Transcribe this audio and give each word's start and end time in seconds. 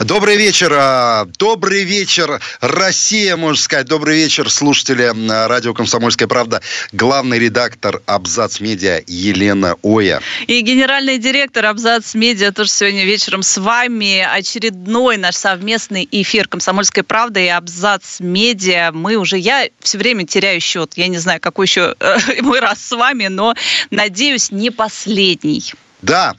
Добрый 0.00 0.36
вечер, 0.36 0.72
а, 0.76 1.24
добрый 1.38 1.84
вечер, 1.84 2.40
Россия, 2.60 3.36
можно 3.36 3.62
сказать. 3.62 3.86
Добрый 3.86 4.16
вечер, 4.16 4.50
слушатели 4.50 5.12
радио 5.46 5.72
«Комсомольская 5.72 6.26
правда». 6.26 6.60
Главный 6.90 7.38
редактор 7.38 8.02
«Абзац 8.04 8.58
Медиа» 8.58 9.02
Елена 9.06 9.76
Оя. 9.84 10.20
И 10.48 10.60
генеральный 10.62 11.18
директор 11.18 11.66
«Абзац 11.66 12.14
Медиа» 12.14 12.50
тоже 12.50 12.70
сегодня 12.70 13.04
вечером 13.04 13.44
с 13.44 13.56
вами. 13.56 14.18
Очередной 14.18 15.16
наш 15.16 15.36
совместный 15.36 16.08
эфир 16.10 16.48
«Комсомольской 16.48 17.04
правды» 17.04 17.44
и 17.44 17.48
«Абзац 17.48 18.18
Медиа». 18.18 18.90
Мы 18.92 19.14
уже, 19.14 19.38
я 19.38 19.68
все 19.78 19.98
время 19.98 20.26
теряю 20.26 20.60
счет. 20.60 20.94
Я 20.96 21.06
не 21.06 21.18
знаю, 21.18 21.40
какой 21.40 21.66
еще 21.66 21.94
э, 22.00 22.16
мой 22.42 22.58
раз 22.58 22.84
с 22.84 22.90
вами, 22.90 23.28
но, 23.28 23.54
надеюсь, 23.90 24.50
не 24.50 24.70
последний. 24.70 25.72
Да, 26.02 26.34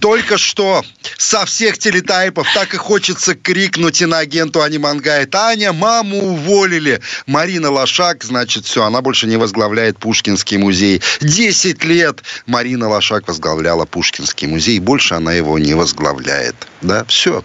только 0.00 0.38
что 0.38 0.84
со 1.16 1.44
всех 1.46 1.78
телетайпов 1.78 2.46
так 2.54 2.74
и 2.74 2.76
хочется 2.76 3.34
крикнуть 3.34 4.00
и 4.02 4.06
на 4.06 4.18
агенту 4.18 4.62
Ани 4.62 4.78
Мангай. 4.78 5.26
Таня, 5.26 5.72
маму 5.72 6.18
уволили. 6.18 7.00
Марина 7.26 7.70
Лошак, 7.70 8.24
значит, 8.24 8.66
все, 8.66 8.84
она 8.84 9.00
больше 9.00 9.26
не 9.26 9.36
возглавляет 9.36 9.98
Пушкинский 9.98 10.56
музей. 10.56 11.02
Десять 11.20 11.84
лет 11.84 12.22
Марина 12.46 12.88
Лошак 12.88 13.28
возглавляла 13.28 13.84
Пушкинский 13.84 14.48
музей. 14.48 14.78
Больше 14.78 15.14
она 15.14 15.32
его 15.32 15.58
не 15.58 15.74
возглавляет. 15.74 16.56
Да, 16.82 17.04
все, 17.04 17.44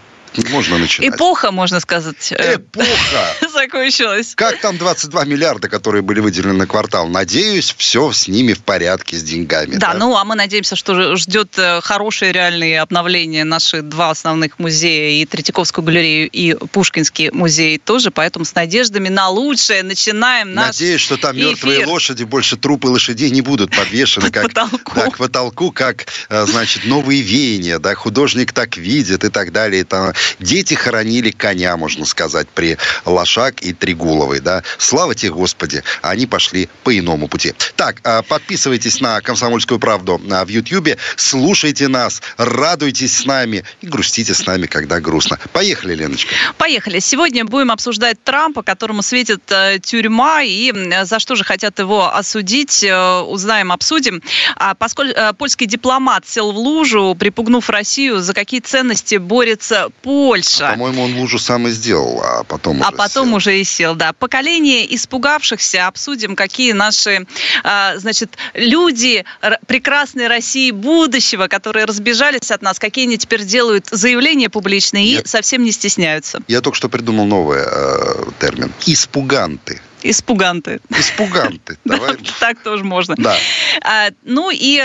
можно 0.49 0.77
начинать. 0.77 1.15
Эпоха, 1.15 1.51
можно 1.51 1.79
сказать. 1.79 2.31
Э, 2.31 2.55
Эпоха. 2.55 3.35
Закончилась. 3.53 4.33
Как 4.35 4.59
там 4.59 4.77
22 4.77 5.25
миллиарда, 5.25 5.69
которые 5.69 6.01
были 6.01 6.19
выделены 6.19 6.53
на 6.53 6.67
квартал? 6.67 7.07
Надеюсь, 7.07 7.73
все 7.77 8.11
с 8.11 8.27
ними 8.27 8.53
в 8.53 8.59
порядке, 8.59 9.17
с 9.17 9.23
деньгами. 9.23 9.75
Да, 9.75 9.93
да? 9.93 9.99
ну 9.99 10.15
а 10.15 10.23
мы 10.25 10.35
надеемся, 10.35 10.75
что 10.75 11.15
ждет 11.15 11.57
э, 11.57 11.81
хорошее 11.81 12.31
реальное 12.31 12.81
обновление 12.81 13.43
наши 13.43 13.81
два 13.81 14.11
основных 14.11 14.59
музея, 14.59 15.21
и 15.21 15.25
Третьяковскую 15.25 15.83
галерею, 15.85 16.29
и 16.29 16.53
Пушкинский 16.53 17.31
музей 17.31 17.77
тоже, 17.77 18.11
поэтому 18.11 18.45
с 18.45 18.55
надеждами 18.55 19.09
на 19.09 19.29
лучшее 19.29 19.83
начинаем 19.83 20.53
наш 20.53 20.67
Надеюсь, 20.67 21.01
что 21.01 21.17
там 21.17 21.35
мертвые 21.35 21.79
эфир. 21.79 21.87
лошади, 21.87 22.23
больше 22.23 22.57
трупы 22.57 22.87
лошадей 22.87 23.29
не 23.29 23.41
будут 23.41 23.75
подвешены 23.75 24.31
как, 24.31 24.43
потолку. 24.43 24.93
Да, 24.95 25.09
к 25.09 25.17
потолку, 25.17 25.71
как, 25.71 26.05
э, 26.29 26.45
значит, 26.45 26.85
новые 26.85 27.21
веяния, 27.21 27.79
да, 27.79 27.95
художник 27.95 28.53
так 28.53 28.77
видит 28.77 29.23
и 29.23 29.29
так 29.29 29.51
далее. 29.51 29.81
И 29.81 29.83
там, 29.83 30.13
Дети 30.39 30.73
хоронили 30.73 31.31
коня, 31.31 31.75
можно 31.77 32.05
сказать, 32.05 32.47
при 32.49 32.77
Лошак 33.05 33.61
и 33.61 33.73
Тригуловой, 33.73 34.39
да. 34.39 34.63
Слава 34.77 35.15
тебе, 35.15 35.31
Господи, 35.31 35.83
они 36.01 36.25
пошли 36.25 36.69
по 36.83 36.97
иному 36.97 37.27
пути. 37.27 37.53
Так, 37.75 38.01
а, 38.03 38.21
подписывайтесь 38.21 39.01
на 39.01 39.21
«Комсомольскую 39.21 39.79
правду» 39.79 40.19
в 40.19 40.47
Ютьюбе, 40.47 40.97
слушайте 41.15 41.87
нас, 41.87 42.21
радуйтесь 42.37 43.17
с 43.17 43.25
нами 43.25 43.63
и 43.81 43.87
грустите 43.87 44.33
с 44.33 44.45
нами, 44.45 44.67
когда 44.67 44.99
грустно. 44.99 45.39
Поехали, 45.53 45.95
Леночка. 45.95 46.33
Поехали. 46.57 46.99
Сегодня 46.99 47.45
будем 47.45 47.71
обсуждать 47.71 48.23
Трампа, 48.23 48.63
которому 48.63 49.01
светит 49.01 49.43
э, 49.51 49.79
тюрьма, 49.81 50.43
и 50.43 50.71
за 51.03 51.19
что 51.19 51.35
же 51.35 51.43
хотят 51.43 51.79
его 51.79 52.13
осудить, 52.13 52.83
э, 52.83 53.19
узнаем, 53.21 53.71
обсудим. 53.71 54.21
А 54.55 54.75
поскольку 54.75 55.17
э, 55.17 55.33
польский 55.33 55.65
дипломат 55.65 56.27
сел 56.27 56.51
в 56.51 56.57
лужу, 56.57 57.15
припугнув 57.19 57.69
Россию, 57.69 58.19
за 58.21 58.33
какие 58.33 58.59
ценности 58.59 59.15
борется 59.15 59.89
Польша. 60.09 60.69
А, 60.69 60.71
по-моему, 60.71 61.03
он 61.03 61.17
лужу 61.19 61.37
сам 61.37 61.67
и 61.67 61.69
сделал, 61.69 62.19
а 62.23 62.43
потом 62.43 62.81
А 62.81 62.91
потом 62.91 63.27
сел. 63.27 63.35
уже 63.35 63.59
и 63.59 63.63
сел, 63.63 63.93
да. 63.93 64.11
Поколение 64.11 64.95
испугавшихся. 64.95 65.85
Обсудим, 65.85 66.35
какие 66.35 66.71
наши, 66.71 67.27
а, 67.63 67.95
значит, 67.95 68.35
люди 68.55 69.23
прекрасной 69.67 70.27
России 70.27 70.71
будущего, 70.71 71.47
которые 71.47 71.85
разбежались 71.85 72.49
от 72.49 72.63
нас, 72.63 72.79
какие 72.79 73.05
они 73.05 73.19
теперь 73.19 73.43
делают 73.43 73.85
заявления 73.91 74.49
публичные 74.49 75.05
и 75.05 75.27
совсем 75.27 75.63
не 75.63 75.71
стесняются. 75.71 76.39
Я 76.47 76.61
только 76.61 76.75
что 76.75 76.89
придумал 76.89 77.25
новый 77.25 77.59
э, 77.63 78.23
термин. 78.39 78.73
Испуганты. 78.87 79.79
Испуганты. 80.03 80.79
Испуганты. 80.89 81.77
Давай. 81.85 82.17
так 82.39 82.59
тоже 82.59 82.83
можно. 82.83 83.15
Да. 83.17 83.35
А, 83.83 84.09
ну 84.23 84.49
и 84.51 84.81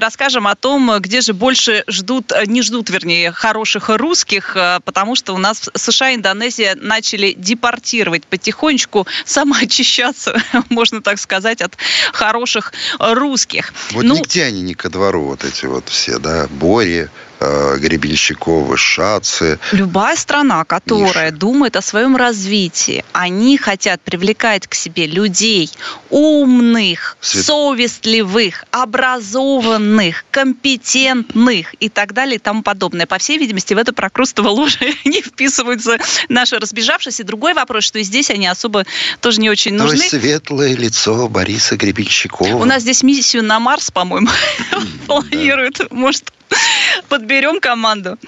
расскажем 0.00 0.46
о 0.46 0.54
том, 0.54 0.98
где 1.00 1.20
же 1.20 1.32
больше 1.32 1.84
ждут, 1.88 2.32
э, 2.32 2.44
не 2.46 2.62
ждут, 2.62 2.90
вернее, 2.90 3.32
хороших 3.32 3.88
русских, 3.88 4.56
э, 4.56 4.80
потому 4.84 5.16
что 5.16 5.34
у 5.34 5.38
нас 5.38 5.68
США 5.74 6.10
и 6.10 6.16
Индонезия 6.16 6.76
начали 6.76 7.32
депортировать 7.32 8.26
потихонечку, 8.26 9.06
самоочищаться, 9.24 10.40
можно 10.70 11.02
так 11.02 11.18
сказать, 11.18 11.60
от 11.60 11.76
хороших 12.12 12.72
русских. 12.98 13.72
Вот 13.90 14.04
ну, 14.04 14.16
нигде 14.16 14.44
они 14.44 14.62
не 14.62 14.74
ко 14.74 14.88
двору, 14.88 15.24
вот 15.24 15.44
эти 15.44 15.66
вот 15.66 15.88
все, 15.88 16.18
да, 16.18 16.46
Бори, 16.50 17.08
э, 17.42 17.78
Гребенщиковы, 17.78 18.76
Шацы. 18.76 19.58
Любая 19.72 20.16
страна, 20.16 20.64
которая 20.64 21.26
Миша. 21.26 21.36
думает 21.36 21.76
о 21.76 21.82
своем 21.82 22.16
развитии, 22.16 23.04
они 23.12 23.56
хотят 23.56 24.00
привлекать 24.02 24.66
к 24.66 24.74
себе 24.74 25.06
людей 25.06 25.70
умных, 26.10 27.16
Свет... 27.20 27.44
совестливых, 27.44 28.64
образованных, 28.70 30.24
компетентных 30.30 31.74
и 31.80 31.88
так 31.88 32.12
далее 32.12 32.36
и 32.36 32.38
тому 32.38 32.62
подобное. 32.62 33.06
По 33.06 33.18
всей 33.18 33.38
видимости, 33.38 33.74
в 33.74 33.78
это 33.78 33.92
прокрустово 33.92 34.48
лужа 34.48 34.78
не 35.04 35.22
вписываются 35.22 35.98
наши 36.28 36.58
разбежавшиеся. 36.58 37.24
Другой 37.24 37.54
вопрос, 37.54 37.84
что 37.84 37.98
и 37.98 38.02
здесь 38.02 38.30
они 38.30 38.46
особо 38.46 38.84
тоже 39.20 39.40
не 39.40 39.50
очень 39.50 39.74
нужны. 39.74 39.98
То 39.98 40.08
светлое 40.08 40.76
лицо 40.76 41.28
Бориса 41.28 41.76
Гребенщикова. 41.76 42.56
У 42.56 42.64
нас 42.64 42.82
здесь 42.82 43.02
миссию 43.02 43.42
на 43.44 43.58
Марс, 43.60 43.90
по-моему, 43.90 44.28
планируют. 45.06 45.90
Может, 45.90 46.32
подберем 47.08 47.60
команду. 47.60 48.18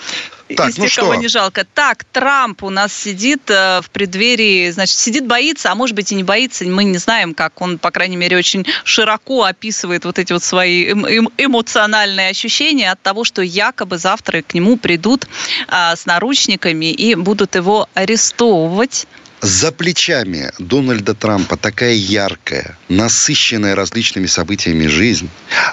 Так, 0.57 0.69
из 0.69 0.77
ну 0.77 0.85
тех, 0.85 0.93
что? 0.93 1.01
кого 1.03 1.15
не 1.15 1.29
жалко. 1.29 1.67
Так, 1.75 2.05
Трамп 2.05 2.63
у 2.65 2.71
нас 2.71 2.93
сидит 2.93 3.49
э, 3.49 3.81
в 3.81 3.91
преддверии, 3.91 4.71
значит, 4.71 4.97
сидит, 4.97 5.27
боится, 5.27 5.73
а 5.73 5.75
может 5.75 5.97
быть 5.97 6.13
и 6.13 6.15
не 6.15 6.23
боится, 6.23 6.65
мы 6.65 6.85
не 6.85 6.99
знаем, 6.99 7.35
как. 7.35 7.61
Он, 7.61 7.79
по 7.79 7.91
крайней 7.91 8.17
мере, 8.17 8.37
очень 8.37 8.67
широко 8.85 9.45
описывает 9.45 10.05
вот 10.05 10.19
эти 10.19 10.33
вот 10.33 10.43
свои 10.43 10.87
эм, 10.87 11.07
эм, 11.07 11.29
эмоциональные 11.39 12.29
ощущения 12.29 12.91
от 12.91 13.01
того, 13.01 13.25
что 13.25 13.43
якобы 13.43 13.97
завтра 13.97 14.43
к 14.43 14.53
нему 14.55 14.77
придут 14.77 15.27
э, 15.69 15.97
с 15.97 16.05
наручниками 16.05 16.93
и 16.93 17.15
будут 17.15 17.55
его 17.55 17.89
арестовывать 17.95 19.07
за 19.45 19.73
плечами 19.73 20.51
Дональда 20.59 21.15
Трампа 21.15 21.59
такая 21.59 21.93
яркая, 21.93 22.79
насыщенная 22.89 23.75
различными 23.75 24.27
событиями 24.27 24.87
жизнь, 24.87 25.29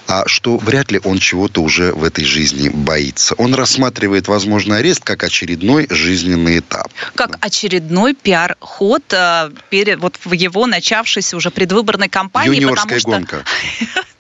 а 0.08 0.28
что 0.28 0.58
вряд 0.58 0.92
ли 0.92 1.00
он 1.06 1.20
чего-то 1.20 1.62
уже 1.62 1.94
в 1.94 2.04
этой 2.04 2.26
жизни 2.26 2.68
боится. 2.68 3.34
Он 3.36 3.56
рассматривает 3.56 4.28
возможный 4.28 4.80
арест 4.80 5.04
как 5.06 5.24
очередной 5.24 5.88
жизненный 5.90 6.60
этап. 6.60 6.92
Как 7.16 7.38
очередной 7.40 8.14
пиар-ход 8.14 9.04
э, 9.14 9.52
перед, 9.70 10.00
вот 10.00 10.20
в 10.22 10.34
его 10.34 10.68
начавшейся 10.68 11.38
уже 11.38 11.50
предвыборной 11.50 12.10
кампании. 12.10 12.56
Юниорская 12.56 13.00
гонка. 13.00 13.46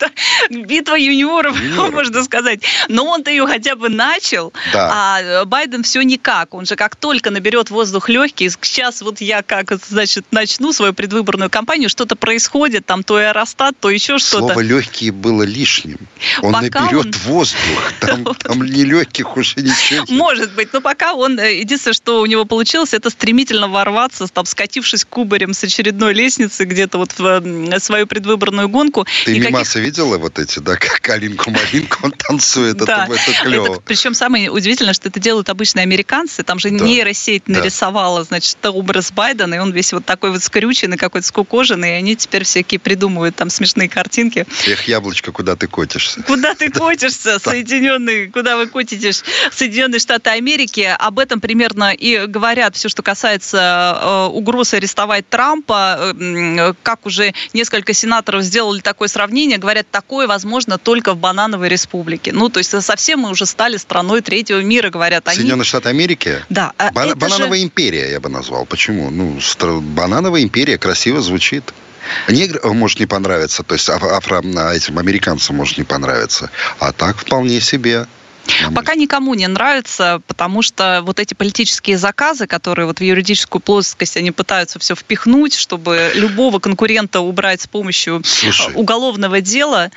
битва 0.50 0.96
юниоров, 0.96 1.58
можно 1.92 2.24
сказать. 2.24 2.62
Но 2.88 3.06
он-то 3.06 3.30
ее 3.30 3.46
хотя 3.46 3.76
бы 3.76 3.90
начал, 3.90 4.54
а 4.74 5.46
Байден 5.46 5.84
все 5.84 6.02
никак. 6.02 6.54
Он 6.54 6.66
же 6.66 6.76
как 6.76 6.96
только 6.96 7.32
наберет 7.32 7.70
воздух 7.70 8.10
легкий, 8.10 8.50
сейчас 8.50 9.02
вот 9.02 9.22
я 9.22 9.41
как, 9.44 9.72
значит, 9.88 10.26
начну 10.32 10.74
свою 10.74 10.94
предвыборную 10.94 11.50
кампанию, 11.50 11.90
что-то 11.90 12.16
происходит, 12.16 12.86
там 12.86 13.04
то 13.04 13.16
аэростат, 13.16 13.76
то 13.80 13.90
еще 13.90 14.18
что-то. 14.18 14.54
Слово 14.54 14.60
«легкие» 14.62 15.12
было 15.12 15.44
лишним. 15.44 15.98
Он 16.42 16.54
пока 16.54 16.82
наберет 16.82 17.06
он... 17.06 17.14
воздух, 17.26 17.94
там, 18.00 18.24
там 18.40 18.64
не 18.64 18.84
легких 18.84 19.38
уже 19.38 19.62
ничего. 19.62 20.06
Может 20.10 20.54
быть, 20.54 20.74
но 20.74 20.82
пока 20.82 21.14
он, 21.14 21.40
э, 21.40 21.60
единственное, 21.60 21.94
что 21.94 22.22
у 22.22 22.26
него 22.26 22.46
получилось, 22.46 22.94
это 22.94 23.10
стремительно 23.10 23.68
ворваться, 23.68 24.28
там, 24.28 24.46
скатившись 24.46 25.06
кубарем 25.06 25.54
с 25.54 25.64
очередной 25.64 26.14
лестницы 26.14 26.66
где-то 26.66 26.98
вот 26.98 27.14
в 27.18 27.80
свою 27.80 28.08
предвыборную 28.08 28.70
гонку. 28.70 29.06
Ты 29.26 29.40
мимасы 29.40 29.80
видела 29.80 30.18
вот 30.18 30.40
эти, 30.40 30.60
да, 30.60 30.76
калинку-малинку, 30.76 31.98
он 32.04 32.12
танцует, 32.12 32.78
да. 32.78 33.06
это, 33.06 33.14
это 33.14 33.42
клево. 33.44 33.74
Это, 33.74 33.82
причем 33.82 34.14
самое 34.14 34.50
удивительное, 34.50 34.94
что 34.94 35.10
это 35.10 35.20
делают 35.20 35.50
обычные 35.50 35.84
американцы, 35.84 36.44
там 36.44 36.60
же 36.60 36.70
да. 36.70 36.86
нейросеть 36.86 37.48
нарисовала, 37.48 38.24
значит, 38.24 38.58
образ 38.66 39.12
Байдена, 39.12 39.31
Байден, 39.32 39.54
и 39.54 39.58
он 39.58 39.72
весь 39.72 39.94
вот 39.94 40.06
такой 40.06 40.32
вот 40.32 40.44
скрюченный, 40.44 40.98
какой-то 40.98 41.26
скукоженный, 41.26 41.92
и 41.92 41.94
они 41.94 42.16
теперь 42.16 42.44
всякие 42.44 42.80
придумывают 42.80 43.36
там 43.36 43.50
смешные 43.50 43.88
картинки. 43.88 44.46
Эх, 44.68 44.88
яблочко, 44.88 45.32
куда 45.32 45.56
ты 45.56 45.68
котишься? 45.68 46.22
Куда 46.24 46.54
ты 46.54 46.70
котишься, 46.70 47.40
Соединенные, 47.40 48.30
куда 48.30 48.58
вы 48.58 48.68
котитесь, 48.68 49.24
Соединенные 49.52 50.00
Штаты 50.00 50.32
Америки. 50.32 50.94
Об 51.00 51.20
этом 51.20 51.40
примерно 51.40 51.94
и 51.94 52.26
говорят 52.28 52.76
все, 52.76 52.90
что 52.90 53.02
касается 53.02 53.98
э, 54.02 54.26
угрозы 54.34 54.78
арестовать 54.78 55.28
Трампа. 55.30 56.14
Э, 56.20 56.74
как 56.84 57.06
уже 57.06 57.34
несколько 57.54 57.94
сенаторов 57.94 58.44
сделали 58.44 58.82
такое 58.82 59.08
сравнение, 59.08 59.58
говорят, 59.58 59.88
такое 59.90 60.28
возможно 60.28 60.78
только 60.78 61.14
в 61.14 61.18
банановой 61.18 61.70
республике. 61.70 62.34
Ну, 62.34 62.50
то 62.50 62.60
есть 62.60 62.72
совсем 62.84 63.22
мы 63.22 63.30
уже 63.30 63.46
стали 63.46 63.78
страной 63.78 64.22
третьего 64.22 64.60
мира, 64.62 64.90
говорят 64.90 65.28
они. 65.28 65.38
Соединенные 65.38 65.66
Штаты 65.66 65.90
Америки? 65.90 66.44
Да. 66.50 66.74
А 66.78 66.92
Бан- 66.92 67.18
банановая 67.18 67.60
же... 67.60 67.64
империя, 67.64 68.12
я 68.12 68.20
бы 68.20 68.30
назвал. 68.30 68.66
Почему? 68.66 69.10
Ну, 69.22 69.82
банановая 69.82 70.42
империя 70.42 70.78
красиво 70.78 71.22
звучит. 71.22 71.74
Негр 72.28 72.60
может 72.74 73.00
не 73.00 73.06
понравиться, 73.06 73.64
то 73.64 73.76
есть 73.76 73.88
афро, 73.90 74.42
этим 74.74 74.98
американцам 74.98 75.56
может 75.56 75.78
не 75.78 75.84
понравиться. 75.84 76.50
А 76.80 76.92
так 76.92 77.18
вполне 77.18 77.62
себе. 77.62 78.08
Пока 78.74 78.96
никому 78.96 79.36
не 79.36 79.48
нравится, 79.48 80.22
потому 80.26 80.64
что 80.64 81.02
вот 81.04 81.20
эти 81.20 81.36
политические 81.36 82.00
заказы, 82.00 82.48
которые 82.48 82.88
вот 82.88 83.00
в 83.00 83.04
юридическую 83.04 83.62
плоскость 83.62 84.18
они 84.18 84.32
пытаются 84.32 84.80
все 84.80 84.96
впихнуть, 84.96 85.54
чтобы 85.54 86.12
любого 86.16 86.58
конкурента 86.58 87.20
убрать 87.20 87.62
с 87.62 87.68
помощью 87.68 88.24
Слушай, 88.26 88.74
уголовного 88.74 89.42
дела. 89.42 89.92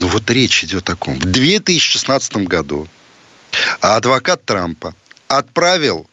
Ну 0.00 0.08
вот 0.08 0.28
речь 0.30 0.64
идет 0.64 0.90
о 0.90 0.96
ком. 0.96 1.18
В 1.18 1.24
2016 1.24 2.36
году 2.48 2.86
адвокат 3.80 4.44
Трампа 4.44 4.94
отправил 5.28 6.06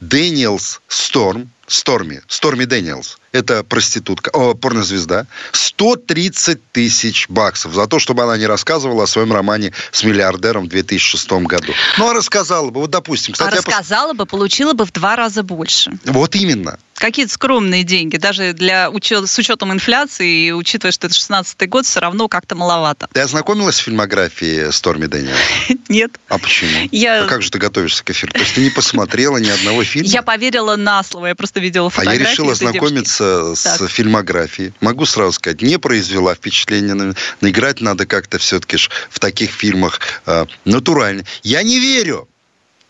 Дэниелс 0.00 0.80
Сторм, 0.88 1.50
Сторми, 1.72 2.20
Сторми 2.28 2.66
Дэниелс, 2.66 3.18
это 3.32 3.64
проститутка, 3.64 4.30
о, 4.30 4.54
порнозвезда, 4.54 5.26
130 5.52 6.60
тысяч 6.70 7.28
баксов 7.28 7.74
за 7.74 7.86
то, 7.86 7.98
чтобы 7.98 8.22
она 8.22 8.36
не 8.36 8.46
рассказывала 8.46 9.04
о 9.04 9.06
своем 9.06 9.32
романе 9.32 9.72
с 9.90 10.04
миллиардером 10.04 10.66
в 10.66 10.68
2006 10.68 11.32
году. 11.32 11.72
Ну, 11.98 12.08
а 12.08 12.14
рассказала 12.14 12.70
бы, 12.70 12.80
вот 12.80 12.90
допустим. 12.90 13.32
Кстати, 13.32 13.54
а 13.54 13.56
рассказала 13.56 14.10
пос... 14.10 14.18
бы, 14.18 14.26
получила 14.26 14.74
бы 14.74 14.84
в 14.84 14.92
два 14.92 15.16
раза 15.16 15.42
больше. 15.42 15.92
Вот 16.04 16.36
именно 16.36 16.78
какие-то 17.02 17.32
скромные 17.32 17.82
деньги, 17.82 18.16
даже 18.16 18.52
для 18.52 18.88
учет, 18.88 19.28
с 19.28 19.36
учетом 19.36 19.72
инфляции 19.72 20.46
и 20.46 20.52
учитывая, 20.52 20.92
что 20.92 21.08
это 21.08 21.16
16 21.16 21.68
год, 21.68 21.84
все 21.84 21.98
равно 21.98 22.28
как-то 22.28 22.54
маловато. 22.54 23.08
Ты 23.12 23.20
ознакомилась 23.20 23.76
с 23.76 23.78
фильмографией 23.78 24.72
Сторми 24.72 25.08
Дэниел? 25.08 25.34
Нет. 25.88 26.12
А 26.28 26.38
почему? 26.38 26.70
Я... 26.92 27.24
А 27.24 27.26
как 27.26 27.42
же 27.42 27.50
ты 27.50 27.58
готовишься 27.58 28.04
к 28.04 28.10
эфиру? 28.10 28.32
То 28.32 28.38
есть 28.38 28.54
ты 28.54 28.60
не 28.62 28.70
посмотрела 28.70 29.38
ни 29.38 29.48
одного 29.48 29.82
фильма? 29.82 30.08
Я 30.08 30.22
поверила 30.22 30.76
на 30.76 31.02
слово, 31.02 31.26
я 31.26 31.34
просто 31.34 31.58
видела 31.58 31.90
фотографии. 31.90 32.22
А 32.22 32.24
я 32.24 32.30
решила 32.30 32.52
ознакомиться 32.52 33.21
с 33.22 33.62
так. 33.62 33.90
фильмографией. 33.90 34.72
Могу 34.80 35.06
сразу 35.06 35.32
сказать, 35.32 35.62
не 35.62 35.78
произвела 35.78 36.34
впечатление. 36.34 36.94
Но 36.94 37.48
играть 37.48 37.80
надо 37.80 38.06
как-то 38.06 38.38
все-таки 38.38 38.76
в 38.76 39.18
таких 39.18 39.50
фильмах 39.50 40.00
э, 40.26 40.46
натурально. 40.64 41.24
Я 41.42 41.62
не 41.62 41.78
верю 41.78 42.28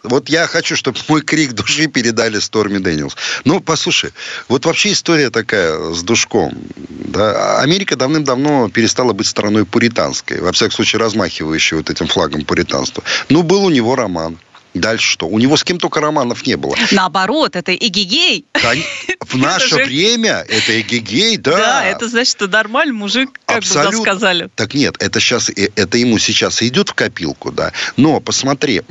вот 0.02 0.28
я 0.28 0.46
хочу, 0.46 0.76
чтобы 0.76 0.98
мой 1.08 1.22
крик 1.22 1.52
души 1.52 1.86
передали 1.86 2.40
Сторми 2.40 2.78
Дэниелс. 2.78 3.16
Ну, 3.44 3.60
послушай, 3.60 4.12
вот 4.48 4.64
вообще 4.64 4.92
история 4.92 5.30
такая 5.30 5.92
с 5.92 6.02
душком. 6.02 6.54
Да? 6.88 7.60
Америка 7.60 7.94
давным-давно 7.96 8.68
перестала 8.68 9.12
быть 9.12 9.26
страной 9.26 9.64
пуританской. 9.64 10.40
Во 10.40 10.52
всяком 10.52 10.72
случае, 10.72 11.00
размахивающей 11.00 11.76
вот 11.76 11.90
этим 11.90 12.08
флагом 12.08 12.44
пуританства. 12.44 13.04
Ну, 13.28 13.42
был 13.42 13.64
у 13.64 13.70
него 13.70 13.94
роман. 13.94 14.38
Дальше 14.74 15.06
что? 15.06 15.26
У 15.26 15.38
него 15.38 15.56
с 15.56 15.64
кем 15.64 15.78
только 15.78 16.00
романов 16.00 16.46
не 16.46 16.56
было. 16.56 16.76
Наоборот, 16.90 17.56
это 17.56 17.74
эгегей. 17.74 18.46
В 19.20 19.36
наше 19.36 19.76
время 19.84 20.44
это 20.48 20.80
эгегей, 20.80 21.36
да. 21.36 21.56
Да, 21.56 21.84
это 21.84 22.08
значит, 22.08 22.32
что 22.36 22.48
нормальный 22.48 22.94
мужик, 22.94 23.38
как 23.46 23.60
бы 23.60 23.66
сказали. 23.66 24.48
Так 24.54 24.74
нет, 24.74 24.96
это 24.98 25.20
сейчас, 25.20 25.50
э, 25.50 25.68
это 25.76 25.98
ему 25.98 26.18
сейчас 26.18 26.62
идет 26.62 26.88
в 26.90 26.94
копилку, 26.94 27.52
да. 27.52 27.72
Но 27.96 28.20
посмотри, 28.20 28.82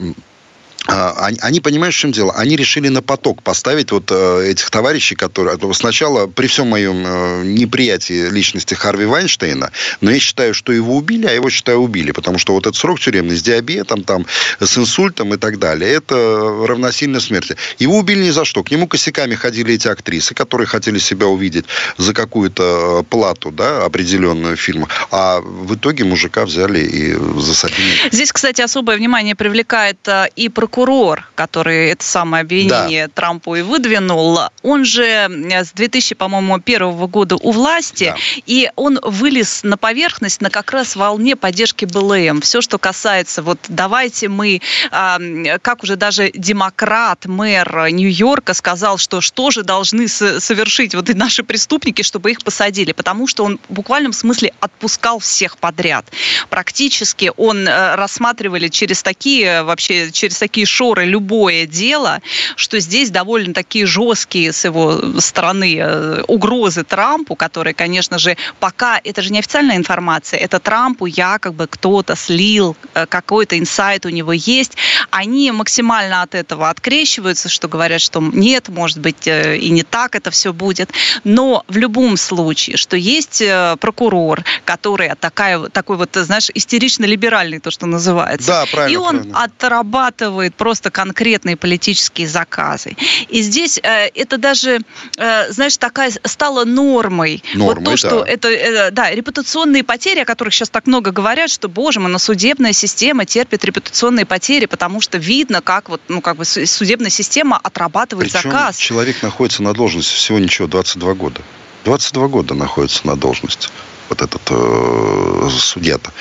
они, 0.87 1.59
понимают, 1.59 1.93
в 1.95 1.97
чем 1.97 2.11
дело? 2.11 2.33
Они 2.33 2.55
решили 2.55 2.87
на 2.87 3.01
поток 3.01 3.43
поставить 3.43 3.91
вот 3.91 4.09
э, 4.09 4.49
этих 4.49 4.69
товарищей, 4.69 5.15
которые... 5.15 5.57
Сначала, 5.73 6.27
при 6.27 6.47
всем 6.47 6.69
моем 6.69 7.03
э, 7.05 7.43
неприятии 7.45 8.29
личности 8.29 8.73
Харви 8.73 9.05
Вайнштейна, 9.05 9.71
но 10.01 10.11
я 10.11 10.19
считаю, 10.19 10.53
что 10.53 10.71
его 10.71 10.95
убили, 10.95 11.27
а 11.27 11.31
его, 11.31 11.49
считаю, 11.49 11.79
убили. 11.79 12.11
Потому 12.11 12.39
что 12.39 12.53
вот 12.53 12.65
этот 12.65 12.75
срок 12.75 12.99
тюремный 12.99 13.37
с 13.37 13.43
диабетом, 13.43 14.03
там, 14.03 14.25
с 14.59 14.77
инсультом 14.77 15.33
и 15.33 15.37
так 15.37 15.59
далее, 15.59 15.91
это 15.93 16.65
равносильно 16.67 17.19
смерти. 17.19 17.55
Его 17.77 17.97
убили 17.99 18.25
ни 18.25 18.31
за 18.31 18.43
что. 18.43 18.63
К 18.63 18.71
нему 18.71 18.87
косяками 18.87 19.35
ходили 19.35 19.75
эти 19.75 19.87
актрисы, 19.87 20.33
которые 20.33 20.67
хотели 20.67 20.97
себя 20.97 21.27
увидеть 21.27 21.65
за 21.97 22.13
какую-то 22.13 23.05
плату, 23.09 23.51
да, 23.51 23.85
определенную 23.85 24.57
фильма. 24.57 24.87
А 25.11 25.41
в 25.41 25.75
итоге 25.75 26.05
мужика 26.05 26.45
взяли 26.45 26.79
и 26.79 27.13
засадили. 27.39 28.09
Здесь, 28.11 28.31
кстати, 28.31 28.61
особое 28.61 28.97
внимание 28.97 29.35
привлекает 29.35 29.97
э, 30.07 30.27
и 30.35 30.49
прокурор 30.49 30.70
прокурор, 30.71 31.29
который 31.35 31.89
это 31.89 32.03
самое 32.03 32.41
обвинение 32.41 33.07
да. 33.07 33.13
Трампу 33.13 33.55
и 33.55 33.61
выдвинул, 33.61 34.39
он 34.63 34.85
же 34.85 35.03
с 35.03 35.71
2000, 35.73 36.15
по-моему, 36.15 36.59
первого 36.59 37.07
года 37.07 37.35
у 37.35 37.51
власти, 37.51 38.05
да. 38.05 38.17
и 38.45 38.71
он 38.75 38.99
вылез 39.03 39.63
на 39.63 39.77
поверхность 39.77 40.41
на 40.41 40.49
как 40.49 40.71
раз 40.71 40.95
волне 40.95 41.35
поддержки 41.35 41.85
БЛМ. 41.85 42.41
Все, 42.41 42.61
что 42.61 42.77
касается, 42.77 43.41
вот 43.41 43.59
давайте 43.67 44.29
мы, 44.29 44.61
как 44.89 45.83
уже 45.83 45.97
даже 45.97 46.31
демократ, 46.33 47.25
мэр 47.25 47.89
Нью-Йорка 47.91 48.53
сказал, 48.53 48.97
что 48.97 49.19
что 49.21 49.51
же 49.51 49.63
должны 49.63 50.07
совершить 50.07 50.95
вот 50.95 51.13
наши 51.13 51.43
преступники, 51.43 52.01
чтобы 52.01 52.31
их 52.31 52.43
посадили, 52.43 52.93
потому 52.93 53.27
что 53.27 53.43
он 53.43 53.59
в 53.67 53.73
буквальном 53.73 54.13
смысле 54.13 54.53
отпускал 54.59 55.19
всех 55.19 55.57
подряд. 55.57 56.05
Практически 56.49 57.31
он 57.35 57.67
э, 57.67 57.95
рассматривали 57.95 58.69
через 58.69 59.03
такие, 59.03 59.63
вообще 59.63 60.11
через 60.11 60.37
такие 60.37 60.60
такие 60.61 60.65
шоры 60.65 61.05
любое 61.05 61.65
дело, 61.65 62.19
что 62.55 62.79
здесь 62.79 63.09
довольно 63.09 63.53
такие 63.53 63.85
жесткие 63.85 64.51
с 64.51 64.65
его 64.65 65.19
стороны 65.19 65.77
э, 65.79 66.23
угрозы 66.27 66.83
Трампу, 66.83 67.35
которые, 67.35 67.73
конечно 67.73 68.19
же, 68.19 68.37
пока 68.59 68.99
это 69.03 69.21
же 69.21 69.31
не 69.31 69.39
официальная 69.39 69.77
информация, 69.77 70.39
это 70.39 70.59
Трампу 70.59 71.07
якобы 71.07 71.67
кто-то 71.67 72.15
слил, 72.15 72.75
э, 72.93 73.05
какой-то 73.07 73.57
инсайт 73.57 74.05
у 74.05 74.09
него 74.09 74.33
есть, 74.33 74.77
они 75.09 75.51
максимально 75.51 76.21
от 76.21 76.35
этого 76.35 76.69
открещиваются, 76.69 77.49
что 77.49 77.67
говорят, 77.67 78.01
что 78.01 78.21
нет, 78.21 78.69
может 78.69 78.99
быть, 78.99 79.27
э, 79.27 79.57
и 79.57 79.71
не 79.71 79.83
так 79.83 80.15
это 80.15 80.29
все 80.29 80.51
будет. 80.51 80.91
Но 81.23 81.63
в 81.67 81.77
любом 81.77 82.17
случае, 82.17 82.77
что 82.77 82.97
есть 82.97 83.43
прокурор, 83.79 84.43
который 84.65 85.11
такая, 85.19 85.59
такой 85.69 85.97
вот, 85.97 86.09
знаешь, 86.13 86.49
истерично-либеральный, 86.53 87.59
то, 87.59 87.71
что 87.71 87.87
называется. 87.87 88.47
Да, 88.47 88.65
правильно. 88.71 88.93
И 88.93 88.97
он 88.97 89.17
правильно. 89.17 89.43
отрабатывает 89.43 90.50
озвучивает 90.51 90.55
просто 90.55 90.91
конкретные 90.91 91.55
политические 91.55 92.27
заказы. 92.27 92.95
И 93.29 93.41
здесь 93.41 93.79
э, 93.83 94.09
это 94.15 94.37
даже, 94.37 94.79
э, 95.17 95.51
знаешь, 95.51 95.77
такая 95.77 96.11
стала 96.25 96.65
нормой. 96.65 97.43
Нормой, 97.55 97.75
вот 97.75 97.83
то, 97.83 97.97
что 97.97 98.23
это, 98.23 98.49
э, 98.49 98.91
да, 98.91 99.11
репутационные 99.11 99.83
потери, 99.83 100.21
о 100.21 100.25
которых 100.25 100.53
сейчас 100.53 100.69
так 100.69 100.87
много 100.87 101.11
говорят, 101.11 101.49
что, 101.49 101.69
боже 101.69 101.99
мой, 101.99 102.11
но 102.11 102.19
судебная 102.19 102.73
система 102.73 103.25
терпит 103.25 103.65
репутационные 103.65 104.25
потери, 104.25 104.67
потому 104.67 105.01
что 105.01 105.17
видно, 105.17 105.61
как 105.61 105.89
вот, 105.89 106.01
ну, 106.09 106.21
как 106.21 106.37
бы 106.37 106.45
судебная 106.45 107.11
система 107.11 107.59
отрабатывает 107.63 108.31
Причем 108.31 108.51
заказ. 108.51 108.77
человек 108.77 109.23
находится 109.23 109.63
на 109.63 109.73
должности 109.73 110.15
всего 110.15 110.39
ничего, 110.39 110.67
22 110.67 111.13
года. 111.13 111.41
22 111.85 112.27
года 112.27 112.53
находится 112.53 113.07
на 113.07 113.15
должности 113.15 113.69
вот 114.11 114.21
этот 114.21 114.41
э, 114.49 115.49
судья-то, 115.49 116.11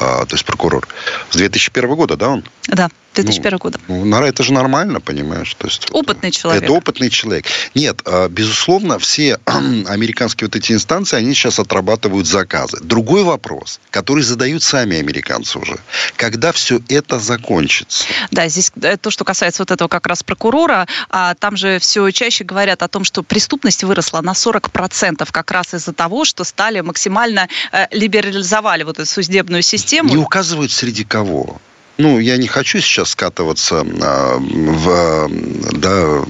э, 0.00 0.26
то 0.26 0.28
есть 0.34 0.44
прокурор. 0.44 0.86
С 1.30 1.36
2001 1.36 1.94
года, 1.94 2.16
да, 2.16 2.28
он? 2.28 2.44
Да. 2.68 2.88
2001 3.14 3.52
ну, 3.52 3.58
года. 3.58 3.78
Ну, 3.88 4.24
это 4.24 4.42
же 4.42 4.52
нормально, 4.52 5.00
понимаешь? 5.00 5.54
То 5.54 5.66
есть, 5.66 5.88
опытный 5.90 6.30
человек. 6.30 6.62
Это 6.62 6.72
опытный 6.72 7.10
человек. 7.10 7.44
Нет, 7.74 8.00
а, 8.06 8.28
безусловно, 8.28 8.98
все 8.98 9.38
американские 9.44 10.48
вот 10.48 10.56
эти 10.56 10.72
инстанции, 10.72 11.16
они 11.16 11.34
сейчас 11.34 11.58
отрабатывают 11.58 12.26
заказы. 12.26 12.78
Другой 12.82 13.22
вопрос, 13.22 13.80
который 13.90 14.22
задают 14.22 14.62
сами 14.62 14.96
американцы 14.96 15.58
уже. 15.58 15.78
Когда 16.16 16.52
все 16.52 16.80
это 16.88 17.18
закончится? 17.18 18.04
Да, 18.30 18.48
здесь 18.48 18.72
э, 18.80 18.96
то, 18.96 19.10
что 19.10 19.24
касается 19.24 19.62
вот 19.62 19.70
этого 19.70 19.88
как 19.88 20.06
раз 20.06 20.22
прокурора, 20.22 20.86
а 21.10 21.34
там 21.34 21.56
же 21.56 21.78
все 21.78 22.10
чаще 22.12 22.44
говорят 22.44 22.82
о 22.82 22.88
том, 22.88 23.04
что 23.04 23.22
преступность 23.22 23.84
выросла 23.84 24.22
на 24.22 24.32
40% 24.32 25.28
как 25.30 25.50
раз 25.50 25.74
из-за 25.74 25.92
того, 25.92 26.24
что 26.24 26.44
стали 26.44 26.80
максимально 26.80 27.21
э, 27.72 27.86
либерализовали 27.90 28.82
вот 28.82 28.98
эту 28.98 29.08
судебную 29.08 29.62
систему. 29.62 30.08
Не 30.10 30.16
указывают 30.16 30.72
среди 30.72 31.04
кого 31.04 31.60
ну, 31.98 32.18
я 32.18 32.36
не 32.36 32.48
хочу 32.48 32.80
сейчас 32.80 33.10
скатываться 33.10 33.84
а, 34.02 34.38
в, 34.38 35.28
да, 35.72 36.24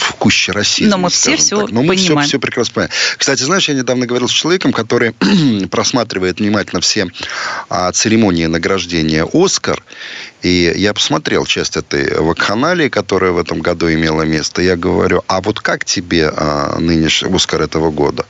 в 0.00 0.14
куще 0.14 0.52
России. 0.52 0.86
Но 0.86 0.98
мы 0.98 1.10
все 1.10 1.36
все 1.36 1.60
так. 1.60 1.70
Но 1.70 1.82
мы 1.82 1.94
понимаем. 1.94 2.20
все, 2.20 2.28
все 2.28 2.38
прекрасно 2.40 2.74
понимаем. 2.74 2.92
Кстати, 3.16 3.42
знаешь, 3.42 3.68
я 3.68 3.74
недавно 3.74 4.06
говорил 4.06 4.28
с 4.28 4.32
человеком, 4.32 4.72
который 4.72 5.12
просматривает 5.70 6.40
внимательно 6.40 6.80
все 6.80 7.06
а, 7.68 7.92
церемонии 7.92 8.46
награждения 8.46 9.26
«Оскар», 9.32 9.82
И 10.42 10.72
я 10.76 10.94
посмотрел 10.94 11.44
часть 11.44 11.76
этой 11.76 12.18
вакханалии, 12.18 12.88
которая 12.88 13.32
в 13.32 13.38
этом 13.38 13.60
году 13.60 13.92
имела 13.92 14.22
место. 14.22 14.62
Я 14.62 14.76
говорю, 14.76 15.22
а 15.26 15.40
вот 15.40 15.60
как 15.60 15.84
тебе 15.84 16.32
а, 16.34 16.78
нынешний 16.78 17.34
Оскар 17.34 17.62
этого 17.62 17.90
года? 17.90 18.24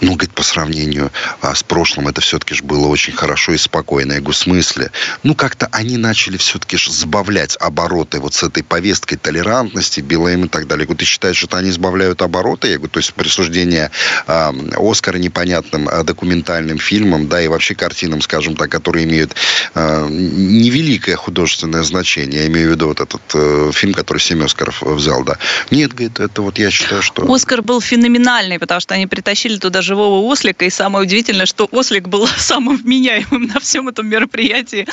Ну, 0.00 0.14
говорит, 0.14 0.34
по 0.34 0.42
сравнению 0.42 1.12
а, 1.40 1.54
с 1.54 1.62
прошлым, 1.62 2.08
это 2.08 2.20
все-таки 2.20 2.54
же 2.54 2.64
было 2.64 2.88
очень 2.88 3.12
хорошо 3.12 3.52
и 3.52 3.58
спокойно. 3.58 4.14
Я 4.14 4.18
говорю, 4.18 4.32
в 4.32 4.36
смысле? 4.36 4.90
Ну, 5.22 5.34
как-то 5.34 5.68
они 5.70 5.96
начали 5.96 6.36
все-таки 6.36 6.76
сбавлять 6.76 7.56
обороты 7.60 8.18
вот 8.18 8.34
с 8.34 8.42
этой 8.42 8.64
повесткой 8.64 9.16
толерантности, 9.16 10.00
БЛМ 10.00 10.46
и 10.46 10.48
так 10.48 10.66
далее. 10.66 10.82
Я 10.82 10.86
говорю, 10.86 10.98
ты 11.04 11.08
считаешь, 11.08 11.36
что 11.36 11.58
они 11.58 11.70
сбавляют 11.70 12.22
обороты? 12.22 12.68
Я 12.68 12.76
говорю, 12.76 12.90
то 12.90 12.98
есть 12.98 13.12
присуждение 13.12 13.90
э, 14.26 14.52
Оскара 14.78 15.18
непонятным 15.18 15.88
э, 15.88 16.02
документальным 16.02 16.78
фильмам, 16.78 17.28
да, 17.28 17.42
и 17.42 17.48
вообще 17.48 17.74
картинам, 17.74 18.22
скажем 18.22 18.56
так, 18.56 18.70
которые 18.70 19.04
имеют 19.04 19.36
э, 19.74 20.08
невеликое 20.08 21.16
художественное 21.16 21.82
значение. 21.82 22.40
Я 22.40 22.46
имею 22.46 22.68
в 22.68 22.70
виду 22.72 22.88
вот 22.88 23.00
этот 23.00 23.20
э, 23.34 23.70
фильм, 23.74 23.92
который 23.92 24.18
семь 24.18 24.42
Оскаров 24.42 24.82
взял, 24.82 25.24
да. 25.24 25.36
Нет, 25.70 25.92
говорит, 25.92 26.20
это 26.20 26.40
вот 26.40 26.58
я 26.58 26.70
считаю, 26.70 27.02
что... 27.02 27.30
Оскар 27.30 27.60
был 27.60 27.82
феноменальный, 27.82 28.58
потому 28.58 28.80
что 28.80 28.94
они 28.94 29.06
притащили 29.06 29.58
туда 29.58 29.82
живого 29.82 30.24
ослика, 30.26 30.64
и 30.64 30.70
самое 30.70 31.04
удивительное, 31.04 31.46
что 31.46 31.68
ослик 31.70 32.08
был 32.08 32.26
самым 32.38 32.78
вменяемым 32.78 33.42
на 33.54 33.60
всем 33.60 33.88
этом 33.88 34.08
мероприятии. 34.08 34.86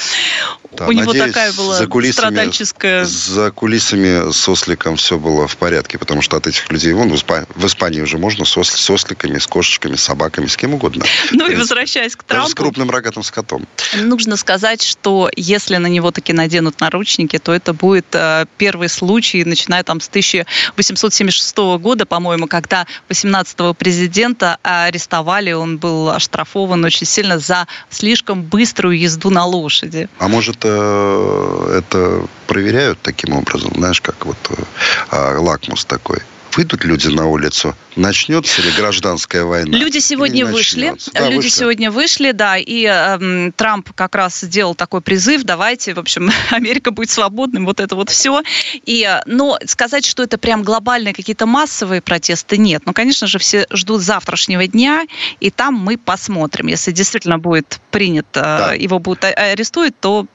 Да, 0.76 0.88
У 0.88 0.92
него 0.92 1.14
такая 1.14 1.54
была 1.54 1.78
за 1.78 1.88
кулисами, 1.88 2.28
страдальческая... 2.28 3.06
За 3.06 3.52
кулисами 3.52 4.32
с 4.32 4.50
осликом 4.50 4.98
все 4.98 5.18
было 5.18 5.48
в 5.48 5.56
порядке, 5.56 5.98
потому 6.02 6.24
что 6.24 6.38
от 6.38 6.48
этих 6.48 6.72
людей, 6.72 6.94
вон 6.94 7.12
в, 7.12 7.16
Испании, 7.16 7.46
в 7.54 7.64
Испании 7.64 8.02
уже 8.02 8.18
можно 8.18 8.44
с, 8.44 8.58
с 8.64 8.90
осликами, 8.90 9.38
с 9.38 9.46
кошечками, 9.46 9.96
с 9.96 10.02
собаками, 10.02 10.48
с 10.48 10.58
кем 10.58 10.74
угодно. 10.74 11.06
Ну 11.32 11.48
и 11.48 11.56
возвращаясь 11.56 12.16
к 12.16 12.24
Трампу... 12.24 12.46
Даже 12.46 12.52
с 12.52 12.56
крупным 12.56 12.90
рогатым 12.90 13.22
скотом. 13.24 13.68
Нужно 13.96 14.36
сказать, 14.36 14.82
что 14.82 15.30
если 15.36 15.78
на 15.78 15.86
него 15.86 16.10
таки 16.10 16.34
наденут 16.34 16.80
наручники, 16.80 17.38
то 17.38 17.54
это 17.54 17.74
будет 17.74 18.08
э, 18.14 18.46
первый 18.58 18.90
случай, 18.90 19.46
начиная 19.46 19.84
там 19.84 20.02
с 20.02 20.08
1876 20.08 21.58
года, 21.80 22.08
по-моему, 22.08 22.48
когда 22.48 22.88
18-го 23.10 23.76
президента 23.76 24.58
арестовали, 24.64 25.52
он 25.52 25.78
был 25.78 26.10
оштрафован 26.10 26.84
очень 26.84 27.06
сильно 27.06 27.38
за 27.38 27.68
слишком 27.92 28.42
быструю 28.42 28.98
езду 28.98 29.30
на 29.30 29.46
лошади. 29.46 30.10
А 30.18 30.28
может, 30.28 30.58
э, 30.64 31.78
это 31.78 32.26
проверяют 32.52 33.00
таким 33.02 33.34
образом, 33.34 33.72
знаешь, 33.76 34.02
как 34.02 34.26
вот 34.26 34.38
э, 35.12 35.38
лакмус 35.38 35.86
такой? 35.86 36.20
выйдут 36.58 36.84
люди 36.84 37.08
на 37.08 37.28
улицу, 37.28 37.74
начнется 37.96 38.62
ли 38.62 38.72
гражданская 38.72 39.46
война? 39.46 39.78
Люди 39.78 40.00
сегодня 40.00 40.46
вышли. 40.46 40.94
Да, 41.14 41.30
люди 41.30 41.46
вышли. 41.46 41.50
сегодня 41.60 41.92
вышли, 41.92 42.32
да, 42.32 42.58
и 42.58 42.86
э, 42.86 43.52
Трамп 43.56 43.94
как 43.94 44.16
раз 44.16 44.42
сделал 44.42 44.76
такой 44.76 45.00
призыв, 45.00 45.44
давайте, 45.44 45.94
в 45.94 46.00
общем, 46.00 46.30
Америка 46.52 46.92
будет 46.92 47.10
свободным, 47.10 47.66
вот 47.66 47.80
это 47.80 47.96
вот 47.96 48.10
все. 48.10 48.42
И, 48.86 49.08
э, 49.10 49.22
но 49.26 49.58
сказать, 49.66 50.06
что 50.06 50.24
это 50.24 50.38
прям 50.38 50.64
глобальные 50.64 51.14
какие-то 51.14 51.46
массовые 51.46 52.02
протесты, 52.02 52.58
нет. 52.58 52.84
Ну, 52.86 52.92
конечно 52.92 53.28
же, 53.28 53.40
все 53.40 53.66
ждут 53.72 54.02
завтрашнего 54.02 54.68
дня, 54.68 55.06
и 55.40 55.52
там 55.52 55.76
мы 55.76 55.98
посмотрим. 55.98 56.68
Если 56.68 56.92
действительно 56.92 57.40
будет 57.40 57.80
принят, 57.92 58.28
э, 58.34 58.42
да. 58.42 58.74
его 58.74 59.00
будут 59.00 59.24
арестуют, 59.24 59.96
то... 60.02 60.26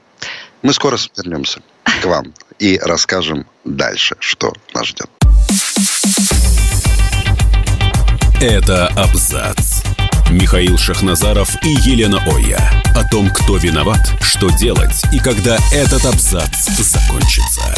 Мы 0.63 0.73
скоро 0.73 0.97
вернемся 1.15 1.61
к 1.99 2.05
вам 2.05 2.33
и 2.59 2.79
расскажем 2.81 3.45
дальше, 3.63 4.15
что 4.19 4.53
нас 4.73 4.87
ждет. 4.87 5.09
Это 8.41 8.87
абзац. 8.87 9.81
Михаил 10.29 10.77
Шахназаров 10.77 11.49
и 11.63 11.69
Елена 11.69 12.21
Оя. 12.27 12.83
О 12.95 13.03
том, 13.09 13.29
кто 13.29 13.57
виноват, 13.57 14.11
что 14.21 14.49
делать 14.49 15.03
и 15.13 15.19
когда 15.19 15.57
этот 15.71 16.05
абзац 16.05 16.67
закончится. 16.77 17.73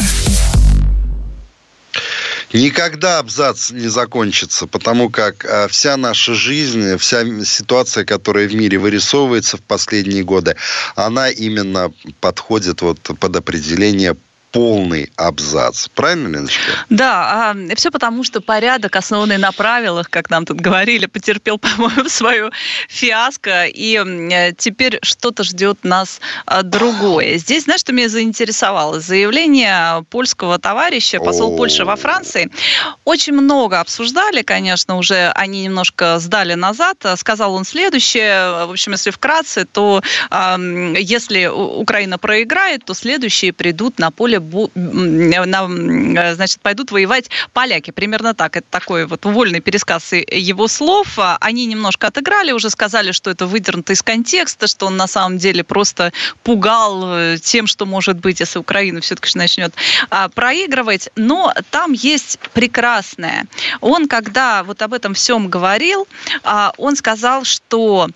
Никогда 2.52 3.18
абзац 3.18 3.70
не 3.70 3.86
закончится, 3.86 4.66
потому 4.66 5.08
как 5.08 5.44
а, 5.44 5.68
вся 5.68 5.96
наша 5.96 6.34
жизнь, 6.34 6.96
вся 6.98 7.24
ситуация, 7.44 8.04
которая 8.04 8.48
в 8.48 8.54
мире 8.54 8.78
вырисовывается 8.78 9.56
в 9.56 9.60
последние 9.62 10.24
годы, 10.24 10.56
она 10.96 11.30
именно 11.30 11.92
подходит 12.20 12.82
вот 12.82 12.98
под 12.98 13.36
определение 13.36 14.16
полный 14.52 15.12
абзац. 15.16 15.88
Правильно, 15.88 16.28
Леночка? 16.28 16.72
Да, 16.88 17.52
а, 17.52 17.74
все 17.76 17.90
потому, 17.90 18.24
что 18.24 18.40
порядок, 18.40 18.96
основанный 18.96 19.38
на 19.38 19.52
правилах, 19.52 20.10
как 20.10 20.30
нам 20.30 20.44
тут 20.44 20.60
говорили, 20.60 21.06
потерпел, 21.06 21.58
по-моему, 21.58 22.08
свою 22.08 22.50
фиаско, 22.88 23.66
и 23.66 24.54
теперь 24.56 24.98
что-то 25.02 25.44
ждет 25.44 25.84
нас 25.84 26.20
а, 26.46 26.62
другое. 26.62 27.38
Здесь, 27.38 27.64
знаешь, 27.64 27.80
что 27.80 27.92
меня 27.92 28.08
заинтересовало? 28.08 29.00
Заявление 29.00 30.04
польского 30.10 30.58
товарища, 30.58 31.20
посол 31.20 31.56
Польши 31.56 31.84
во 31.84 31.96
Франции. 31.96 32.50
Очень 33.04 33.34
много 33.34 33.80
обсуждали, 33.80 34.42
конечно, 34.42 34.96
уже 34.96 35.30
они 35.34 35.62
немножко 35.64 36.18
сдали 36.18 36.54
назад. 36.54 37.04
Сказал 37.16 37.54
он 37.54 37.64
следующее, 37.64 38.66
в 38.66 38.70
общем, 38.70 38.92
если 38.92 39.10
вкратце, 39.10 39.64
то 39.64 40.02
если 40.30 41.46
Украина 41.46 42.18
проиграет, 42.18 42.84
то 42.84 42.94
следующие 42.94 43.52
придут 43.52 43.98
на 43.98 44.10
поле 44.10 44.39
на, 44.74 46.34
значит, 46.34 46.60
пойдут 46.60 46.90
воевать 46.90 47.30
поляки. 47.52 47.90
Примерно 47.90 48.34
так. 48.34 48.56
Это 48.56 48.66
такой 48.70 49.06
вот 49.06 49.24
вольный 49.24 49.60
пересказ 49.60 50.12
его 50.12 50.68
слов. 50.68 51.18
Они 51.40 51.66
немножко 51.66 52.08
отыграли, 52.08 52.52
уже 52.52 52.70
сказали, 52.70 53.12
что 53.12 53.30
это 53.30 53.46
выдернуто 53.46 53.92
из 53.92 54.02
контекста, 54.02 54.66
что 54.66 54.86
он 54.86 54.96
на 54.96 55.06
самом 55.06 55.38
деле 55.38 55.64
просто 55.64 56.12
пугал 56.42 57.14
э, 57.14 57.38
тем, 57.42 57.66
что 57.66 57.86
может 57.86 58.18
быть, 58.18 58.40
если 58.40 58.58
Украина 58.58 59.00
все-таки 59.00 59.38
начнет 59.38 59.74
а, 60.10 60.28
проигрывать. 60.28 61.10
Но 61.16 61.52
там 61.70 61.92
есть 61.92 62.38
прекрасное. 62.52 63.46
Он, 63.80 64.08
когда 64.08 64.62
вот 64.62 64.82
об 64.82 64.94
этом 64.94 65.14
всем 65.14 65.48
говорил, 65.48 66.06
а, 66.42 66.72
он 66.76 66.96
сказал, 66.96 67.44
что 67.44 68.08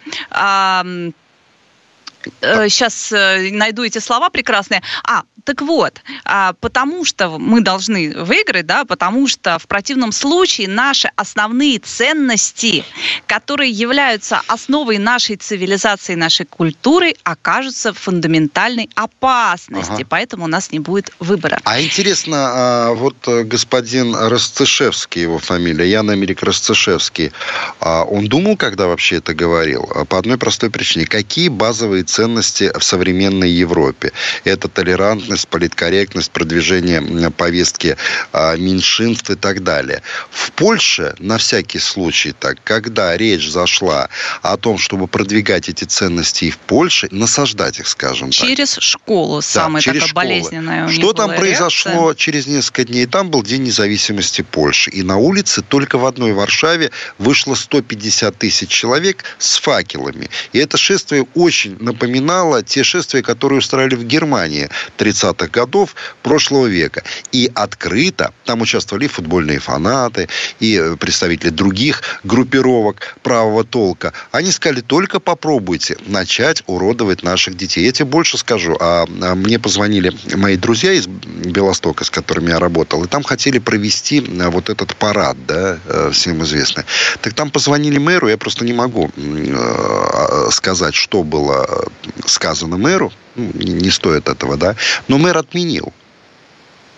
сейчас 2.40 3.12
э, 3.12 3.50
найду 3.52 3.84
эти 3.84 3.98
слова 3.98 4.30
прекрасные. 4.30 4.82
А, 5.04 5.22
так 5.44 5.60
вот, 5.60 6.00
а, 6.24 6.54
потому 6.54 7.04
что 7.04 7.38
мы 7.38 7.60
должны 7.60 8.14
выиграть, 8.16 8.66
да, 8.66 8.84
потому 8.84 9.28
что 9.28 9.58
в 9.58 9.66
противном 9.66 10.10
случае 10.12 10.68
наши 10.68 11.10
основные 11.16 11.78
ценности, 11.78 12.84
которые 13.26 13.70
являются 13.70 14.40
основой 14.46 14.98
нашей 14.98 15.36
цивилизации, 15.36 16.14
нашей 16.14 16.46
культуры, 16.46 17.14
окажутся 17.24 17.92
в 17.92 17.98
фундаментальной 17.98 18.88
опасности. 18.94 19.92
Ага. 19.92 20.06
Поэтому 20.08 20.44
у 20.44 20.48
нас 20.48 20.72
не 20.72 20.78
будет 20.78 21.12
выбора. 21.18 21.60
А 21.64 21.80
интересно, 21.80 22.36
а, 22.36 22.94
вот 22.94 23.16
э, 23.26 23.42
господин 23.42 24.14
Расцешевский, 24.14 25.22
его 25.22 25.38
фамилия, 25.38 25.90
Ян 25.90 26.08
Америк 26.08 26.42
Расцешевский, 26.42 27.32
а, 27.80 28.04
он 28.04 28.26
думал, 28.28 28.56
когда 28.56 28.86
вообще 28.86 29.16
это 29.16 29.34
говорил? 29.34 29.86
По 30.08 30.18
одной 30.18 30.38
простой 30.38 30.70
причине. 30.70 31.06
Какие 31.06 31.48
базовые 31.48 32.04
ценности 32.14 32.70
в 32.78 32.82
современной 32.82 33.50
Европе? 33.50 34.12
Это 34.44 34.68
толерантность 34.68 35.34
корректность, 35.34 35.48
политкорректность, 35.48 36.30
продвижение 36.30 37.30
повестки 37.30 37.96
а, 38.32 38.56
меньшинств 38.56 39.30
и 39.30 39.34
так 39.34 39.62
далее. 39.62 40.02
В 40.30 40.52
Польше, 40.52 41.14
на 41.18 41.38
всякий 41.38 41.78
случай, 41.78 42.32
так, 42.32 42.58
когда 42.64 43.16
речь 43.16 43.50
зашла 43.50 44.08
о 44.42 44.56
том, 44.56 44.78
чтобы 44.78 45.06
продвигать 45.06 45.68
эти 45.68 45.84
ценности 45.84 46.46
и 46.46 46.50
в 46.50 46.58
Польше, 46.58 47.08
насаждать 47.10 47.78
их, 47.78 47.88
скажем 47.88 48.30
через 48.30 48.40
так. 48.40 48.56
Через 48.56 48.78
школу, 48.78 49.42
самая 49.42 49.82
да, 49.82 49.84
через 49.84 50.00
такая 50.00 50.08
школы. 50.08 50.24
болезненная 50.24 50.86
у 50.86 50.88
Что 50.90 51.12
там 51.12 51.34
произошло 51.34 51.92
реакция? 51.92 52.14
через 52.14 52.46
несколько 52.46 52.84
дней? 52.84 53.06
Там 53.06 53.30
был 53.30 53.42
День 53.42 53.64
независимости 53.64 54.42
Польши. 54.42 54.90
И 54.90 55.02
на 55.02 55.16
улице 55.16 55.62
только 55.62 55.98
в 55.98 56.06
одной 56.06 56.32
Варшаве 56.32 56.90
вышло 57.18 57.54
150 57.54 58.36
тысяч 58.36 58.68
человек 58.68 59.24
с 59.38 59.58
факелами. 59.58 60.28
И 60.52 60.58
это 60.58 60.76
шествие 60.76 61.26
очень 61.34 61.76
напоминало 62.04 62.62
те 62.62 62.84
шествия, 62.84 63.22
которые 63.22 63.58
устраивали 63.58 63.96
в 63.96 64.04
Германии 64.04 64.68
30 64.96 65.24
30-х 65.24 65.48
годов 65.48 65.94
прошлого 66.22 66.66
века. 66.66 67.02
И 67.32 67.50
открыто, 67.54 68.32
там 68.44 68.60
участвовали 68.60 69.06
футбольные 69.06 69.58
фанаты, 69.58 70.28
и 70.60 70.76
э, 70.76 70.96
представители 70.96 71.50
других 71.50 72.02
группировок 72.24 73.16
правого 73.22 73.64
толка. 73.64 74.12
Они 74.32 74.50
сказали, 74.50 74.80
только 74.80 75.20
попробуйте 75.20 75.96
начать 76.06 76.62
уродовать 76.66 77.22
наших 77.22 77.56
детей. 77.56 77.84
Я 77.84 77.92
тебе 77.92 78.06
больше 78.06 78.38
скажу. 78.38 78.76
А, 78.80 79.06
а 79.22 79.34
мне 79.34 79.58
позвонили 79.58 80.12
мои 80.36 80.56
друзья 80.56 80.92
из 80.92 81.06
Белостока, 81.06 82.04
с 82.04 82.10
которыми 82.10 82.50
я 82.50 82.58
работал, 82.58 83.04
и 83.04 83.08
там 83.08 83.22
хотели 83.22 83.58
провести 83.58 84.20
э, 84.20 84.48
вот 84.48 84.70
этот 84.70 84.94
парад, 84.96 85.36
да, 85.46 85.78
э, 85.86 86.10
всем 86.12 86.42
известный. 86.42 86.84
Так 87.20 87.34
там 87.34 87.50
позвонили 87.50 87.98
мэру, 87.98 88.28
я 88.28 88.36
просто 88.36 88.64
не 88.64 88.72
могу 88.72 89.10
а, 89.16 90.48
сказать, 90.50 90.94
что 90.94 91.22
было 91.22 91.88
сказано 92.26 92.76
мэру, 92.76 93.12
ну, 93.34 93.50
не 93.54 93.90
стоит 93.90 94.28
этого, 94.28 94.56
да. 94.56 94.76
Но 95.08 95.18
мэр 95.18 95.38
отменил. 95.38 95.92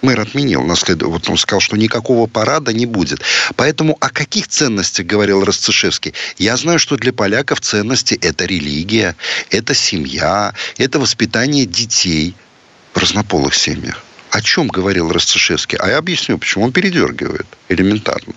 Мэр 0.02 0.20
отменил. 0.20 0.62
Наслед... 0.62 1.02
Вот 1.02 1.28
он 1.28 1.36
сказал, 1.36 1.60
что 1.60 1.76
никакого 1.76 2.26
парада 2.26 2.72
не 2.72 2.86
будет. 2.86 3.22
Поэтому 3.56 3.96
о 4.00 4.10
каких 4.10 4.46
ценностях 4.48 5.06
говорил 5.06 5.44
Расцешевский? 5.44 6.14
Я 6.38 6.56
знаю, 6.56 6.78
что 6.78 6.96
для 6.96 7.12
поляков 7.12 7.60
ценности– 7.60 8.14
это 8.20 8.44
религия, 8.44 9.16
это 9.50 9.74
семья, 9.74 10.54
это 10.76 10.98
воспитание 10.98 11.66
детей– 11.66 12.34
в 12.96 12.98
разнополых 12.98 13.54
семьях. 13.54 14.02
О 14.30 14.40
чем 14.40 14.68
говорил 14.68 15.12
Ростышевский? 15.12 15.78
А 15.78 15.88
я 15.88 15.98
объясню, 15.98 16.38
почему 16.38 16.64
он 16.64 16.72
передергивает 16.72 17.46
элементарно. 17.68 18.32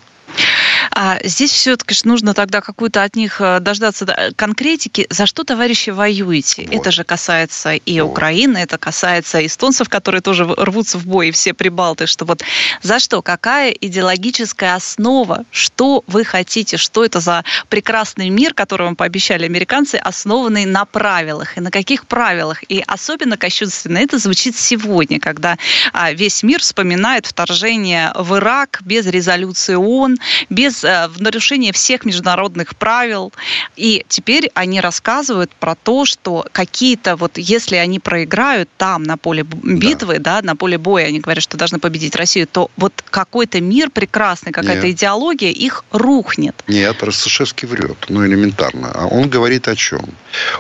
А 0.91 1.19
здесь 1.24 1.51
все-таки 1.51 1.95
нужно 2.03 2.33
тогда 2.33 2.62
какую-то 2.62 3.03
от 3.03 3.15
них 3.15 3.41
э, 3.41 3.59
дождаться 3.59 4.33
конкретики. 4.36 5.07
За 5.09 5.25
что, 5.25 5.43
товарищи, 5.43 5.89
воюете? 5.89 6.67
Вот. 6.67 6.75
Это 6.75 6.91
же 6.91 7.03
касается 7.03 7.74
и 7.74 8.01
вот. 8.01 8.12
Украины, 8.12 8.57
это 8.57 8.77
касается 8.77 9.45
эстонцев, 9.45 9.89
которые 9.89 10.21
тоже 10.21 10.45
рвутся 10.45 10.98
в 10.98 11.05
бой, 11.05 11.29
и 11.29 11.31
все 11.31 11.53
прибалты, 11.53 12.05
что 12.05 12.25
вот 12.25 12.43
за 12.81 13.00
что? 13.00 13.21
Какая 13.21 13.71
идеологическая 13.71 14.75
основа? 14.75 15.45
Что 15.51 16.03
вы 16.07 16.24
хотите? 16.24 16.77
Что 16.77 17.03
это 17.05 17.19
за 17.19 17.43
прекрасный 17.69 18.29
мир, 18.29 18.53
который 18.53 18.83
вам 18.83 18.95
пообещали 18.95 19.45
американцы, 19.45 19.95
основанный 19.95 20.65
на 20.65 20.86
правилах? 20.86 21.57
И 21.57 21.62
на 21.62 21.71
каких 21.71 22.05
правилах? 22.05 22.63
И 22.69 22.83
особенно 22.86 23.38
кощунственно 23.38 23.98
это 23.98 24.17
звучит 24.17 24.57
сегодня, 24.57 25.19
когда 25.19 25.57
а, 25.93 26.12
весь 26.12 26.43
мир 26.43 26.62
вспоминает 26.62 27.25
вторжение 27.25 28.12
в 28.15 28.36
Ирак 28.36 28.81
без 28.83 29.05
резолюции 29.05 29.75
ООН, 29.75 30.17
без 30.50 30.68
Э, 30.83 31.07
в 31.07 31.21
нарушение 31.21 31.73
всех 31.73 32.05
международных 32.05 32.75
правил. 32.75 33.33
И 33.75 34.05
теперь 34.07 34.51
они 34.53 34.81
рассказывают 34.81 35.51
про 35.51 35.75
то, 35.75 36.05
что 36.05 36.45
какие-то 36.51 37.15
вот, 37.15 37.38
если 37.38 37.75
они 37.75 37.99
проиграют 37.99 38.69
там 38.77 39.03
на 39.03 39.17
поле 39.17 39.43
битвы, 39.43 40.19
да, 40.19 40.41
да 40.41 40.47
на 40.47 40.55
поле 40.55 40.77
боя, 40.77 41.05
они 41.05 41.19
говорят, 41.19 41.43
что 41.43 41.57
должны 41.57 41.79
победить 41.79 42.15
Россию, 42.15 42.47
то 42.47 42.69
вот 42.77 42.93
какой-то 43.09 43.61
мир 43.61 43.89
прекрасный, 43.89 44.51
какая-то 44.51 44.91
идеология 44.91 45.51
их 45.51 45.83
рухнет. 45.91 46.63
Нет, 46.67 47.01
Росташевский 47.03 47.67
врет, 47.67 48.05
ну 48.09 48.25
элементарно. 48.25 48.91
А 48.93 49.07
он 49.07 49.29
говорит 49.29 49.67
о 49.67 49.75
чем? 49.75 50.05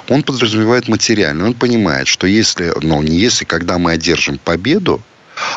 Он 0.07 0.23
подразумевает 0.23 0.87
материально. 0.87 1.45
Он 1.45 1.53
понимает, 1.53 2.07
что 2.07 2.27
если, 2.27 2.73
ну 2.81 3.01
не 3.01 3.17
если, 3.17 3.45
когда 3.45 3.77
мы 3.77 3.91
одержим 3.91 4.37
победу, 4.37 5.01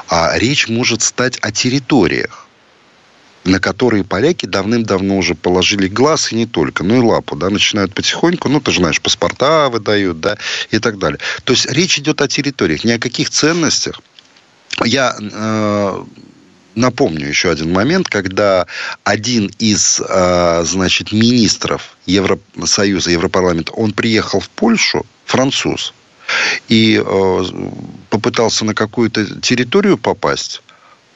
а 0.08 0.32
речь 0.36 0.68
может 0.68 1.02
стать 1.02 1.38
о 1.40 1.50
территориях 1.50 2.41
на 3.44 3.58
которые 3.58 4.04
поляки 4.04 4.46
давным-давно 4.46 5.16
уже 5.16 5.34
положили 5.34 5.88
глаз, 5.88 6.32
и 6.32 6.36
не 6.36 6.46
только, 6.46 6.84
ну 6.84 6.96
и 6.96 7.00
лапу, 7.00 7.36
да, 7.36 7.50
начинают 7.50 7.94
потихоньку, 7.94 8.48
ну, 8.48 8.60
ты 8.60 8.70
же 8.70 8.78
знаешь, 8.78 9.00
паспорта 9.00 9.68
выдают, 9.68 10.20
да, 10.20 10.36
и 10.70 10.78
так 10.78 10.98
далее. 10.98 11.18
То 11.44 11.52
есть 11.52 11.66
речь 11.70 11.98
идет 11.98 12.20
о 12.20 12.28
территориях, 12.28 12.84
не 12.84 12.92
о 12.92 12.98
каких 12.98 13.30
ценностях. 13.30 14.00
Я 14.84 15.16
э, 15.18 16.04
напомню 16.74 17.28
еще 17.28 17.50
один 17.50 17.72
момент, 17.72 18.08
когда 18.08 18.66
один 19.04 19.50
из, 19.58 20.00
э, 20.00 20.62
значит, 20.64 21.12
министров 21.12 21.96
Евросоюза, 22.06 23.10
Европарламента, 23.10 23.72
он 23.72 23.92
приехал 23.92 24.40
в 24.40 24.48
Польшу, 24.50 25.04
француз, 25.24 25.94
и 26.68 27.02
э, 27.04 27.44
попытался 28.10 28.64
на 28.64 28.74
какую-то 28.74 29.40
территорию 29.40 29.98
попасть, 29.98 30.62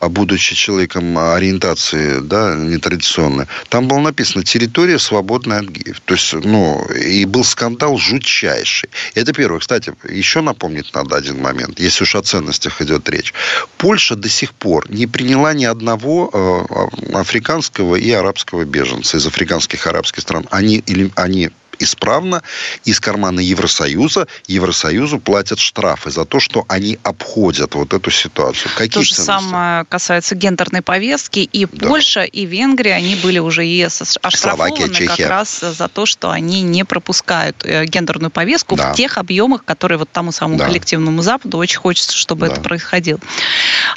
будучи 0.00 0.54
человеком 0.54 1.18
ориентации, 1.18 2.20
да, 2.20 2.54
нетрадиционной, 2.54 3.46
там 3.68 3.88
было 3.88 3.98
написано 3.98 4.44
«территория, 4.44 4.98
свободная 4.98 5.60
от 5.60 5.68
геев». 5.68 6.00
То 6.04 6.14
есть, 6.14 6.32
ну, 6.32 6.84
и 6.92 7.24
был 7.24 7.44
скандал 7.44 7.98
жутчайший. 7.98 8.88
Это 9.14 9.32
первое. 9.32 9.60
Кстати, 9.60 9.94
еще 10.08 10.40
напомнить 10.40 10.92
надо 10.94 11.16
один 11.16 11.40
момент, 11.40 11.80
если 11.80 12.04
уж 12.04 12.14
о 12.14 12.22
ценностях 12.22 12.80
идет 12.82 13.08
речь. 13.08 13.32
Польша 13.78 14.16
до 14.16 14.28
сих 14.28 14.52
пор 14.54 14.90
не 14.90 15.06
приняла 15.06 15.54
ни 15.54 15.64
одного 15.64 16.30
э, 16.32 17.16
африканского 17.16 17.96
и 17.96 18.10
арабского 18.10 18.64
беженца 18.64 19.16
из 19.16 19.26
африканских 19.26 19.86
арабских 19.86 20.22
стран. 20.22 20.46
Они, 20.50 20.78
или, 20.78 21.10
они 21.16 21.50
исправно 21.78 22.42
из 22.84 23.00
кармана 23.00 23.40
Евросоюза 23.40 24.26
Евросоюзу 24.46 25.18
платят 25.18 25.58
штрафы 25.58 26.10
за 26.10 26.24
то, 26.24 26.40
что 26.40 26.64
они 26.68 26.98
обходят 27.02 27.74
вот 27.74 27.92
эту 27.94 28.10
ситуацию. 28.10 28.70
Какие 28.76 28.88
то 28.88 29.02
же 29.02 29.14
самое 29.14 29.84
касается 29.84 30.34
гендерной 30.34 30.82
повестки. 30.82 31.40
И 31.40 31.66
да. 31.66 31.88
Польша, 31.88 32.22
и 32.22 32.46
Венгрия, 32.46 32.94
они 32.94 33.14
были 33.16 33.38
уже 33.38 33.64
ЕС 33.64 34.18
оштрафованы 34.22 35.06
как 35.06 35.18
раз 35.18 35.60
за 35.60 35.88
то, 35.88 36.06
что 36.06 36.30
они 36.30 36.62
не 36.62 36.84
пропускают 36.84 37.64
э, 37.64 37.86
гендерную 37.86 38.30
повестку 38.30 38.76
да. 38.76 38.92
в 38.92 38.96
тех 38.96 39.18
объемах, 39.18 39.64
которые 39.64 39.98
вот 39.98 40.10
тому 40.10 40.32
самому 40.32 40.58
да. 40.58 40.66
коллективному 40.66 41.22
Западу 41.22 41.58
очень 41.58 41.78
хочется, 41.78 42.16
чтобы 42.16 42.46
да. 42.46 42.52
это 42.52 42.62
происходило. 42.62 43.20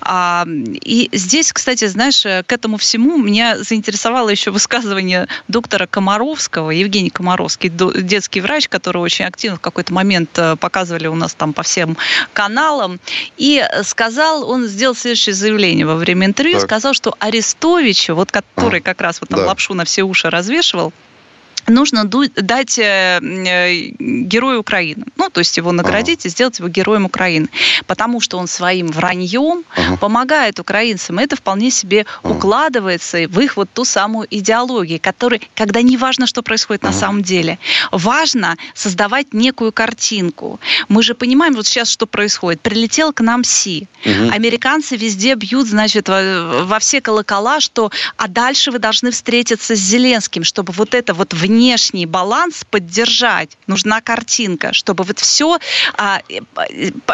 А, 0.02 0.46
и 0.48 1.10
здесь, 1.12 1.52
кстати, 1.52 1.86
знаешь, 1.86 2.26
э, 2.26 2.44
к 2.44 2.52
этому 2.52 2.78
всему 2.78 3.18
меня 3.18 3.58
заинтересовало 3.58 4.30
еще 4.30 4.52
высказывание 4.52 5.28
доктора 5.48 5.88
Комаровского, 5.88 6.72
Евгений 6.72 7.10
Комаровский, 7.10 7.70
детский 7.70 8.42
врач, 8.42 8.68
который 8.70 9.02
очень 9.02 9.26
активно 9.26 9.58
в 9.58 9.62
какой-то 9.62 9.94
момент 9.94 10.30
э, 10.38 10.56
показывали 10.56 11.08
у 11.08 11.16
нас 11.16 11.34
там 11.34 11.54
по 11.54 11.64
всем 11.64 11.98
каналам, 12.34 13.00
и 13.38 13.64
сказал, 13.84 14.50
он 14.50 14.68
сделал 14.68 14.96
следующее 14.96 15.36
заявление 15.36 15.86
во 15.86 15.96
время 15.96 16.28
интервью, 16.28 16.56
так. 16.56 16.68
сказал, 16.68 16.94
что 16.94 17.16
Арестович, 17.20 18.10
вот 18.10 18.32
который 18.32 18.80
а, 18.80 18.84
как 18.84 19.02
раз 19.02 19.22
вот 19.22 19.30
там 19.30 19.40
да. 19.40 19.48
лапшу 19.48 19.74
на 19.74 19.86
все 19.86 20.04
уши 20.04 20.30
развешивал, 20.30 20.94
нужно 21.70 22.06
дать 22.06 22.80
э, 22.80 23.20
э, 23.22 23.74
герою 24.00 24.60
Украины. 24.60 25.06
Ну, 25.16 25.30
то 25.30 25.40
есть 25.40 25.58
его 25.58 25.72
наградить 25.72 26.20
ага. 26.20 26.28
и 26.28 26.32
сделать 26.32 26.60
его 26.60 26.68
героем 26.68 27.06
Украины. 27.06 27.50
Потому 27.88 28.20
что 28.22 28.38
он 28.38 28.48
своим 28.48 28.88
враньем 28.88 29.64
ага. 29.76 29.98
помогает 29.98 30.60
украинцам. 30.60 31.20
Это 31.20 31.36
вполне 31.36 31.72
себе 31.72 32.06
ага. 32.24 32.34
укладывается 32.34 33.28
в 33.28 33.40
их 33.40 33.58
вот 33.58 33.70
ту 33.72 33.86
самую 33.86 34.28
идеологию, 34.30 35.00
которая, 35.02 35.42
когда 35.56 35.82
не 35.82 35.98
важно, 35.98 36.28
что 36.28 36.42
происходит 36.42 36.84
ага. 36.84 36.94
на 36.94 37.00
самом 37.00 37.24
деле, 37.24 37.60
важно 37.92 38.58
создавать 38.74 39.34
некую 39.34 39.72
картинку. 39.72 40.60
Мы 40.88 41.04
же 41.04 41.14
понимаем 41.14 41.54
вот 41.54 41.68
сейчас, 41.68 41.90
что 41.90 42.06
происходит. 42.06 42.62
Прилетел 42.62 43.14
к 43.14 43.22
нам 43.22 43.44
Си. 43.44 43.88
Угу. 44.06 44.32
Американцы 44.32 44.96
везде 44.96 45.36
бьют, 45.36 45.68
значит, 45.68 46.10
во, 46.10 46.64
во 46.64 46.80
все 46.80 47.02
колокола, 47.02 47.60
что 47.60 47.92
а 48.18 48.28
дальше 48.28 48.72
вы 48.72 48.80
должны 48.80 49.12
встретиться 49.12 49.76
с 49.76 49.80
Зеленским, 49.80 50.44
чтобы 50.44 50.74
вот 50.74 50.96
это 50.96 51.14
вот 51.14 51.34
вне 51.34 51.59
внешний 51.60 52.06
баланс 52.06 52.64
поддержать. 52.70 53.58
Нужна 53.68 54.00
картинка, 54.00 54.72
чтобы 54.72 55.04
вот 55.04 55.20
все... 55.20 55.60
А, 55.98 56.22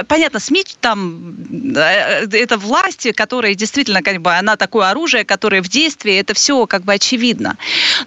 понятно, 0.08 0.39
СМИ 0.39 0.65
там... 0.79 1.36
Э, 1.75 2.27
это 2.31 2.58
власти, 2.58 3.12
которые 3.12 3.55
действительно, 3.55 4.03
как 4.03 4.21
бы, 4.21 4.31
она 4.36 4.55
такое 4.55 4.91
оружие, 4.91 5.25
которое 5.25 5.63
в 5.63 5.67
действии, 5.67 6.15
это 6.15 6.36
все 6.36 6.67
как 6.67 6.84
бы 6.84 6.93
очевидно. 6.93 7.58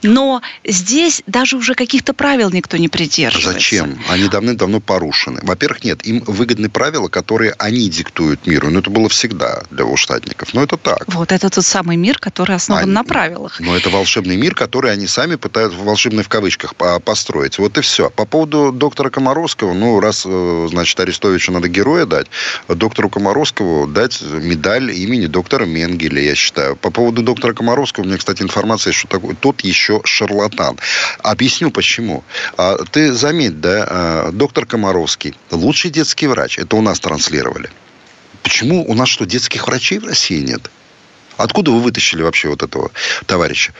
Но 0.02 0.40
здесь 0.64 1.22
даже 1.26 1.56
уже 1.56 1.74
каких-то 1.74 2.14
правил 2.14 2.50
никто 2.52 2.76
не 2.76 2.88
придерживается. 2.88 3.52
Зачем? 3.54 4.00
Они 4.08 4.28
давным-давно 4.28 4.80
порушены. 4.80 5.40
Во-первых, 5.42 5.82
нет, 5.82 6.06
им 6.06 6.22
выгодны 6.24 6.68
правила, 6.68 7.08
которые 7.08 7.54
они 7.58 7.90
диктуют 7.90 8.46
миру. 8.46 8.70
Но 8.70 8.78
это 8.78 8.90
было 8.90 9.08
всегда 9.08 9.64
для 9.72 9.84
волшебников. 9.84 10.54
Но 10.54 10.62
это 10.62 10.76
так. 10.76 11.02
Вот 11.08 11.32
это 11.32 11.50
тот 11.50 11.64
самый 11.64 11.96
мир, 11.96 12.20
который 12.20 12.54
основан 12.54 12.84
они, 12.84 12.92
на 12.92 13.02
правилах. 13.02 13.58
Но 13.58 13.76
это 13.76 13.90
волшебный 13.90 14.36
мир, 14.36 14.54
который 14.54 14.92
они 14.92 15.08
сами 15.08 15.34
пытаются, 15.34 15.76
волшебный 15.78 16.22
в 16.28 16.30
кавычках 16.30 16.74
построить. 16.76 17.58
Вот 17.58 17.78
и 17.78 17.80
все. 17.80 18.10
По 18.10 18.26
поводу 18.26 18.70
доктора 18.70 19.08
Комаровского, 19.08 19.72
ну, 19.72 19.98
раз, 19.98 20.24
э, 20.26 20.66
значит, 20.70 21.00
Арестовичу 21.00 21.52
надо 21.52 21.68
героя 21.68 22.04
дать, 22.04 22.26
доктору 22.68 23.08
Комаровскому 23.08 23.86
дать 23.86 24.20
медаль 24.20 24.92
имени 24.92 25.24
доктора 25.24 25.64
Менгеля, 25.64 26.20
я 26.20 26.34
считаю. 26.34 26.76
По 26.76 26.90
поводу 26.90 27.22
доктора 27.22 27.54
Комаровского, 27.54 28.04
у 28.04 28.06
меня, 28.06 28.18
кстати, 28.18 28.42
информация, 28.42 28.92
что 28.92 29.08
такой, 29.08 29.34
тот 29.36 29.62
еще 29.62 30.02
шарлатан. 30.04 30.76
Объясню, 31.22 31.70
почему. 31.70 32.22
А, 32.58 32.76
ты 32.76 33.14
заметь, 33.14 33.62
да, 33.62 33.86
а, 33.88 34.30
доктор 34.30 34.66
Комаровский, 34.66 35.34
лучший 35.50 35.90
детский 35.90 36.26
врач, 36.26 36.58
это 36.58 36.76
у 36.76 36.82
нас 36.82 37.00
транслировали. 37.00 37.70
Почему 38.42 38.84
у 38.86 38.92
нас 38.92 39.08
что, 39.08 39.24
детских 39.24 39.66
врачей 39.66 39.98
в 39.98 40.04
России 40.04 40.42
нет? 40.42 40.70
Откуда 41.38 41.70
вы 41.70 41.80
вытащили 41.80 42.20
вообще 42.20 42.48
вот 42.48 42.62
этого 42.62 42.90
товарища? 43.24 43.72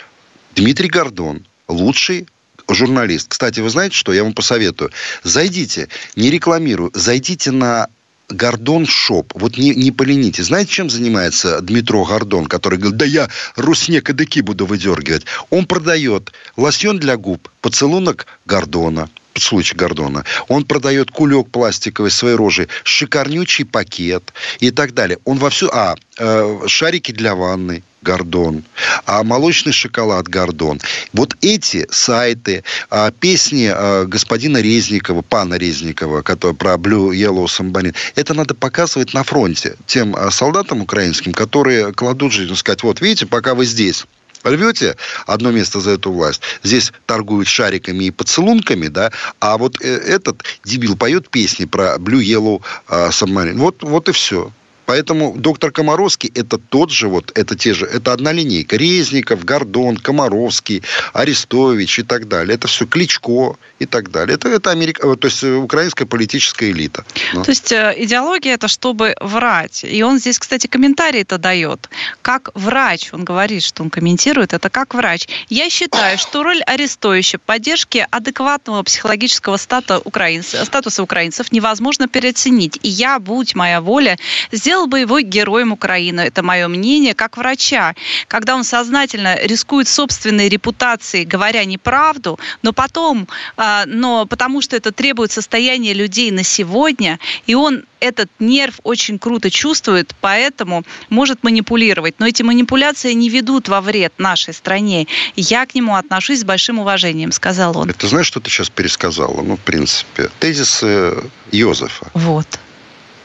Дмитрий 0.55 0.89
Гордон, 0.89 1.45
лучший 1.69 2.27
журналист. 2.69 3.29
Кстати, 3.29 3.61
вы 3.61 3.71
знаете 3.71 3.97
что? 3.97 4.13
Я 4.13 4.25
вам 4.25 4.33
посоветую. 4.33 4.91
Зайдите, 5.23 5.89
не 6.17 6.31
рекламирую, 6.31 6.91
зайдите 6.95 7.51
на 7.51 7.89
Gordon 8.29 8.87
Shop. 8.87 9.33
Вот 9.35 9.57
не, 9.57 9.75
не 9.75 9.91
поленитесь. 9.91 10.47
Знаете, 10.47 10.71
чем 10.71 10.91
занимается 10.91 11.61
Дмитро 11.61 12.05
Гордон, 12.05 12.47
который 12.47 12.79
говорит, 12.79 12.99
да 12.99 13.07
я 13.07 13.29
руснек 13.57 14.11
и 14.11 14.13
дыки 14.13 14.43
буду 14.43 14.67
выдергивать. 14.67 15.25
Он 15.51 15.67
продает 15.67 16.33
лосьон 16.57 16.99
для 16.99 17.17
губ, 17.17 17.49
поцелунок 17.63 18.27
Гордона, 18.45 19.09
случай 19.43 19.75
Гордона. 19.75 20.25
Он 20.49 20.65
продает 20.65 21.11
кулек 21.11 21.51
пластиковый 21.51 22.11
своей 22.11 22.37
рожи, 22.37 22.69
шикарнючий 22.85 23.65
пакет 23.65 24.33
и 24.61 24.71
так 24.71 24.95
далее. 24.95 25.19
Он 25.25 25.39
во 25.39 25.51
всю... 25.51 25.69
А, 25.73 25.95
э, 26.19 26.61
шарики 26.67 27.13
для 27.13 27.35
ванны, 27.35 27.83
Гордон, 28.03 28.65
а 29.07 29.23
молочный 29.23 29.73
шоколад 29.73 30.29
Гордон. 30.29 30.81
Вот 31.13 31.37
эти 31.41 31.87
сайты, 31.91 32.63
а, 32.91 33.11
песни 33.11 33.71
а, 33.71 34.05
господина 34.05 34.59
Резникова, 34.59 35.23
пана 35.23 35.55
Резникова, 35.55 36.23
который 36.23 36.55
про 36.55 36.75
Blue 36.75 37.11
Yellow 37.11 37.47
Submarine, 37.47 37.95
это 38.15 38.35
надо 38.35 38.55
показывать 38.55 39.15
на 39.15 39.25
фронте 39.25 39.77
тем 39.87 40.15
а, 40.15 40.31
солдатам 40.31 40.81
украинским, 40.81 41.33
которые 41.33 41.93
кладут 41.93 42.33
жизнь, 42.33 42.55
сказать, 42.55 42.83
вот 42.83 43.01
видите, 43.01 43.27
пока 43.27 43.55
вы 43.55 43.67
здесь, 43.67 44.07
Рвете 44.45 44.97
одно 45.27 45.51
место 45.51 45.81
за 45.81 45.93
эту 45.93 46.13
власть. 46.13 46.43
Здесь 46.63 46.93
торгуют 47.07 47.49
шариками 47.49 48.05
и 48.05 48.11
поцелунками, 48.11 48.89
да, 48.89 49.13
а 49.41 49.59
вот 49.59 49.81
э, 49.81 49.87
этот 49.87 50.43
дебил 50.65 50.97
поет 50.97 51.29
песни 51.29 51.65
про 51.65 51.97
Blue 51.97 52.23
Yellow 52.23 52.63
uh, 52.89 53.11
Submarine. 53.11 53.59
Вот, 53.59 53.83
вот 53.83 54.09
и 54.09 54.13
все. 54.13 54.51
Поэтому 54.89 55.35
доктор 55.37 55.71
Комаровский 55.71 56.33
это 56.35 56.57
тот 56.57 56.91
же, 56.91 57.09
вот 57.09 57.31
это 57.35 57.55
те 57.55 57.75
же, 57.75 57.85
это 57.85 58.15
одна 58.15 58.33
линейка. 58.33 58.77
Резников, 58.77 59.45
Гордон, 59.45 59.99
Комаровский, 59.99 60.83
Арестович 61.13 61.99
и 61.99 62.03
так 62.05 62.27
далее. 62.27 62.55
Это 62.55 62.69
все 62.69 62.87
Кличко 62.87 63.59
и 63.79 63.85
так 63.85 64.11
далее. 64.11 64.37
Это, 64.37 64.49
это 64.49 64.71
Америка, 64.71 65.07
э, 65.07 65.17
то 65.17 65.29
есть 65.29 65.45
э, 65.45 65.55
украинская 65.55 66.07
политическая 66.07 66.71
элита. 66.71 67.05
Ну. 67.35 67.43
То 67.43 67.51
есть 67.51 67.71
э, 67.71 67.95
идеология 67.99 68.55
это 68.55 68.69
чтобы 68.69 69.15
врать. 69.21 69.85
И 69.85 70.03
он 70.03 70.19
здесь, 70.19 70.39
кстати, 70.39 70.67
комментарий 70.67 71.21
это 71.21 71.37
дает. 71.37 71.91
Как 72.23 72.51
врач, 72.55 73.11
он 73.13 73.25
говорит, 73.25 73.65
что 73.65 73.83
он 73.83 73.91
комментирует, 73.91 74.55
это 74.55 74.71
как 74.71 74.95
врач. 74.95 75.29
Я 75.51 75.69
считаю, 75.69 76.17
что 76.17 76.43
роль 76.43 76.63
Арестовича 76.63 77.39
поддержки 77.45 78.07
адекватного 78.11 78.83
психологического 78.83 79.59
стата 79.59 79.99
украинцев, 79.99 80.65
статуса 80.65 81.03
украинцев 81.03 81.53
невозможно 81.53 82.09
переоценить. 82.09 82.79
И 82.83 82.89
я, 82.89 83.19
будь 83.19 83.55
моя 83.55 83.83
воля, 83.83 84.17
сделал 84.51 84.78
сделал 84.79 84.87
бы 84.87 85.01
его 85.01 85.21
героем 85.21 85.73
Украины. 85.73 86.21
Это 86.21 86.43
мое 86.43 86.69
мнение 86.69 87.15
как 87.15 87.37
врача. 87.37 87.95
Когда 88.29 88.55
он 88.55 88.63
сознательно 88.63 89.37
рискует 89.43 89.89
собственной 89.89 90.49
репутацией, 90.49 91.25
говоря 91.25 91.65
неправду, 91.65 92.39
но 92.63 92.73
потом, 92.73 93.27
а, 93.57 93.85
но 93.87 94.27
потому 94.27 94.63
что 94.63 94.77
это 94.77 94.93
требует 94.93 95.33
состояния 95.33 95.95
людей 95.95 96.31
на 96.31 96.45
сегодня, 96.45 97.19
и 97.49 97.55
он 97.57 97.83
этот 97.99 98.29
нерв 98.39 98.79
очень 98.85 99.19
круто 99.19 99.51
чувствует, 99.51 100.15
поэтому 100.21 100.85
может 101.11 101.43
манипулировать. 101.43 102.15
Но 102.21 102.27
эти 102.29 102.45
манипуляции 102.45 103.15
не 103.15 103.29
ведут 103.31 103.69
во 103.69 103.81
вред 103.81 104.13
нашей 104.19 104.55
стране. 104.55 105.09
Я 105.35 105.67
к 105.67 105.75
нему 105.75 105.97
отношусь 105.97 106.41
с 106.41 106.45
большим 106.45 106.79
уважением, 106.79 107.33
сказал 107.33 107.77
он. 107.77 107.91
Это 107.91 108.07
знаешь, 108.07 108.29
что 108.29 108.39
ты 108.39 108.49
сейчас 108.49 108.71
пересказала? 108.71 109.43
Ну, 109.43 109.57
в 109.57 109.61
принципе, 109.61 110.31
тезисы 110.39 111.17
Йозефа. 111.51 112.07
Вот. 112.15 112.47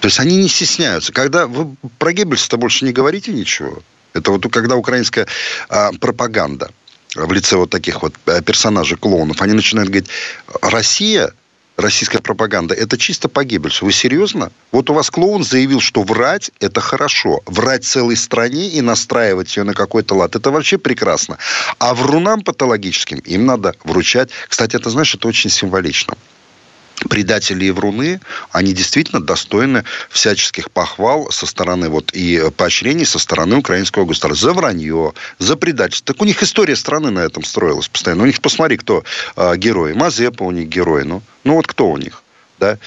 То 0.03 0.07
есть 0.07 0.19
они 0.19 0.35
не 0.35 0.49
стесняются. 0.49 1.13
Когда 1.13 1.47
вы 1.47 1.77
про 1.97 2.11
Геббельса-то 2.11 2.57
больше 2.57 2.83
не 2.83 2.91
говорите 2.91 3.31
ничего. 3.31 3.81
Это 4.11 4.31
вот 4.31 4.51
когда 4.51 4.75
украинская 4.75 5.27
а, 5.69 5.93
пропаганда 5.93 6.71
в 7.15 7.31
лице 7.31 7.55
вот 7.55 7.69
таких 7.69 8.01
вот 8.01 8.13
э, 8.25 8.41
персонажей, 8.41 8.97
клоунов, 8.97 9.41
они 9.41 9.53
начинают 9.53 9.89
говорить, 9.89 10.09
Россия 10.61 11.31
российская 11.77 12.19
пропаганда, 12.19 12.75
это 12.75 12.97
чисто 12.97 13.29
по 13.29 13.45
Геббельсу. 13.45 13.85
Вы 13.85 13.93
серьезно? 13.93 14.51
Вот 14.73 14.89
у 14.89 14.93
вас 14.93 15.09
клоун 15.09 15.45
заявил, 15.45 15.79
что 15.79 16.03
врать– 16.03 16.51
это 16.59 16.81
хорошо. 16.81 17.41
Врать 17.45 17.85
целой 17.85 18.17
стране 18.17 18.67
и 18.67 18.81
настраивать 18.81 19.55
ее 19.55 19.63
на 19.63 19.73
какой-то 19.73 20.15
лад– 20.15 20.35
это 20.35 20.51
вообще 20.51 20.77
прекрасно. 20.77 21.37
А 21.79 21.95
врунам 21.95 22.41
патологическим 22.41 23.19
им 23.19 23.45
надо 23.45 23.73
вручать. 23.85 24.31
Кстати, 24.49 24.75
это, 24.75 24.89
знаешь, 24.89 25.15
это 25.15 25.29
очень 25.29 25.49
символично 25.49 26.17
предатели 27.09 27.65
и 27.65 27.71
вруны, 27.71 28.19
они 28.51 28.73
действительно 28.73 29.21
достойны 29.21 29.83
всяческих 30.09 30.71
похвал 30.71 31.31
со 31.31 31.45
стороны 31.45 31.89
вот 31.89 32.11
и 32.13 32.49
поощрений 32.55 33.05
со 33.05 33.19
стороны 33.19 33.57
украинского 33.57 34.05
государства 34.05 34.49
за 34.49 34.53
вранье, 34.53 35.13
за 35.39 35.55
предательство. 35.55 36.13
Так 36.13 36.21
у 36.21 36.25
них 36.25 36.41
история 36.41 36.75
страны 36.75 37.11
на 37.11 37.19
этом 37.19 37.43
строилась 37.43 37.87
постоянно. 37.87 38.23
У 38.23 38.25
них, 38.25 38.41
посмотри, 38.41 38.77
кто 38.77 39.03
э, 39.35 39.55
герой. 39.57 39.93
Мазепа 39.93 40.43
у 40.43 40.51
них 40.51 40.67
герой. 40.67 41.03
Ну, 41.03 41.21
ну 41.43 41.55
вот 41.55 41.67
кто 41.67 41.89
у 41.89 41.97
них? 41.97 42.22
Да, 42.63 42.77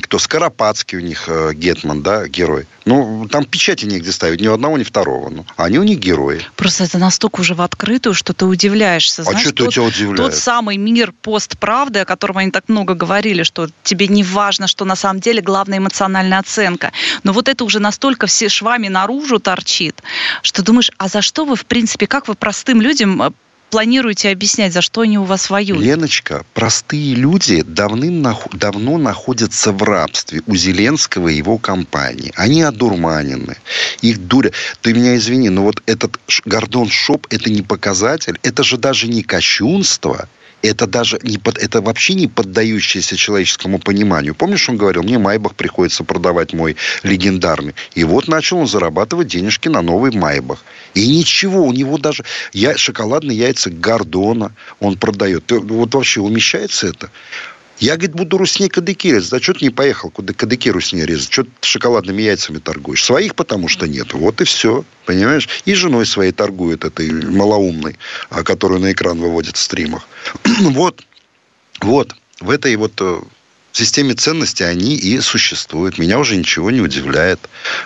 кто 0.00 0.18
Скоропадский 0.18 0.98
у 0.98 1.00
них 1.02 1.24
э, 1.28 1.52
Гетман, 1.54 2.02
да, 2.02 2.26
герой. 2.28 2.66
Ну, 2.86 3.28
там 3.30 3.44
печати 3.44 3.84
негде 3.84 4.12
ставить, 4.12 4.40
ни 4.40 4.46
одного, 4.46 4.78
ни 4.78 4.84
второго. 4.84 5.28
Ну, 5.28 5.44
они 5.56 5.78
у 5.78 5.82
них 5.82 5.98
герои. 5.98 6.40
Просто 6.56 6.84
это 6.84 6.98
настолько 6.98 7.40
уже 7.40 7.54
в 7.54 7.60
открытую, 7.60 8.14
что 8.14 8.32
ты 8.32 8.46
удивляешься. 8.46 9.24
А 9.26 9.38
что 9.38 9.52
тот, 9.52 9.74
тебя 9.74 9.82
удивляет? 9.82 10.16
Тот 10.16 10.34
самый 10.34 10.78
мир 10.78 11.12
постправды, 11.22 12.00
о 12.00 12.04
котором 12.06 12.38
они 12.38 12.50
так 12.50 12.68
много 12.68 12.94
говорили, 12.94 13.42
что 13.42 13.68
тебе 13.82 14.08
не 14.08 14.24
важно, 14.24 14.66
что 14.66 14.86
на 14.86 14.96
самом 14.96 15.20
деле 15.20 15.42
главная 15.42 15.78
эмоциональная 15.78 16.38
оценка. 16.38 16.92
Но 17.24 17.32
вот 17.32 17.48
это 17.48 17.64
уже 17.64 17.78
настолько 17.78 18.26
все 18.26 18.48
швами 18.48 18.88
наружу 18.88 19.38
торчит, 19.38 20.02
что 20.42 20.62
думаешь, 20.62 20.90
а 20.96 21.08
за 21.08 21.20
что 21.20 21.44
вы, 21.44 21.56
в 21.56 21.66
принципе, 21.66 22.06
как 22.06 22.28
вы 22.28 22.34
простым 22.34 22.80
людям 22.80 23.22
э, 23.22 23.30
планируете 23.70 24.30
объяснять, 24.30 24.72
за 24.72 24.82
что 24.82 25.02
они 25.02 25.18
у 25.18 25.24
вас 25.24 25.50
воюют? 25.50 25.82
Леночка, 25.82 26.44
простые 26.54 27.14
люди 27.14 27.62
давным-давно 27.62 28.98
находятся 28.98 29.72
в 29.72 29.82
рабстве 29.82 30.42
у 30.46 30.56
Зеленского 30.56 31.28
и 31.28 31.36
его 31.36 31.58
компании. 31.58 32.32
Они 32.36 32.62
одурманены. 32.62 33.56
Их 34.00 34.26
дуря... 34.26 34.50
Ты 34.80 34.92
меня 34.94 35.16
извини, 35.16 35.48
но 35.50 35.62
вот 35.62 35.82
этот 35.86 36.18
Гордон 36.44 36.88
Шоп, 36.88 37.26
это 37.30 37.50
не 37.50 37.62
показатель, 37.62 38.38
это 38.42 38.62
же 38.62 38.76
даже 38.76 39.08
не 39.08 39.22
кощунство, 39.22 40.28
это 40.62 40.86
даже 40.86 41.18
не 41.22 41.38
под, 41.38 41.58
это 41.58 41.80
вообще 41.80 42.14
не 42.14 42.26
поддающееся 42.26 43.16
человеческому 43.16 43.78
пониманию. 43.78 44.34
Помнишь, 44.34 44.68
он 44.68 44.76
говорил, 44.76 45.02
мне 45.02 45.18
Майбах 45.18 45.54
приходится 45.54 46.04
продавать 46.04 46.52
мой 46.52 46.76
легендарный. 47.02 47.74
И 47.94 48.04
вот 48.04 48.28
начал 48.28 48.58
он 48.58 48.66
зарабатывать 48.66 49.28
денежки 49.28 49.68
на 49.68 49.82
новый 49.82 50.12
Майбах. 50.12 50.64
И 50.94 51.06
ничего, 51.06 51.64
у 51.64 51.72
него 51.72 51.98
даже 51.98 52.24
я, 52.52 52.76
шоколадные 52.76 53.38
яйца 53.38 53.70
Гордона 53.70 54.52
он 54.80 54.96
продает. 54.96 55.50
Вот 55.50 55.94
вообще 55.94 56.20
умещается 56.20 56.88
это? 56.88 57.10
Я, 57.80 57.96
говорит, 57.96 58.16
буду 58.16 58.38
русней 58.38 58.68
кадыки 58.68 59.08
резать. 59.08 59.30
Да 59.30 59.40
что 59.40 59.54
ты 59.54 59.64
не 59.64 59.70
поехал 59.70 60.10
куда 60.10 60.32
кадыки 60.32 60.68
русней 60.68 61.04
резать? 61.04 61.32
Что 61.32 61.44
ты 61.44 61.50
шоколадными 61.62 62.22
яйцами 62.22 62.58
торгуешь? 62.58 63.04
Своих 63.04 63.34
потому 63.36 63.68
что 63.68 63.86
нет. 63.86 64.14
Вот 64.14 64.40
и 64.40 64.44
все. 64.44 64.84
Понимаешь? 65.06 65.48
И 65.64 65.74
женой 65.74 66.04
своей 66.04 66.32
торгует 66.32 66.84
этой 66.84 67.10
малоумной, 67.10 67.96
а, 68.30 68.42
которую 68.42 68.80
на 68.80 68.92
экран 68.92 69.18
выводит 69.20 69.56
в 69.56 69.60
стримах. 69.60 70.08
вот. 70.44 71.04
Вот. 71.80 72.16
В 72.40 72.50
этой 72.50 72.74
вот 72.74 72.92
э, 73.00 73.20
системе 73.72 74.14
ценностей 74.14 74.64
они 74.64 74.96
и 74.96 75.20
существуют. 75.20 75.98
Меня 75.98 76.18
уже 76.18 76.36
ничего 76.36 76.72
не 76.72 76.80
удивляет. 76.80 77.38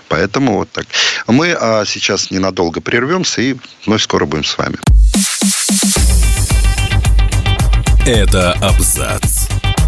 Поэтому 0.08 0.54
вот 0.54 0.70
так. 0.70 0.86
Мы 1.26 1.52
а, 1.52 1.84
сейчас 1.84 2.30
ненадолго 2.30 2.80
прервемся 2.80 3.42
и 3.42 3.56
вновь 3.84 4.02
скоро 4.02 4.24
будем 4.24 4.44
с 4.44 4.56
вами. 4.56 4.78
Это 8.06 8.52
абзац. 8.54 9.51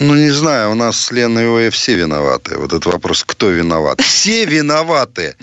Ну, 0.00 0.14
не 0.14 0.30
знаю, 0.30 0.72
у 0.72 0.74
нас 0.74 0.98
с 0.98 1.10
Леной 1.10 1.46
Оя 1.46 1.70
все 1.70 1.94
виноваты. 1.94 2.56
Вот 2.56 2.72
этот 2.72 2.86
вопрос, 2.86 3.24
кто 3.24 3.50
виноват? 3.50 4.00
Все 4.00 4.44
виноваты. 4.44 5.36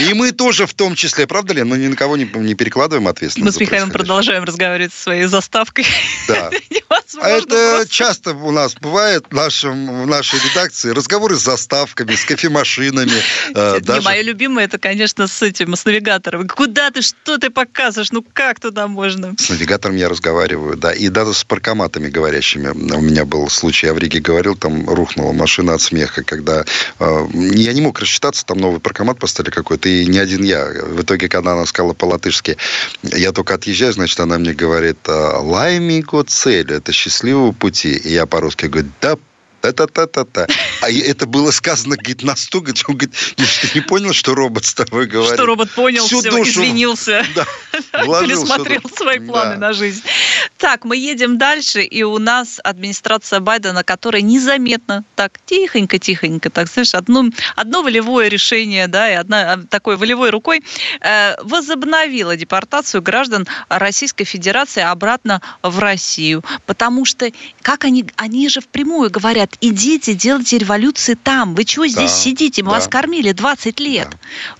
И 0.00 0.14
мы 0.14 0.32
тоже 0.32 0.66
в 0.66 0.74
том 0.74 0.94
числе, 0.94 1.26
правда, 1.26 1.54
Лен? 1.54 1.68
Мы 1.68 1.78
ни 1.78 1.88
на 1.88 1.96
кого 1.96 2.16
не, 2.16 2.24
не 2.24 2.54
перекладываем 2.54 3.08
ответственность. 3.08 3.58
Мы 3.58 3.66
с 3.66 3.68
Михаилом 3.68 3.90
продолжаем 3.90 4.44
разговаривать 4.44 4.92
со 4.92 5.02
своей 5.02 5.24
заставкой. 5.24 5.86
Да. 6.26 6.50
А 7.20 7.28
это 7.28 7.46
просто. 7.46 7.88
часто 7.88 8.34
у 8.34 8.50
нас 8.50 8.74
бывает 8.74 9.24
в, 9.30 9.34
нашем, 9.34 10.02
в 10.02 10.06
нашей 10.06 10.38
редакции 10.40 10.90
разговоры 10.90 11.36
с 11.36 11.42
заставками, 11.42 12.14
с 12.14 12.24
кофемашинами. 12.24 13.12
Э, 13.54 13.80
даже... 13.80 14.02
Мое 14.02 14.22
любимое, 14.22 14.66
это, 14.66 14.78
конечно, 14.78 15.26
с 15.26 15.42
этим, 15.42 15.74
с 15.74 15.84
навигатором. 15.84 16.46
Куда 16.48 16.90
ты, 16.90 17.02
что 17.02 17.38
ты 17.38 17.50
показываешь? 17.50 18.12
Ну, 18.12 18.24
как 18.32 18.60
туда 18.60 18.88
можно? 18.88 19.34
С 19.38 19.48
навигатором 19.48 19.96
я 19.96 20.08
разговариваю, 20.08 20.76
да. 20.76 20.92
И 20.92 21.08
даже 21.08 21.34
с 21.34 21.44
паркоматами 21.44 22.08
говорящими. 22.08 22.68
У 22.68 23.00
меня 23.00 23.24
был 23.24 23.48
случай, 23.48 23.87
я 23.88 23.94
в 23.94 23.98
Риге 23.98 24.20
говорил, 24.20 24.54
там 24.54 24.88
рухнула 24.88 25.32
машина 25.32 25.74
от 25.74 25.80
смеха, 25.80 26.22
когда 26.22 26.64
э, 26.98 27.26
я 27.32 27.72
не 27.72 27.80
мог 27.80 27.98
рассчитаться, 27.98 28.44
там 28.44 28.58
новый 28.58 28.80
паркомат 28.80 29.18
поставили 29.18 29.50
какой-то, 29.50 29.88
и 29.88 30.06
не 30.06 30.18
один 30.18 30.44
я. 30.44 30.66
В 30.66 31.02
итоге, 31.02 31.28
когда 31.28 31.52
она 31.52 31.66
сказала 31.66 31.94
по-латышски, 31.94 32.56
я 33.02 33.32
только 33.32 33.54
отъезжаю, 33.54 33.92
значит, 33.92 34.20
она 34.20 34.38
мне 34.38 34.52
говорит, 34.52 34.98
лаймиго 35.08 36.24
цель, 36.24 36.70
это 36.72 36.92
счастливого 36.92 37.52
пути. 37.52 37.92
И 37.92 38.12
я 38.12 38.26
по-русски 38.26 38.66
говорю, 38.66 38.90
да 39.00 39.16
та-та-та-та-та. 39.60 40.46
А 40.80 40.90
это 40.90 41.26
было 41.26 41.50
сказано, 41.50 41.96
говорит, 41.96 42.22
настолько, 42.22 42.72
он 42.88 42.96
говорит, 42.96 43.14
ты 43.36 43.70
не 43.74 43.80
понял, 43.80 44.12
что 44.12 44.34
робот 44.34 44.64
с 44.64 44.74
тобой 44.74 45.06
говорит? 45.06 45.34
Что 45.34 45.46
робот 45.46 45.70
понял 45.70 46.06
Всю 46.06 46.20
все, 46.20 46.30
душу, 46.30 46.50
извинился, 46.50 47.24
да, 47.34 47.44
пересмотрел 47.92 48.82
свои 48.96 49.18
планы 49.18 49.54
да. 49.54 49.68
на 49.68 49.72
жизнь. 49.72 50.02
Так, 50.56 50.84
мы 50.84 50.96
едем 50.96 51.38
дальше, 51.38 51.82
и 51.82 52.02
у 52.02 52.18
нас 52.18 52.60
администрация 52.62 53.40
Байдена, 53.40 53.84
которая 53.84 54.22
незаметно, 54.22 55.04
так, 55.14 55.38
тихонько-тихонько, 55.46 56.50
так, 56.50 56.68
знаешь, 56.68 56.94
одно, 56.94 57.24
одно 57.56 57.82
волевое 57.82 58.28
решение, 58.28 58.86
да, 58.88 59.10
и 59.10 59.14
одна 59.14 59.52
а, 59.52 59.58
такой 59.68 59.96
волевой 59.96 60.30
рукой 60.30 60.62
э, 61.00 61.36
возобновила 61.42 62.36
депортацию 62.36 63.02
граждан 63.02 63.46
Российской 63.68 64.24
Федерации 64.24 64.82
обратно 64.82 65.40
в 65.62 65.78
Россию. 65.78 66.44
Потому 66.66 67.04
что, 67.04 67.30
как 67.62 67.84
они, 67.84 68.06
они 68.16 68.48
же 68.48 68.60
впрямую 68.60 69.10
говорят, 69.10 69.47
говорят, 69.48 69.56
идите, 69.60 70.14
делайте 70.14 70.58
революции 70.58 71.14
там. 71.14 71.54
Вы 71.54 71.64
чего 71.64 71.86
здесь 71.86 72.10
да, 72.10 72.16
сидите? 72.16 72.62
Мы 72.62 72.70
да. 72.70 72.76
вас 72.76 72.88
кормили 72.88 73.32
20 73.32 73.80
лет. 73.80 74.08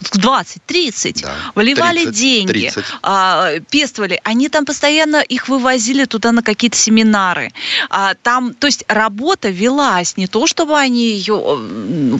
Да. 0.01 0.21
20, 0.21 0.63
30. 0.65 1.23
Да. 1.23 1.35
Вливали 1.55 2.05
30, 2.05 2.15
деньги, 2.15 2.53
30. 2.53 2.85
А, 3.03 3.53
пестовали. 3.71 4.21
Они 4.25 4.49
там 4.49 4.65
постоянно 4.65 5.21
их 5.21 5.49
вывозили 5.49 6.05
туда 6.05 6.33
на 6.33 6.43
какие-то 6.43 6.77
семинары. 6.77 7.53
А, 7.91 8.15
там, 8.15 8.55
то 8.55 8.67
есть 8.67 8.85
работа 8.89 9.51
велась. 9.51 10.17
Не 10.17 10.27
то, 10.27 10.47
чтобы 10.47 10.79
они 10.79 11.11
ее 11.11 11.59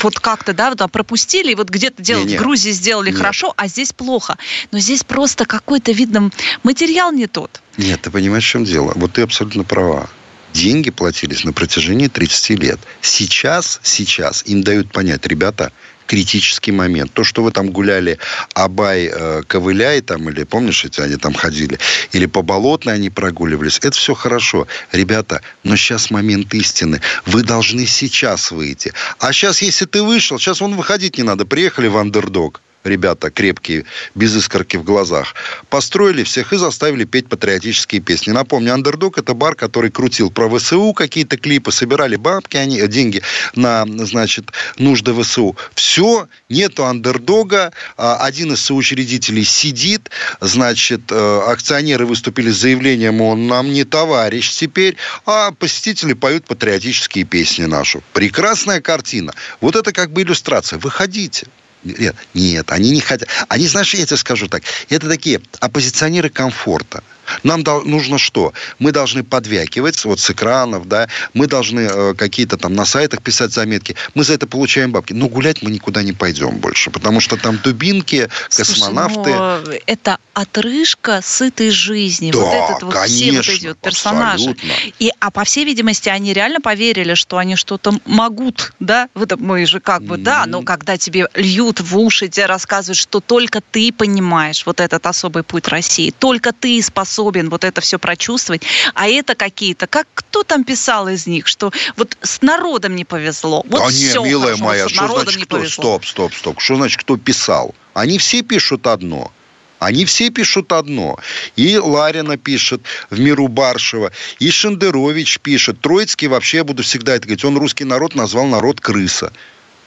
вот 0.01 0.21
как-то, 0.21 0.53
да, 0.53 0.71
вот, 0.71 0.91
пропустили, 0.91 1.53
и 1.53 1.55
вот 1.55 1.69
где-то 1.69 2.03
делали, 2.03 2.25
не, 2.25 2.33
не. 2.33 2.37
в 2.37 2.41
Грузии 2.41 2.71
сделали 2.71 3.11
Нет. 3.11 3.19
хорошо, 3.19 3.55
а 3.57 3.69
здесь 3.69 3.93
плохо. 3.93 4.37
Но 4.73 4.79
здесь 4.79 5.05
просто 5.05 5.45
какой-то, 5.45 5.93
видно, 5.93 6.31
материал 6.63 7.13
не 7.13 7.27
тот. 7.27 7.61
Нет, 7.77 8.03
ты 8.03 8.11
понимаешь, 8.11 8.45
в 8.45 8.49
чем 8.49 8.65
дело? 8.65 8.93
Вот 8.97 9.13
ты 9.13 9.23
абсолютно 9.23 9.65
права 9.65 10.09
деньги 10.53 10.91
платились 10.91 11.45
на 11.45 11.53
протяжении 11.53 12.09
30 12.09 12.51
лет. 12.61 12.81
Сейчас, 13.01 13.81
сейчас 13.83 14.43
им 14.47 14.63
дают 14.63 14.93
понять, 14.93 15.27
ребята, 15.27 15.73
критический 16.07 16.73
момент. 16.73 17.13
То, 17.13 17.23
что 17.23 17.43
вы 17.43 17.53
там 17.53 17.71
гуляли, 17.71 18.19
Абай, 18.55 19.11
э, 19.13 19.43
Ковыляй, 19.47 20.01
там, 20.01 20.29
или 20.29 20.45
помнишь, 20.45 20.85
эти 20.85 21.01
они 21.01 21.17
там 21.17 21.35
ходили, 21.35 21.79
или 22.13 22.27
по 22.27 22.43
Болотной 22.43 22.95
они 22.95 23.11
прогуливались, 23.11 23.79
это 23.79 23.97
все 23.97 24.15
хорошо. 24.15 24.67
Ребята, 24.91 25.43
но 25.65 25.77
сейчас 25.77 26.11
момент 26.11 26.53
истины. 26.55 27.01
Вы 27.27 27.43
должны 27.43 27.87
сейчас 27.87 28.51
выйти. 28.51 28.93
А 29.19 29.33
сейчас, 29.33 29.63
если 29.63 29.85
ты 29.85 30.03
вышел, 30.03 30.39
сейчас 30.39 30.61
вон 30.61 30.75
выходить 30.75 31.19
не 31.19 31.25
надо. 31.25 31.45
Приехали 31.45 31.89
в 31.89 31.97
андердог 31.97 32.61
ребята 32.85 33.31
крепкие, 33.31 33.85
без 34.15 34.37
искорки 34.37 34.77
в 34.77 34.85
глазах, 34.85 35.35
построили 35.69 36.23
всех 36.23 36.53
и 36.53 36.57
заставили 36.57 37.05
петь 37.05 37.29
патриотические 37.29 38.01
песни. 38.01 38.33
Напомню, 38.33 38.75
«Андердог»— 38.75 39.19
это 39.19 39.35
бар, 39.35 39.55
который 39.55 39.91
крутил 39.91 40.31
про 40.31 40.49
ВСУ 40.49 40.93
какие-то 40.93 41.37
клипы, 41.37 41.73
собирали 41.73 42.17
бабки, 42.17 42.57
они, 42.57 42.87
деньги 42.89 43.23
на, 43.55 43.85
значит, 44.07 44.53
нужды 44.79 45.15
ВСУ. 45.15 45.57
Все, 45.75 46.29
нету 46.49 46.85
«Андердога», 46.85 47.73
а, 47.97 48.17
один 48.25 48.53
из 48.53 48.61
соучредителей 48.61 49.45
сидит, 49.45 50.11
значит, 50.41 51.03
э, 51.11 51.43
акционеры 51.47 52.07
выступили 52.07 52.51
с 52.51 52.57
заявлением, 52.57 53.21
он 53.21 53.47
нам 53.47 53.73
не 53.73 53.85
товарищ 53.85 54.51
теперь, 54.51 54.97
а 55.27 55.53
посетители 55.53 56.13
поют 56.13 56.45
патриотические 56.45 57.25
песни 57.25 57.65
нашу. 57.65 58.03
Прекрасная 58.13 58.81
картина. 58.81 59.33
Вот 59.61 59.77
это 59.77 59.93
как 59.93 60.11
бы 60.11 60.23
иллюстрация. 60.23 60.79
Выходите. 60.79 61.47
Нет, 61.85 62.17
нет, 62.35 62.71
они 62.71 62.91
не 62.91 63.01
хотят. 63.01 63.29
Они, 63.49 63.67
знаешь, 63.67 63.95
я 63.95 64.05
тебе 64.05 64.17
скажу 64.17 64.49
так, 64.49 64.63
это 64.89 65.09
такие 65.09 65.41
оппозиционеры 65.61 66.29
комфорта. 66.29 67.03
Нам 67.43 67.63
нужно 67.85 68.19
что? 68.19 68.53
Мы 68.79 68.93
должны 68.93 69.23
подвякивать 69.23 70.05
вот 70.05 70.21
с 70.21 70.31
экранов, 70.31 70.89
да, 70.89 71.09
мы 71.35 71.47
должны 71.47 71.81
э, 71.81 72.15
какие-то 72.15 72.57
там 72.57 72.75
на 72.75 72.85
сайтах 72.85 73.23
писать 73.23 73.53
заметки. 73.53 73.95
Мы 74.15 74.25
за 74.25 74.35
это 74.35 74.47
получаем 74.47 74.93
бабки. 74.93 75.13
Но 75.13 75.29
гулять 75.29 75.63
мы 75.63 75.71
никуда 75.71 76.03
не 76.03 76.13
пойдем 76.13 76.59
больше, 76.59 76.91
потому 76.91 77.21
что 77.21 77.37
там 77.37 77.59
дубинки, 77.59 78.29
космонавты. 78.49 79.35
Слушай, 79.35 79.83
это 79.87 80.19
отрыжка 80.35 81.21
сытой 81.23 81.71
жизни. 81.71 82.33
Да, 82.33 82.39
вот 82.39 82.55
этот 82.55 82.83
вот 82.83 82.95
конечно, 82.95 83.43
все 83.43 83.53
вот 83.53 83.59
эти 83.59 83.67
вот 83.67 83.79
персонажи. 83.79 84.57
И, 84.99 85.13
а 85.21 85.31
по 85.31 85.45
всей 85.45 85.65
видимости, 85.65 86.09
они 86.09 86.33
реально 86.33 86.61
поверили, 86.61 87.15
что 87.15 87.39
они 87.39 87.57
что-то 87.57 87.99
могут, 88.05 88.73
да? 88.81 89.09
Вот 89.15 89.39
мы 89.39 89.67
же 89.67 89.81
как 89.81 90.03
бы, 90.03 90.17
mm-hmm. 90.17 90.23
да, 90.23 90.45
но 90.47 90.63
когда 90.63 90.97
тебе 90.97 91.29
льют 91.35 91.81
в 91.81 91.99
уши, 91.99 92.29
тебе 92.29 92.47
рассказывают, 92.47 92.99
что 92.99 93.21
только 93.21 93.61
ты 93.61 93.93
понимаешь 93.93 94.65
вот 94.65 94.81
этот 94.81 95.07
особый 95.07 95.43
путь 95.43 95.69
России, 95.69 96.15
только 96.17 96.53
ты 96.53 96.81
способен 96.83 97.18
способен 97.19 97.51
вот 97.51 97.65
это 97.65 97.81
все 97.81 97.99
прочувствовать, 97.99 98.63
а 98.95 99.09
это 99.09 99.35
какие-то, 99.35 99.87
как 99.87 100.07
кто 100.15 100.45
там 100.45 100.65
писал 100.65 101.09
из 101.09 101.27
них, 101.27 101.47
что 101.47 101.73
вот 101.97 102.17
с 102.23 102.43
народом 102.43 102.95
не 102.95 103.05
повезло. 103.05 103.65
Вот 103.69 103.81
да 103.81 103.89
все 103.89 104.23
не, 104.23 104.31
милая 104.31 104.57
хорошо, 104.57 104.65
моя, 104.65 104.89
что 104.89 105.21
значит 105.21 105.45
кто? 105.45 105.65
Стоп, 105.67 106.07
стоп, 106.07 106.35
стоп. 106.35 106.61
Что 106.61 106.77
значит 106.77 107.01
кто 107.01 107.17
писал? 107.17 107.75
Они 107.95 108.19
все 108.19 108.43
пишут 108.43 108.87
одно. 108.87 109.33
Они 109.81 110.05
все 110.05 110.31
пишут 110.31 110.73
одно. 110.73 111.19
И 111.57 111.77
Ларина 111.77 112.37
пишет 112.37 112.83
в 113.11 113.19
«Миру 113.19 113.49
Баршева», 113.49 114.11
и 114.41 114.51
Шендерович 114.51 115.39
пишет. 115.41 115.81
Троицкий 115.81 116.29
вообще, 116.29 116.59
я 116.59 116.65
буду 116.65 116.83
всегда 116.83 117.15
это 117.15 117.27
говорить, 117.27 117.45
он 117.45 117.59
русский 117.59 117.85
народ 117.85 118.15
назвал 118.15 118.47
народ 118.47 118.81
крыса. 118.81 119.33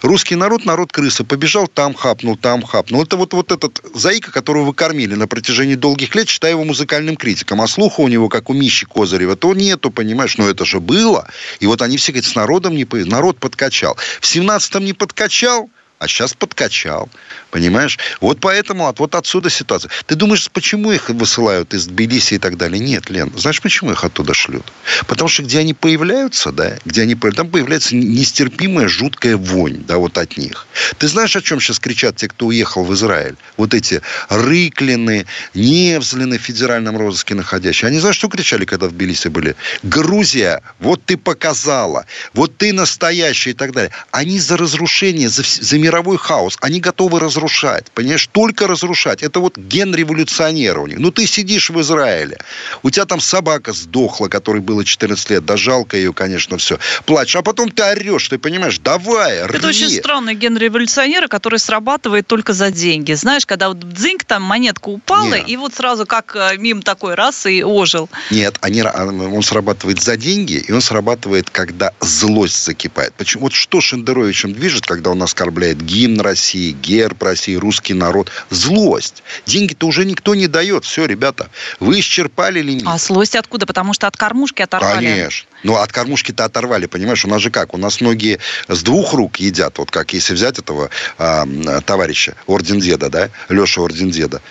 Русский 0.02 0.36
народ, 0.36 0.66
народ 0.66 0.92
крыса. 0.92 1.24
Побежал 1.24 1.68
там, 1.68 1.94
хапнул, 1.94 2.36
там, 2.36 2.64
хапнул. 2.64 3.04
Это 3.04 3.18
вот, 3.18 3.34
вот 3.34 3.52
этот 3.52 3.82
заика, 3.94 4.32
которого 4.32 4.66
вы 4.66 4.74
кормили 4.74 5.14
на 5.16 5.28
протяжении 5.28 5.76
долгих 5.76 6.16
лет, 6.16 6.28
считая 6.28 6.52
его 6.52 6.64
музыкальным 6.64 7.16
критиком. 7.16 7.62
А 7.62 7.68
слуха 7.68 8.02
у 8.02 8.08
него, 8.08 8.28
как 8.28 8.50
у 8.50 8.54
Мищи 8.54 8.86
Козырева, 8.86 9.36
то 9.36 9.54
нету, 9.54 9.92
понимаешь? 9.92 10.38
Но 10.38 10.50
это 10.50 10.66
же 10.66 10.80
было. 10.80 11.28
И 11.60 11.68
вот 11.68 11.82
они 11.82 11.98
все 11.98 12.12
говорят, 12.12 12.30
с 12.30 12.36
народом 12.36 12.76
не... 12.76 12.88
Народ 12.92 13.38
подкачал. 13.38 13.96
В 14.20 14.26
17-м 14.26 14.84
не 14.84 14.94
подкачал– 14.94 15.70
а 16.02 16.08
сейчас 16.08 16.34
подкачал. 16.34 17.10
Понимаешь? 17.52 18.00
Вот 18.22 18.40
поэтому 18.40 18.88
от, 18.88 18.98
вот 18.98 19.14
отсюда 19.14 19.52
ситуация. 19.52 19.92
Ты 20.08 20.16
думаешь, 20.16 20.50
почему 20.52 20.92
их 20.92 21.10
высылают 21.10 21.76
из 21.76 21.86
Тбилиси 21.86 22.36
и 22.36 22.38
так 22.40 22.58
далее? 22.58 22.80
Нет, 22.80 23.12
Лен. 23.12 23.32
Знаешь, 23.38 23.62
почему 23.62 23.92
их 23.92 24.04
оттуда 24.04 24.34
шлют? 24.34 24.74
Потому 25.06 25.30
что 25.30 25.44
где 25.44 25.60
они 25.60 25.76
появляются, 25.76 26.52
да, 26.52 26.78
где 26.86 27.04
они 27.04 27.14
там 27.14 27.50
появляется 27.50 27.96
нестерпимая 27.96 28.88
жуткая 28.88 29.38
вонь, 29.38 29.84
да, 29.86 29.98
вот 29.98 30.18
от 30.18 30.38
них. 30.38 30.66
Ты 30.98 31.08
знаешь, 31.08 31.36
о 31.36 31.42
чем 31.42 31.60
сейчас 31.60 31.78
кричат 31.78 32.16
те, 32.16 32.28
кто 32.28 32.48
уехал 32.48 32.84
в 32.84 32.92
Израиль? 32.96 33.36
Вот 33.58 33.76
эти 33.76 34.02
Рыклины, 34.30 35.28
Невзлины 35.54 36.40
в 36.40 36.42
федеральном 36.42 36.98
розыске 36.98 37.36
находящие. 37.36 37.90
Они 37.90 38.00
знаешь, 38.00 38.16
что 38.16 38.28
кричали, 38.28 38.66
когда 38.66 38.88
в 38.88 38.92
Тбилиси 38.92 39.28
были? 39.28 39.56
Грузия, 39.84 40.64
вот 40.80 41.06
ты 41.06 41.16
показала, 41.16 42.08
вот 42.34 42.58
ты 42.58 42.74
настоящая 42.74 43.52
и 43.52 43.54
так 43.54 43.72
далее. 43.72 43.92
Они 44.10 44.40
за 44.40 44.58
разрушение, 44.58 45.30
за, 45.30 45.44
за 45.44 45.78
мир 45.78 45.91
мировой 45.92 46.18
хаос. 46.18 46.58
Они 46.62 46.80
готовы 46.80 47.20
разрушать, 47.20 47.92
понимаешь, 47.94 48.28
только 48.32 48.68
разрушать. 48.68 49.24
Это 49.24 49.42
вот 49.42 49.58
ген 49.58 49.94
революционера 49.94 50.80
у 50.80 50.88
них. 50.88 51.00
Ну, 51.00 51.12
ты 51.12 51.28
сидишь 51.28 51.70
в 51.70 51.80
Израиле, 51.82 52.38
у 52.82 52.90
тебя 52.90 53.06
там 53.06 53.20
собака 53.20 53.74
сдохла, 53.74 54.30
которой 54.30 54.62
было 54.62 54.86
14 54.86 55.30
лет, 55.32 55.46
да 55.46 55.58
жалко 55.58 55.98
ее, 55.98 56.14
конечно, 56.14 56.58
все. 56.58 56.80
Плачешь, 57.06 57.36
а 57.36 57.42
потом 57.42 57.70
ты 57.70 57.84
орешь, 57.84 58.30
ты 58.30 58.38
понимаешь, 58.38 58.80
давай, 58.80 59.46
рви. 59.46 59.58
Это 59.58 59.68
очень 59.68 59.90
странный 59.90 60.34
ген 60.34 60.58
революционера, 60.58 61.28
который 61.28 61.60
срабатывает 61.60 62.26
только 62.26 62.54
за 62.54 62.72
деньги. 62.72 63.12
Знаешь, 63.14 63.46
когда 63.46 63.68
вот 63.68 63.80
дзиньк, 63.80 64.24
там 64.24 64.44
монетка 64.44 64.88
упала, 64.88 65.36
Нет. 65.36 65.50
и 65.50 65.58
вот 65.58 65.74
сразу 65.74 66.06
как 66.06 66.36
э, 66.36 66.58
мим 66.58 66.82
такой 66.82 67.16
раз 67.16 67.46
и 67.46 67.64
ожил. 67.64 68.10
Нет, 68.30 68.58
они, 68.62 68.82
а, 68.82 69.06
он 69.06 69.44
срабатывает 69.44 70.02
за 70.02 70.16
деньги, 70.16 70.54
и 70.54 70.72
он 70.72 70.82
срабатывает, 70.82 71.50
когда 71.50 71.92
злость 72.00 72.64
закипает. 72.64 73.14
Почему? 73.14 73.44
Вот 73.44 73.54
что 73.54 73.82
Шендеровичем 73.82 74.54
движет, 74.54 74.86
когда 74.86 75.10
он 75.10 75.22
оскорбляет 75.22 75.81
гимн 75.82 76.22
России, 76.22 76.72
герб 76.72 77.22
России, 77.24 77.56
русский 77.56 77.94
народ. 77.94 78.32
Злость. 78.50 79.24
Деньги-то 79.46 79.88
уже 79.88 80.06
никто 80.06 80.36
не 80.36 80.48
дает. 80.48 80.86
Все, 80.86 81.06
ребята, 81.06 81.50
вы 81.80 82.00
исчерпали 82.00 82.62
лимит. 82.62 82.84
А 82.86 82.98
злость 82.98 83.36
откуда? 83.36 83.66
Потому 83.66 83.94
что 83.94 84.08
от 84.08 84.18
кормушки 84.18 84.62
оторвали. 84.62 85.06
Конечно. 85.06 85.48
Ну, 85.64 85.76
от 85.76 85.92
кормушки-то 85.92 86.46
оторвали, 86.46 86.86
понимаешь? 86.86 87.26
У 87.26 87.28
нас 87.28 87.42
же 87.42 87.52
как? 87.52 87.74
У 87.74 87.78
нас 87.78 88.02
многие 88.02 88.40
с 88.68 88.82
двух 88.82 89.14
рук 89.14 89.38
едят. 89.38 89.78
Вот 89.78 89.92
как 89.92 90.14
если 90.14 90.34
взять 90.34 90.60
этого 90.60 90.90
а, 91.18 91.46
товарища, 91.86 92.36
орден 92.48 92.80
деда, 92.80 93.10
да? 93.10 93.30
Леша 93.50 93.82
орден 93.82 94.12
деда 94.12 94.42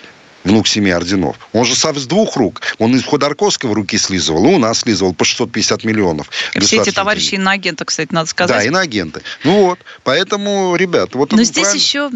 внук 0.43 0.67
семи 0.67 0.91
орденов. 0.91 1.37
Он 1.53 1.65
же 1.65 1.75
сам 1.75 1.97
с 1.97 2.05
двух 2.05 2.35
рук. 2.35 2.61
Он 2.79 2.95
из 2.95 3.03
Ходорковского 3.05 3.75
руки 3.75 3.97
слизывал, 3.97 4.45
и 4.45 4.53
у 4.55 4.57
нас 4.57 4.79
слизывал 4.79 5.13
по 5.13 5.25
650 5.25 5.83
миллионов. 5.83 6.29
И 6.53 6.59
все 6.59 6.81
эти 6.81 6.91
товарищи 6.91 7.35
иноагенты, 7.35 7.85
кстати, 7.85 8.09
надо 8.11 8.29
сказать. 8.29 8.57
Да, 8.57 8.63
иноагенты. 8.63 9.21
Ну 9.43 9.67
вот, 9.67 9.79
поэтому, 10.03 10.75
ребят, 10.75 11.15
вот... 11.15 11.31
Но 11.31 11.43
здесь 11.43 11.63
правильно... 11.63 11.81
еще 11.81 12.11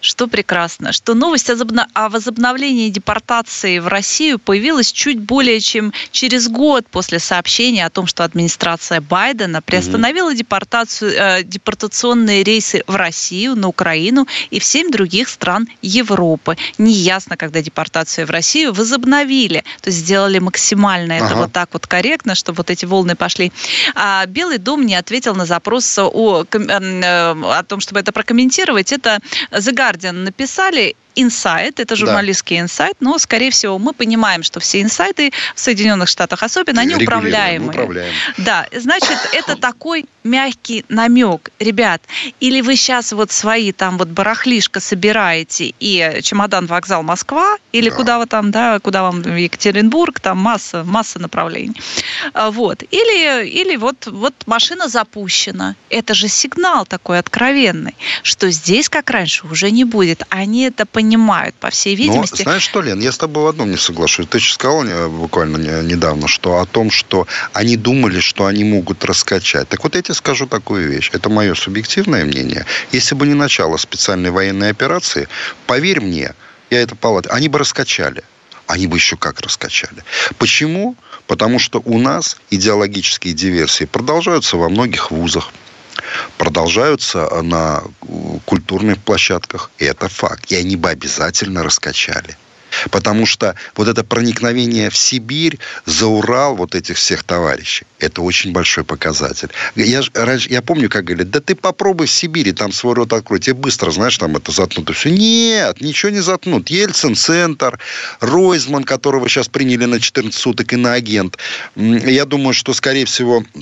что 0.00 0.28
прекрасно, 0.28 0.92
что 0.92 1.14
новость 1.14 1.50
о 1.50 2.08
возобновлении 2.08 2.88
депортации 2.88 3.78
в 3.78 3.88
Россию 3.88 4.38
появилась 4.38 4.92
чуть 4.92 5.18
более 5.18 5.60
чем 5.60 5.92
через 6.12 6.48
год 6.48 6.86
после 6.88 7.18
сообщения 7.18 7.84
о 7.84 7.90
том, 7.90 8.06
что 8.06 8.24
администрация 8.24 9.00
Байдена 9.00 9.60
приостановила 9.60 10.34
депортацию, 10.34 11.12
э, 11.12 11.42
депортационные 11.42 12.44
рейсы 12.44 12.84
в 12.86 12.94
Россию, 12.96 13.56
на 13.56 13.68
Украину 13.68 14.26
и 14.50 14.60
в 14.60 14.64
семь 14.64 14.90
других 14.90 15.28
стран 15.28 15.68
Европы. 15.82 16.56
Неясно, 16.78 17.36
когда 17.36 17.60
депортацию 17.60 18.26
в 18.26 18.30
Россию 18.30 18.72
возобновили, 18.72 19.64
то 19.80 19.88
есть 19.88 19.98
сделали 19.98 20.38
максимально 20.38 21.12
это 21.12 21.26
ага. 21.26 21.36
вот 21.36 21.52
так 21.52 21.70
вот 21.72 21.86
корректно, 21.86 22.34
чтобы 22.34 22.58
вот 22.58 22.70
эти 22.70 22.84
волны 22.84 23.16
пошли. 23.16 23.52
А 23.94 24.24
Белый 24.26 24.58
дом 24.58 24.86
не 24.86 24.94
ответил 24.94 25.34
на 25.34 25.46
запрос 25.46 25.98
о, 25.98 26.44
э, 26.44 27.34
о 27.34 27.62
том, 27.64 27.80
чтобы 27.80 28.00
это 28.00 28.12
прокомментировать. 28.12 28.92
Это 28.92 29.18
загар 29.50 29.87
Guardian 29.88 30.22
написали, 30.22 30.96
инсайт, 31.22 31.80
это 31.80 31.96
журналистский 31.96 32.56
да. 32.56 32.62
инсайт, 32.62 32.96
но, 33.00 33.18
скорее 33.18 33.50
всего, 33.50 33.78
мы 33.78 33.92
понимаем, 33.92 34.42
что 34.42 34.60
все 34.60 34.80
инсайты 34.82 35.32
в 35.54 35.60
Соединенных 35.60 36.08
Штатах 36.08 36.42
особенно, 36.42 36.80
они 36.80 36.94
управляемые. 36.94 37.70
Управляем. 37.70 38.14
Да, 38.38 38.66
значит, 38.72 39.18
это 39.32 39.56
такой 39.60 40.06
мягкий 40.24 40.84
намек. 40.88 41.50
Ребят, 41.58 42.02
или 42.40 42.60
вы 42.60 42.76
сейчас 42.76 43.12
вот 43.12 43.32
свои 43.32 43.72
там 43.72 43.98
вот 43.98 44.08
барахлишко 44.08 44.80
собираете 44.80 45.74
и 45.80 46.20
чемодан, 46.22 46.66
вокзал, 46.66 47.02
Москва, 47.02 47.56
или 47.72 47.90
да. 47.90 47.96
куда 47.96 48.18
вы 48.18 48.26
там, 48.26 48.50
да, 48.50 48.78
куда 48.78 49.02
вам 49.02 49.22
Екатеринбург, 49.36 50.20
там 50.20 50.38
масса, 50.38 50.84
масса 50.84 51.18
направлений. 51.18 51.80
А, 52.34 52.50
вот. 52.50 52.82
Или, 52.90 53.46
или 53.46 53.76
вот, 53.76 54.06
вот 54.06 54.34
машина 54.46 54.88
запущена. 54.88 55.74
Это 55.90 56.14
же 56.14 56.28
сигнал 56.28 56.86
такой 56.86 57.18
откровенный, 57.18 57.96
что 58.22 58.50
здесь, 58.50 58.88
как 58.88 59.10
раньше, 59.10 59.46
уже 59.46 59.70
не 59.70 59.84
будет. 59.84 60.22
Они 60.28 60.62
это 60.62 60.86
понимают, 60.86 61.07
по 61.60 61.70
всей 61.70 61.94
видимости. 61.94 62.42
Но, 62.42 62.44
знаешь 62.44 62.62
что, 62.62 62.82
Лен, 62.82 63.00
я 63.00 63.12
с 63.12 63.18
тобой 63.18 63.44
в 63.44 63.46
одном 63.46 63.70
не 63.70 63.76
соглашусь. 63.76 64.26
Ты 64.26 64.38
же 64.38 64.52
сказал 64.52 64.84
буквально 65.08 65.82
недавно, 65.82 66.28
что 66.28 66.58
о 66.58 66.66
том, 66.66 66.90
что 66.90 67.26
они 67.52 67.76
думали, 67.76 68.20
что 68.20 68.46
они 68.46 68.64
могут 68.64 69.04
раскачать. 69.04 69.68
Так 69.68 69.84
вот, 69.84 69.94
я 69.94 70.02
тебе 70.02 70.14
скажу 70.14 70.46
такую 70.46 70.88
вещь. 70.88 71.10
Это 71.12 71.28
мое 71.30 71.54
субъективное 71.54 72.24
мнение. 72.24 72.66
Если 72.92 73.14
бы 73.14 73.26
не 73.26 73.34
начало 73.34 73.76
специальной 73.76 74.30
военной 74.30 74.70
операции, 74.70 75.28
поверь 75.66 76.00
мне, 76.00 76.34
я 76.70 76.80
это 76.80 76.96
палат, 76.96 77.26
они 77.30 77.48
бы 77.48 77.58
раскачали. 77.58 78.22
Они 78.66 78.86
бы 78.86 78.98
еще 78.98 79.16
как 79.16 79.40
раскачали. 79.40 80.04
Почему? 80.36 80.94
Потому 81.26 81.58
что 81.58 81.80
у 81.84 81.98
нас 81.98 82.36
идеологические 82.50 83.32
диверсии 83.32 83.84
продолжаются 83.84 84.58
во 84.58 84.68
многих 84.68 85.10
вузах 85.10 85.52
продолжаются 86.36 87.42
на 87.42 87.82
культурных 88.44 88.98
площадках. 88.98 89.70
И 89.78 89.84
это 89.84 90.08
факт. 90.08 90.50
И 90.52 90.56
они 90.56 90.76
бы 90.76 90.90
обязательно 90.90 91.62
раскачали. 91.62 92.36
Потому 92.90 93.26
что 93.26 93.54
вот 93.74 93.88
это 93.88 94.04
проникновение 94.04 94.90
в 94.90 94.96
Сибирь, 94.96 95.58
за 95.86 96.06
Урал 96.06 96.56
вот 96.56 96.74
этих 96.74 96.96
всех 96.96 97.24
товарищей, 97.24 97.86
это 97.98 98.22
очень 98.22 98.52
большой 98.52 98.84
показатель. 98.84 99.48
Я, 99.74 100.02
раньше, 100.14 100.48
я 100.50 100.62
помню, 100.62 100.88
как 100.88 101.04
говорили, 101.04 101.26
да 101.26 101.40
ты 101.40 101.54
попробуй 101.54 102.06
в 102.06 102.10
Сибири, 102.10 102.52
там 102.52 102.72
свой 102.72 102.94
рот 102.94 103.12
открой, 103.12 103.40
тебе 103.40 103.54
быстро, 103.54 103.90
знаешь, 103.90 104.18
там 104.18 104.36
это 104.36 104.52
затнут. 104.52 104.94
Все. 104.94 105.10
Нет, 105.10 105.80
ничего 105.80 106.10
не 106.10 106.20
затнут. 106.20 106.70
Ельцин-центр, 106.70 107.78
Ройзман, 108.20 108.84
которого 108.84 109.28
сейчас 109.28 109.48
приняли 109.48 109.86
на 109.86 110.00
14 110.00 110.38
суток, 110.38 110.72
и 110.72 110.76
на 110.76 110.92
агент. 110.92 111.38
Я 111.76 112.24
думаю, 112.24 112.54
что, 112.54 112.74
скорее 112.74 113.06
всего, 113.06 113.42
а, 113.44 113.58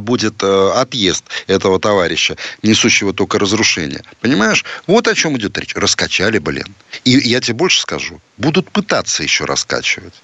будет 0.00 0.42
э, 0.42 0.70
отъезд 0.74 1.24
этого 1.46 1.80
товарища, 1.80 2.36
несущего 2.62 3.12
только 3.12 3.38
разрушение. 3.38 4.02
Понимаешь? 4.20 4.64
Вот 4.86 5.08
о 5.08 5.14
чем 5.14 5.36
идет 5.38 5.56
речь. 5.58 5.74
Раскачали, 5.74 6.38
блин. 6.38 6.74
И 7.04 7.10
я 7.10 7.40
тебе 7.40 7.54
больше 7.54 7.80
скажу. 7.80 8.20
Будут 8.36 8.70
пытаться 8.70 9.22
еще 9.22 9.44
раскачивать. 9.44 10.14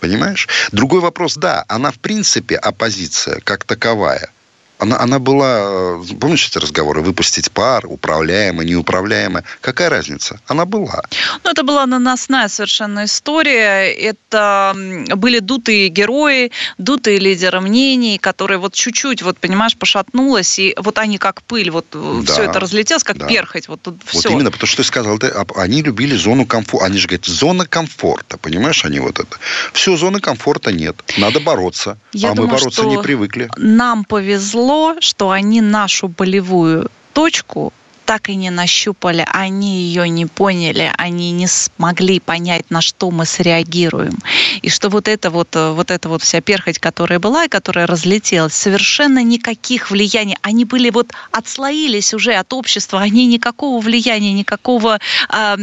Понимаешь? 0.00 0.48
Другой 0.72 1.00
вопрос, 1.00 1.36
да, 1.36 1.64
она 1.68 1.90
в 1.90 1.98
принципе 1.98 2.56
оппозиция 2.56 3.40
как 3.40 3.64
таковая– 3.64 4.30
она, 4.80 4.98
она 4.98 5.18
была, 5.18 6.00
э, 6.00 6.02
помнишь 6.18 6.48
эти 6.48 6.58
разговоры, 6.58 7.02
выпустить 7.02 7.50
пар, 7.52 7.84
управляемая, 7.86 8.66
неуправляемая. 8.66 9.44
Какая 9.60 9.90
разница? 9.90 10.40
Она 10.46 10.64
была. 10.64 11.02
Ну, 11.44 11.50
это 11.50 11.62
была 11.62 11.86
наносная 11.86 12.48
совершенно 12.48 13.04
история. 13.04 13.92
Это 13.92 14.74
были 15.16 15.40
дутые 15.40 15.88
герои, 15.88 16.50
дутые 16.78 17.18
лидеры 17.18 17.60
мнений, 17.60 18.18
которые 18.18 18.58
вот 18.58 18.72
чуть-чуть, 18.72 19.22
вот, 19.22 19.36
понимаешь, 19.38 19.76
пошатнулось, 19.76 20.58
и 20.58 20.74
вот 20.78 20.98
они 20.98 21.18
как 21.18 21.42
пыль, 21.42 21.70
вот 21.70 21.86
э, 21.92 22.22
да, 22.24 22.32
все 22.32 22.42
это 22.44 22.58
разлетелось, 22.58 23.04
как 23.04 23.18
да. 23.18 23.26
перхоть. 23.26 23.68
Вот, 23.68 23.82
тут 23.82 23.96
вот 24.12 24.20
все. 24.20 24.30
именно, 24.30 24.50
потому 24.50 24.66
что 24.66 24.78
ты 24.78 24.84
сказал, 24.84 25.18
ты, 25.18 25.30
они 25.56 25.82
любили 25.82 26.16
зону 26.16 26.46
комфорта. 26.46 26.86
Они 26.86 26.96
же 26.96 27.06
говорят, 27.06 27.26
зона 27.26 27.66
комфорта, 27.66 28.38
понимаешь, 28.38 28.82
они 28.86 28.98
вот 29.00 29.18
это. 29.18 29.36
Все, 29.74 29.94
зоны 29.96 30.20
комфорта 30.20 30.72
нет. 30.72 30.96
Надо 31.18 31.40
бороться. 31.40 31.98
Я 32.12 32.30
а 32.30 32.34
думаю, 32.34 32.52
мы 32.52 32.56
бороться 32.56 32.84
не 32.84 33.02
привыкли. 33.02 33.50
Нам 33.58 34.04
повезло 34.04 34.69
повезло, 34.70 34.94
что 35.00 35.30
они 35.30 35.60
нашу 35.60 36.08
болевую 36.08 36.90
точку 37.12 37.72
так 38.10 38.28
и 38.28 38.34
не 38.34 38.50
нащупали, 38.50 39.24
они 39.32 39.82
ее 39.82 40.08
не 40.08 40.26
поняли, 40.26 40.92
они 40.98 41.30
не 41.30 41.46
смогли 41.46 42.18
понять, 42.18 42.68
на 42.68 42.80
что 42.80 43.08
мы 43.12 43.24
среагируем. 43.24 44.18
И 44.62 44.68
что 44.68 44.88
вот 44.88 45.06
это 45.06 45.30
вот, 45.30 45.54
э, 45.54 45.70
вот 45.70 45.92
эта 45.92 46.08
вот 46.08 46.20
вся 46.20 46.40
перхоть, 46.40 46.80
которая 46.80 47.20
была 47.20 47.44
и 47.44 47.48
которая 47.48 47.86
разлетелась, 47.86 48.54
совершенно 48.54 49.22
никаких 49.22 49.92
влияний. 49.92 50.36
Они 50.42 50.64
были 50.64 50.90
вот 50.90 51.12
отслоились 51.30 52.12
уже 52.12 52.32
от 52.32 52.52
общества, 52.52 52.98
они 53.00 53.26
никакого 53.26 53.80
влияния, 53.80 54.32
никакого... 54.32 54.98
Э, 55.32 55.56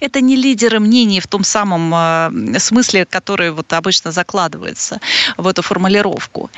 это 0.00 0.22
не 0.22 0.36
лидеры 0.36 0.80
мнений 0.80 1.20
в 1.20 1.26
том 1.26 1.44
самом 1.44 1.92
э, 1.94 2.58
смысле, 2.60 3.04
который 3.04 3.50
вот 3.50 3.74
обычно 3.74 4.10
закладывается 4.10 5.00
в 5.36 5.46
эту 5.46 5.60
формулировку. 5.60 6.50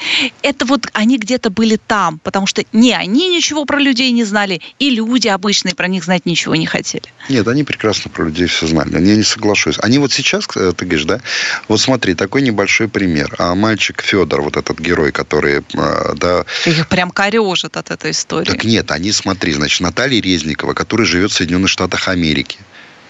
Это 0.42 0.66
вот 0.66 0.86
они 0.92 1.18
где-то 1.18 1.50
были 1.50 1.80
там, 1.84 2.20
потому 2.22 2.46
что 2.46 2.62
не 2.72 2.92
они 2.92 3.28
ничего 3.28 3.64
про 3.64 3.80
людей 3.80 4.12
не 4.12 4.22
знали, 4.22 4.60
и 4.78 4.90
люди 4.90 5.31
обычные 5.32 5.74
про 5.74 5.88
них 5.88 6.04
знать 6.04 6.26
ничего 6.26 6.54
не 6.54 6.66
хотели. 6.66 7.04
Нет, 7.28 7.46
они 7.48 7.64
прекрасно 7.64 8.10
про 8.10 8.24
людей 8.24 8.46
все 8.46 8.66
знали. 8.66 8.92
Я 8.92 9.16
не 9.16 9.22
соглашусь. 9.22 9.76
Они 9.80 9.98
вот 9.98 10.12
сейчас, 10.12 10.46
э, 10.56 10.72
ты 10.76 10.84
говоришь, 10.84 11.04
да? 11.04 11.20
Вот 11.68 11.80
смотри, 11.80 12.14
такой 12.14 12.42
небольшой 12.42 12.88
пример. 12.88 13.34
А 13.38 13.54
мальчик 13.54 14.02
Федор, 14.02 14.42
вот 14.42 14.56
этот 14.56 14.78
герой, 14.78 15.12
который, 15.12 15.58
э, 15.74 16.14
да... 16.16 16.44
Их 16.66 16.88
прям 16.88 17.10
корежит 17.10 17.76
от 17.76 17.90
этой 17.90 18.12
истории. 18.12 18.46
Так 18.46 18.64
нет, 18.64 18.90
они, 18.90 19.12
смотри, 19.12 19.52
значит, 19.52 19.80
Наталья 19.80 20.20
Резникова, 20.20 20.74
которая 20.74 21.06
живет 21.06 21.32
в 21.32 21.34
Соединенных 21.34 21.70
Штатах 21.70 22.08
Америки. 22.08 22.58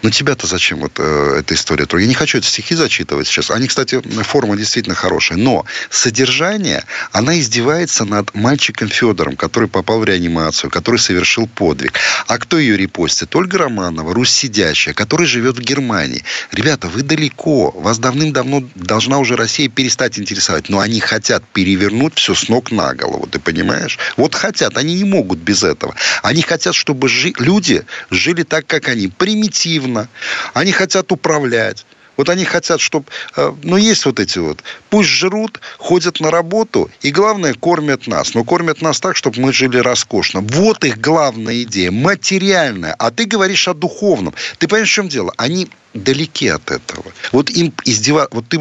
Ну, 0.02 0.10
тебя-то 0.10 0.48
зачем 0.48 0.80
вот 0.80 0.94
э, 0.98 1.36
эта 1.38 1.54
история? 1.54 1.86
Я 1.92 2.06
не 2.06 2.14
хочу 2.14 2.38
эти 2.38 2.46
стихи 2.46 2.74
зачитывать 2.74 3.28
сейчас. 3.28 3.52
Они, 3.52 3.68
кстати, 3.68 4.00
форма 4.22 4.56
действительно 4.56 4.96
хорошая. 4.96 5.38
Но 5.38 5.64
содержание, 5.90 6.84
она 7.12 7.38
издевается 7.38 8.04
над 8.04 8.34
мальчиком 8.34 8.88
Федором, 8.88 9.36
который 9.36 9.68
попал 9.68 10.00
в 10.00 10.04
реанимацию, 10.04 10.70
который 10.70 10.98
совершил 10.98 11.46
подвиг. 11.46 11.92
А 12.26 12.38
кто 12.38 12.58
ее 12.58 12.76
репостит? 12.76 13.34
Ольга 13.36 13.58
Романова, 13.58 14.12
Русь 14.12 14.30
сидящая, 14.30 14.92
который 14.92 15.26
живет 15.26 15.56
в 15.56 15.60
Германии. 15.60 16.24
Ребята, 16.50 16.88
вы 16.88 17.02
далеко. 17.02 17.70
Вас 17.70 17.98
давным-давно 17.98 18.64
должна 18.74 19.18
уже 19.18 19.36
Россия 19.36 19.68
перестать 19.68 20.18
интересовать. 20.18 20.68
Но 20.68 20.80
они 20.80 20.98
хотят 20.98 21.44
перевернуть 21.52 22.14
все 22.16 22.34
с 22.34 22.48
ног 22.48 22.72
на 22.72 22.94
голову. 22.94 23.28
Ты 23.28 23.38
понимаешь? 23.38 24.00
Вот 24.16 24.34
хотят. 24.34 24.76
Они 24.76 24.94
не 24.94 25.04
могут 25.04 25.38
без 25.38 25.62
этого. 25.62 25.94
Они 26.24 26.42
хотят, 26.42 26.74
чтобы 26.74 27.08
жи- 27.08 27.34
люди 27.38 27.84
жили 28.10 28.42
так, 28.42 28.66
как 28.66 28.88
они. 28.88 29.06
Примитивно 29.06 29.91
активно, 29.92 30.08
они 30.54 30.72
хотят 30.72 31.12
управлять. 31.12 31.84
Вот 32.18 32.28
они 32.28 32.44
хотят, 32.44 32.80
чтобы... 32.80 33.06
Э, 33.36 33.54
ну, 33.62 33.78
есть 33.78 34.04
вот 34.04 34.20
эти 34.20 34.38
вот. 34.38 34.62
Пусть 34.90 35.08
жрут, 35.08 35.60
ходят 35.78 36.20
на 36.20 36.30
работу, 36.30 36.90
и 37.00 37.10
главное, 37.10 37.54
кормят 37.54 38.06
нас. 38.06 38.34
Но 38.34 38.44
кормят 38.44 38.82
нас 38.82 39.00
так, 39.00 39.16
чтобы 39.16 39.40
мы 39.40 39.52
жили 39.52 39.78
роскошно. 39.78 40.40
Вот 40.40 40.84
их 40.84 41.00
главная 41.00 41.62
идея. 41.62 41.90
Материальная. 41.90 42.94
А 42.98 43.10
ты 43.10 43.24
говоришь 43.24 43.66
о 43.66 43.72
духовном. 43.72 44.34
Ты 44.58 44.68
понимаешь, 44.68 44.90
в 44.90 44.92
чем 44.92 45.08
дело? 45.08 45.32
Они 45.38 45.68
далеки 45.94 46.48
от 46.48 46.70
этого. 46.70 47.04
Вот 47.32 47.48
им 47.48 47.72
издеваться... 47.86 48.36
Вот 48.36 48.46
ты 48.46 48.60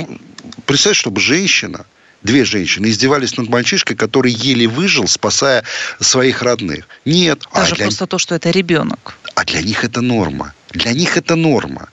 представь, 0.65 0.96
чтобы 0.96 1.20
женщина, 1.20 1.86
две 2.24 2.46
женщины 2.46 2.88
издевались 2.88 3.38
над 3.38 3.50
мальчишкой, 3.50 3.98
который 3.98 4.32
еле 4.32 4.67
выжил, 4.67 5.08
спасая 5.08 5.63
своих 6.00 6.41
родных. 6.41 6.88
Нет. 7.06 7.44
Даже 7.54 7.74
а 7.74 7.76
для... 7.76 7.86
просто 7.86 8.08
то, 8.08 8.17
что 8.17 8.36
это 8.36 8.50
ребенок. 8.50 9.17
А 9.36 9.46
для 9.46 9.62
них 9.62 9.84
это 9.84 10.02
норма. 10.02 10.54
Для 10.72 10.94
них 10.94 11.17
это 11.17 11.36
норма. 11.36 11.89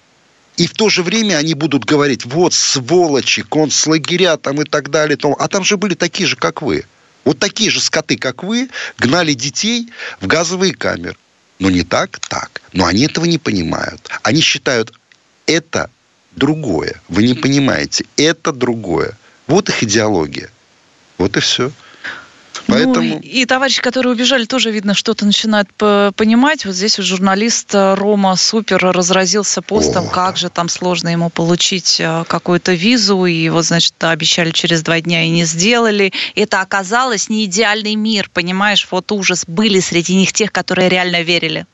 И 0.56 0.66
в 0.66 0.72
то 0.72 0.88
же 0.88 1.02
время 1.02 1.36
они 1.36 1.54
будут 1.54 1.84
говорить, 1.84 2.24
вот 2.24 2.52
сволочи, 2.52 3.42
концлагеря 3.42 4.36
там 4.36 4.60
и 4.60 4.64
так 4.64 4.90
далее. 4.90 5.16
А 5.38 5.48
там 5.48 5.64
же 5.64 5.76
были 5.76 5.94
такие 5.94 6.28
же, 6.28 6.36
как 6.36 6.62
вы. 6.62 6.84
Вот 7.24 7.38
такие 7.38 7.70
же 7.70 7.80
скоты, 7.80 8.16
как 8.16 8.42
вы, 8.42 8.68
гнали 8.98 9.34
детей 9.34 9.88
в 10.20 10.26
газовые 10.26 10.74
камеры. 10.74 11.16
Но 11.58 11.70
не 11.70 11.84
так, 11.84 12.18
так. 12.18 12.62
Но 12.72 12.86
они 12.86 13.04
этого 13.04 13.24
не 13.24 13.38
понимают. 13.38 14.08
Они 14.22 14.40
считают, 14.40 14.92
это 15.46 15.90
другое. 16.32 17.00
Вы 17.08 17.24
не 17.24 17.34
понимаете, 17.34 18.04
это 18.16 18.52
другое. 18.52 19.16
Вот 19.46 19.68
их 19.68 19.82
идеология. 19.82 20.50
Вот 21.18 21.36
и 21.36 21.40
все. 21.40 21.70
Поэтому... 22.68 23.14
Ну, 23.14 23.20
и 23.20 23.46
товарищи, 23.46 23.80
которые 23.80 24.12
убежали, 24.12 24.44
тоже, 24.44 24.70
видно, 24.70 24.92
что-то 24.92 25.24
начинают 25.24 25.68
понимать. 25.72 26.66
Вот 26.66 26.74
здесь 26.74 26.96
журналист 26.98 27.74
э, 27.74 27.94
Рома 27.94 28.36
Супер 28.36 28.78
разразился 28.78 29.62
постом, 29.62 30.06
О, 30.06 30.10
как 30.10 30.36
же 30.36 30.50
там 30.50 30.68
сложно 30.68 31.08
ему 31.08 31.30
получить 31.30 31.96
э, 31.98 32.24
какую-то 32.28 32.74
визу. 32.74 33.24
И 33.24 33.48
вот, 33.48 33.64
значит, 33.64 33.94
обещали 34.00 34.50
через 34.50 34.82
два 34.82 35.00
дня 35.00 35.24
и 35.24 35.30
не 35.30 35.44
сделали. 35.46 36.12
Это 36.34 36.60
оказалось 36.60 37.30
не 37.30 37.46
идеальный 37.46 37.94
мир, 37.94 38.28
понимаешь? 38.32 38.86
Вот 38.90 39.10
ужас. 39.12 39.44
Были 39.46 39.80
среди 39.80 40.14
них 40.14 40.34
тех, 40.34 40.52
которые 40.52 40.90
реально 40.90 41.22
верили. 41.22 41.66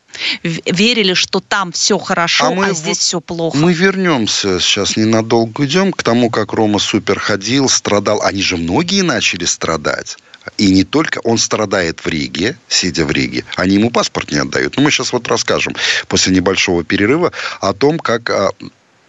верили, 0.43 1.15
что 1.15 1.41
там 1.41 1.73
все 1.73 1.99
хорошо, 1.99 2.47
а, 2.47 2.51
мы, 2.51 2.67
а 2.67 2.73
здесь 2.73 2.99
все 2.99 3.21
плохо. 3.21 3.57
Мы 3.57 3.73
вернемся, 3.73 4.61
сейчас 4.61 4.97
ненадолго 4.97 5.67
идем 5.67 5.93
к 5.93 6.05
тому, 6.05 6.31
как 6.31 6.53
Рома 6.53 6.79
Супер 6.79 7.19
ходил, 7.19 7.69
страдал. 7.69 8.23
Они 8.23 8.43
же 8.43 8.57
многие 8.57 9.03
начали 9.03 9.45
страдать. 9.45 10.17
И 10.59 10.71
не 10.71 10.85
только 10.85 11.21
он 11.25 11.39
страдает 11.39 12.01
в 12.01 12.07
Риге, 12.07 12.57
сидя 12.69 13.05
в 13.05 13.11
Риге, 13.11 13.45
они 13.57 13.75
ему 13.75 13.91
паспорт 13.91 14.31
не 14.31 14.39
отдают. 14.39 14.77
Но 14.77 14.83
мы 14.83 14.91
сейчас 14.91 15.13
вот 15.13 15.27
расскажем 15.29 15.75
после 16.09 16.35
небольшого 16.35 16.85
перерыва 16.85 17.33
о 17.61 17.73
том, 17.73 17.99
как 17.99 18.31
а, 18.31 18.51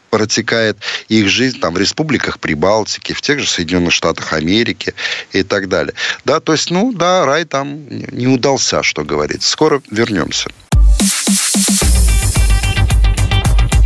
протекает 0.09 0.77
их 1.09 1.27
жизнь 1.27 1.59
там 1.59 1.73
в 1.73 1.77
республиках 1.77 2.39
Прибалтики, 2.39 3.11
в 3.11 3.21
тех 3.21 3.39
же 3.39 3.47
Соединенных 3.47 3.91
Штатах 3.91 4.31
Америки 4.31 4.93
и 5.33 5.43
так 5.43 5.67
далее. 5.67 5.93
Да, 6.23 6.39
то 6.39 6.53
есть, 6.53 6.71
ну, 6.71 6.93
да, 6.93 7.25
рай 7.25 7.43
там 7.43 7.85
не 7.89 8.27
удался, 8.27 8.81
что 8.81 9.03
говорится. 9.03 9.49
Скоро 9.49 9.81
вернемся. 9.91 10.49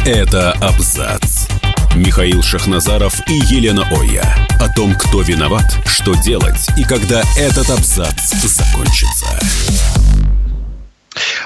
Это 0.06 0.52
абзац. 0.62 1.49
Михаил 1.96 2.42
Шахназаров 2.42 3.14
и 3.28 3.34
Елена 3.34 3.88
Оя. 3.92 4.48
О 4.60 4.70
том, 4.74 4.96
кто 4.96 5.22
виноват, 5.22 5.66
что 5.86 6.16
делать 6.16 6.68
и 6.78 6.84
когда 6.84 7.22
этот 7.38 7.70
абзац 7.70 8.32
закончится. 8.44 9.40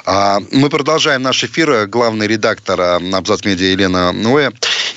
А, 0.05 0.39
мы 0.51 0.69
продолжаем 0.69 1.21
наш 1.21 1.43
эфир. 1.43 1.87
Главный 1.87 2.27
редактор 2.27 2.79
а, 2.79 3.01
Абзац 3.13 3.45
Медиа 3.45 3.67
Елена 3.71 4.11
Ноя 4.11 4.51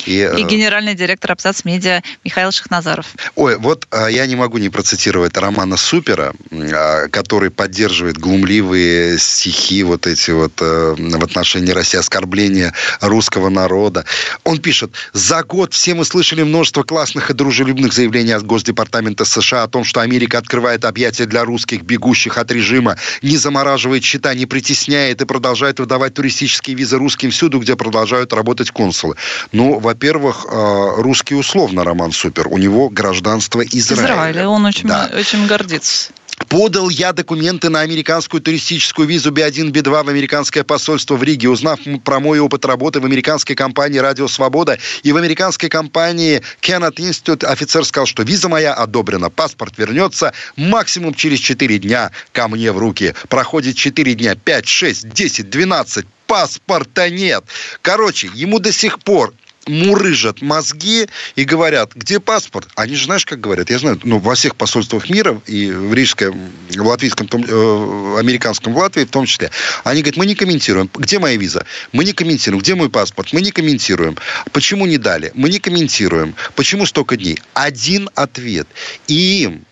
и, 0.07 0.13
и 0.13 0.23
э, 0.23 0.43
генеральный 0.43 0.95
директор 0.95 1.33
Абзац 1.33 1.65
Медиа 1.65 2.03
Михаил 2.25 2.53
Шахназаров. 2.53 3.07
Ой, 3.35 3.57
вот 3.57 3.87
а, 3.91 4.07
я 4.09 4.27
не 4.27 4.37
могу 4.37 4.59
не 4.59 4.69
процитировать 4.69 5.37
романа 5.37 5.77
Супера, 5.77 6.33
а, 6.53 7.09
который 7.09 7.51
поддерживает 7.51 8.19
глумливые 8.19 9.19
стихи 9.19 9.83
вот 9.83 10.07
эти 10.07 10.31
вот 10.31 10.53
э, 10.61 10.95
в 10.97 11.25
отношении 11.25 11.73
России, 11.73 11.99
оскорбления 11.99 12.73
русского 13.01 13.49
народа. 13.49 14.05
Он 14.45 14.59
пишет, 14.59 14.93
за 15.13 15.43
год 15.43 15.75
все 15.75 15.95
мы 15.95 16.05
слышали 16.05 16.43
множество 16.43 16.83
классных 16.83 17.31
и 17.31 17.35
дружелюбных 17.35 17.93
заявлений 17.93 18.33
от 18.33 18.45
Госдепартамента 18.45 19.25
США 19.25 19.65
о 19.65 19.69
том, 19.69 19.85
что 19.85 20.01
Америка 20.01 20.39
открывает 20.39 20.85
объятия 20.85 21.27
для 21.27 21.45
русских, 21.45 21.83
бегущих 21.83 22.39
от 22.39 22.51
режима, 22.53 22.97
не 23.23 23.37
замораживает 23.37 24.05
счета, 24.05 24.35
не 24.35 24.47
притесняет 24.47 25.23
и 25.23 25.27
продолжает 25.27 25.81
выдавать 25.81 26.15
туристические 26.15 26.77
визы 26.77 26.97
русским 26.97 27.31
всюду, 27.31 27.59
где 27.59 27.77
продолжают 27.77 28.33
работать 28.33 28.71
консулы. 28.71 29.17
Ну, 29.53 29.79
во 29.79 29.96
во-первых, 29.97 30.47
э, 30.51 30.95
русский 30.99 31.35
условно 31.35 31.83
Роман 31.83 32.13
Супер. 32.13 32.49
У 32.49 32.59
него 32.59 32.91
гражданство 32.91 33.63
Израиля. 33.63 34.13
Израиля, 34.13 34.49
он 34.49 34.67
очень, 34.67 34.87
да. 34.87 35.11
очень 35.17 35.47
гордится. 35.47 36.13
Подал 36.49 36.91
я 36.91 37.15
документы 37.15 37.71
на 37.71 37.81
американскую 37.81 38.43
туристическую 38.43 39.09
визу 39.09 39.33
B1, 39.33 39.73
B2 39.73 40.05
в 40.05 40.09
американское 40.11 40.65
посольство 40.65 41.17
в 41.17 41.23
Риге. 41.23 41.49
Узнав 41.49 41.81
про 42.05 42.21
мой 42.21 42.41
опыт 42.41 42.67
работы 42.67 43.01
в 43.01 43.07
американской 43.07 43.57
компании 43.57 43.99
«Радио 43.99 44.29
Свобода» 44.29 44.79
и 45.03 45.13
в 45.13 45.17
американской 45.17 45.71
компании 45.71 46.43
Kenneth 46.61 46.97
Institute, 46.97 47.47
офицер 47.47 47.87
сказал, 47.87 48.05
что 48.07 48.23
виза 48.23 48.51
моя 48.51 48.75
одобрена, 48.75 49.31
паспорт 49.31 49.79
вернется 49.79 50.35
максимум 50.57 51.15
через 51.15 51.39
4 51.39 51.79
дня 51.79 52.11
ко 52.33 52.49
мне 52.49 52.71
в 52.71 52.77
руки. 52.77 53.15
Проходит 53.31 53.77
4 53.77 54.15
дня, 54.15 54.35
5, 54.35 54.69
6, 54.69 55.09
10, 55.09 55.49
12, 55.49 56.07
паспорта 56.27 57.09
нет. 57.09 57.45
Короче, 57.81 58.31
ему 58.35 58.59
до 58.59 58.73
сих 58.73 58.99
пор 58.99 59.33
мурыжат 59.67 60.43
мозги 60.43 61.09
и 61.35 61.45
говорят, 61.45 61.93
где 61.95 62.21
паспорт? 62.21 62.69
Они 62.77 62.95
же 62.95 63.07
знаешь, 63.07 63.27
как 63.27 63.41
говорят? 63.41 63.71
Я 63.71 63.79
знаю, 63.79 64.01
ну, 64.05 64.19
во 64.19 64.35
всех 64.35 64.57
посольствах 64.57 65.11
мира, 65.11 65.41
и 65.47 65.71
в 65.71 65.93
рижском, 65.93 66.51
в 66.71 66.87
латвийском, 66.87 67.29
том, 67.29 67.45
э, 67.47 68.19
американском 68.19 68.73
в 68.73 68.79
Латвии 68.79 69.05
в 69.05 69.11
том 69.11 69.27
числе, 69.27 69.51
они 69.85 70.03
говорят, 70.03 70.17
мы 70.17 70.27
не 70.27 70.35
комментируем. 70.35 70.91
Где 70.95 71.19
моя 71.19 71.37
виза? 71.37 71.67
Мы 71.93 72.05
не 72.05 72.13
комментируем. 72.13 72.63
Где 72.63 72.75
мой 72.75 72.91
паспорт? 72.91 73.33
Мы 73.33 73.43
не 73.43 73.51
комментируем. 73.51 74.17
Почему 74.53 74.87
не 74.87 74.99
дали? 74.99 75.33
Мы 75.35 75.49
не 75.49 75.59
комментируем. 75.59 76.35
Почему 76.55 76.87
столько 76.87 77.17
дней? 77.17 77.39
Один 77.55 78.09
ответ. 78.15 78.69
И 79.09 79.43
им 79.43 79.66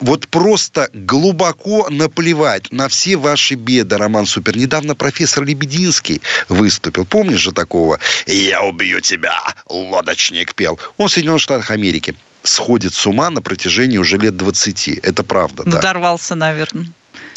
вот 0.00 0.28
просто 0.28 0.88
глубоко 0.92 1.88
наплевать 1.90 2.72
на 2.72 2.88
все 2.88 3.16
ваши 3.16 3.54
беды, 3.54 3.96
Роман 3.96 4.26
Супер. 4.26 4.56
Недавно 4.56 4.94
профессор 4.94 5.44
Лебединский 5.44 6.22
выступил. 6.48 7.04
Помнишь 7.04 7.40
же 7.40 7.52
такого? 7.52 7.98
«Я 8.26 8.62
убью 8.62 9.00
тебя!» 9.00 9.38
Лодочник 9.68 10.54
пел. 10.54 10.78
Он 10.96 11.08
в 11.08 11.12
Соединенных 11.12 11.42
Штатах 11.42 11.70
Америки 11.70 12.14
сходит 12.42 12.94
с 12.94 13.06
ума 13.06 13.30
на 13.30 13.42
протяжении 13.42 13.98
уже 13.98 14.16
лет 14.16 14.36
20. 14.36 14.88
Это 14.98 15.22
правда, 15.22 15.64
да. 15.64 15.72
Надорвался, 15.72 16.34
наверное 16.34 16.86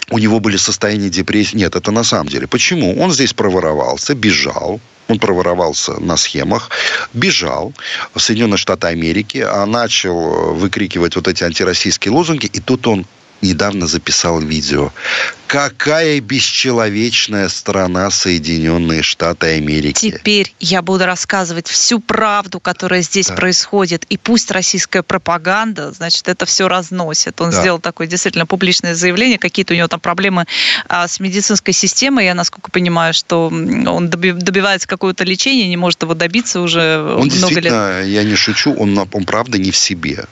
у 0.10 0.18
него 0.20 0.40
были 0.40 0.58
состояния 0.58 1.10
депрессии. 1.10 1.56
Нет, 1.56 1.76
это 1.76 1.92
на 1.92 2.04
самом 2.04 2.28
деле. 2.28 2.46
Почему? 2.46 3.00
Он 3.02 3.12
здесь 3.12 3.34
проворовался, 3.34 4.14
бежал, 4.14 4.80
он 5.08 5.20
проворовался 5.20 5.94
на 6.00 6.18
схемах, 6.18 6.70
бежал 7.14 7.74
в 8.14 8.20
Соединенные 8.20 8.58
Штаты 8.58 8.88
Америки, 8.88 9.38
а 9.38 9.66
начал 9.66 10.54
выкрикивать 10.54 11.16
вот 11.16 11.28
эти 11.28 11.44
антироссийские 11.44 12.14
лозунги, 12.14 12.46
и 12.46 12.60
тут 12.60 12.88
он 12.88 13.06
недавно 13.42 13.88
записал 13.88 14.40
видео. 14.40 14.92
Какая 15.54 16.20
бесчеловечная 16.20 17.48
страна 17.48 18.10
Соединенные 18.10 19.04
Штаты 19.04 19.58
Америки. 19.58 20.10
Теперь 20.10 20.52
я 20.60 20.82
буду 20.82 21.06
рассказывать 21.06 21.68
всю 21.68 22.00
правду, 22.00 22.60
которая 22.60 23.04
здесь 23.04 23.28
да. 23.28 23.36
происходит. 23.36 24.04
И 24.06 24.18
пусть 24.18 24.50
российская 24.50 25.04
пропаганда, 25.04 25.92
значит, 25.92 26.28
это 26.28 26.48
все 26.48 26.68
разносит. 26.68 27.40
Он 27.40 27.52
да. 27.52 27.62
сделал 27.62 27.80
такое 27.80 28.08
действительно 28.08 28.48
публичное 28.48 28.96
заявление. 28.96 29.38
Какие-то 29.38 29.76
у 29.76 29.78
него 29.78 29.88
там 29.88 30.00
проблемы 30.00 30.48
а, 30.90 31.08
с 31.08 31.20
медицинской 31.20 31.76
системой. 31.76 32.26
Я, 32.26 32.34
насколько 32.34 32.72
понимаю, 32.72 33.14
что 33.14 33.46
он 33.46 34.10
добивается 34.10 34.88
какого-то 34.88 35.24
лечения, 35.24 35.70
не 35.70 35.78
может 35.78 36.02
его 36.02 36.16
добиться 36.16 36.62
уже 36.62 37.00
он 37.00 37.28
много 37.28 37.60
лет. 37.60 38.08
Я 38.08 38.24
не 38.24 38.36
шучу, 38.36 38.74
он, 38.74 38.98
он 38.98 39.26
правда 39.26 39.60
не 39.60 39.70
в 39.70 39.76
себе 39.76 40.26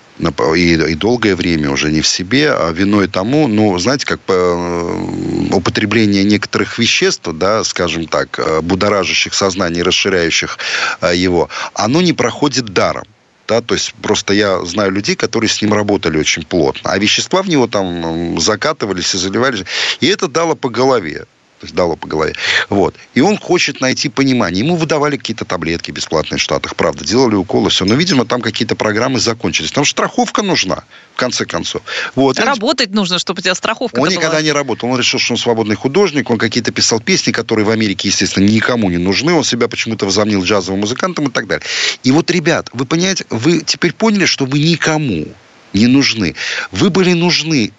и, 0.55 0.74
и 0.74 0.95
долгое 0.95 1.36
время 1.36 1.72
уже 1.72 1.91
не 1.91 2.01
в 2.01 2.07
себе, 2.07 2.51
а 2.51 2.72
виной 2.72 3.07
тому, 3.07 3.47
ну, 3.47 3.78
знаете, 3.80 4.05
как 4.05 4.19
э, 4.28 5.07
употребление 5.51 6.24
некоторых 6.24 6.80
веществ, 6.80 7.28
да, 7.34 7.64
скажем 7.64 8.07
так, 8.07 8.39
э, 8.39 8.62
будоражащих 8.62 9.34
сознание, 9.34 9.84
расширяющих 9.84 10.57
э, 11.01 11.16
его, 11.16 11.49
оно 11.74 12.01
не 12.01 12.14
проходит 12.14 12.66
даром. 12.66 13.05
Да, 13.47 13.62
то 13.62 13.74
есть 13.74 13.93
просто 13.95 14.34
я 14.34 14.64
знаю 14.64 14.91
людей, 14.91 15.16
которые 15.16 15.49
с 15.49 15.62
ним 15.62 15.74
работали 15.74 16.18
очень 16.18 16.43
плотно, 16.43 16.91
а 16.91 16.97
вещества 16.97 17.41
в 17.41 17.49
него 17.49 17.68
там 17.68 18.39
закатывались 18.39 19.14
и 19.14 19.18
заливались, 19.18 19.66
и 19.99 20.07
это 20.07 20.30
дало 20.30 20.55
по 20.55 20.70
голове 20.70 21.26
то 21.62 21.66
есть 21.66 21.76
дало 21.76 21.95
по 21.95 22.07
голове. 22.07 22.34
Вот. 22.70 22.95
И 23.14 23.22
он 23.22 23.38
хочет 23.38 23.82
найти 23.82 24.09
понимание. 24.09 24.66
Ему 24.66 24.76
выдавали 24.76 25.16
какие-то 25.16 25.45
таблетки 25.45 25.91
бесплатные 25.91 26.39
в 26.39 26.41
Штатах, 26.41 26.76
правда, 26.76 27.05
делали 27.05 27.36
уколы, 27.36 27.70
все. 27.70 27.86
Но, 27.86 27.93
видимо, 27.93 28.26
там 28.26 28.41
какие-то 28.41 28.76
программы 28.76 29.20
закончились. 29.20 29.72
Там 29.72 29.86
страховка 29.86 30.41
нужна, 30.41 30.86
в 31.14 31.18
конце 31.20 31.45
концов. 31.45 31.84
Вот. 32.16 32.39
Работать 32.39 32.89
он... 32.89 32.95
нужно, 32.95 33.20
чтобы 33.20 33.41
у 33.41 33.43
тебя 33.43 33.53
страховка 33.53 33.99
Он 33.99 34.09
никогда 34.09 34.32
была. 34.32 34.41
не 34.41 34.51
работал. 34.51 34.89
Он 34.89 34.97
решил, 34.97 35.20
что 35.20 35.34
он 35.34 35.38
свободный 35.38 35.76
художник, 35.76 36.32
он 36.32 36.39
какие-то 36.39 36.72
писал 36.72 36.99
песни, 36.99 37.32
которые 37.32 37.64
в 37.64 37.70
Америке, 37.70 38.07
естественно, 38.07 38.45
никому 38.45 38.89
не 38.89 38.97
нужны. 38.97 39.32
Он 39.32 39.43
себя 39.43 39.68
почему-то 39.68 40.07
возомнил 40.07 40.43
джазовым 40.43 40.80
музыкантом 40.80 41.28
и 41.28 41.32
так 41.32 41.45
далее. 41.45 41.64
И 42.01 42.12
вот, 42.12 42.32
ребят, 42.32 42.70
вы 42.74 42.86
понимаете, 42.86 43.26
вы 43.30 43.62
теперь 43.62 43.93
поняли, 43.93 44.26
что 44.26 44.45
вы 44.45 44.57
никому 44.57 45.28
не 45.74 45.86
нужны. 45.86 46.34
Вы 46.72 46.89
были 46.89 47.14
нужны 47.14 47.72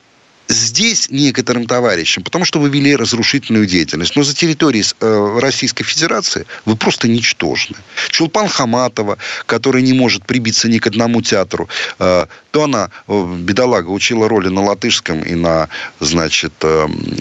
здесь 0.53 1.11
некоторым 1.11 1.67
товарищам, 1.67 2.23
потому 2.23 2.45
что 2.45 2.61
вы 2.61 2.69
вели 2.69 2.97
разрушительную 2.97 3.67
деятельность. 3.67 4.17
Но 4.17 4.23
за 4.23 4.35
территорией 4.35 4.85
э, 5.01 5.39
Российской 5.41 5.85
Федерации 5.85 6.47
вы 6.65 6.77
просто 6.77 7.09
ничтожны. 7.09 7.77
Чулпан 8.11 8.49
Хаматова, 8.49 9.19
которая 9.47 9.83
не 9.83 9.93
может 9.93 10.25
прибиться 10.27 10.69
ни 10.69 10.79
к 10.79 10.87
одному 10.87 11.23
театру, 11.23 11.69
э, 11.99 12.27
то 12.51 12.65
она, 12.65 12.91
э, 13.09 13.37
бедолага, 13.39 13.89
учила 13.89 14.29
роли 14.29 14.49
на 14.49 14.63
латышском 14.63 15.21
и 15.21 15.35
на, 15.35 15.69
значит, 16.01 16.53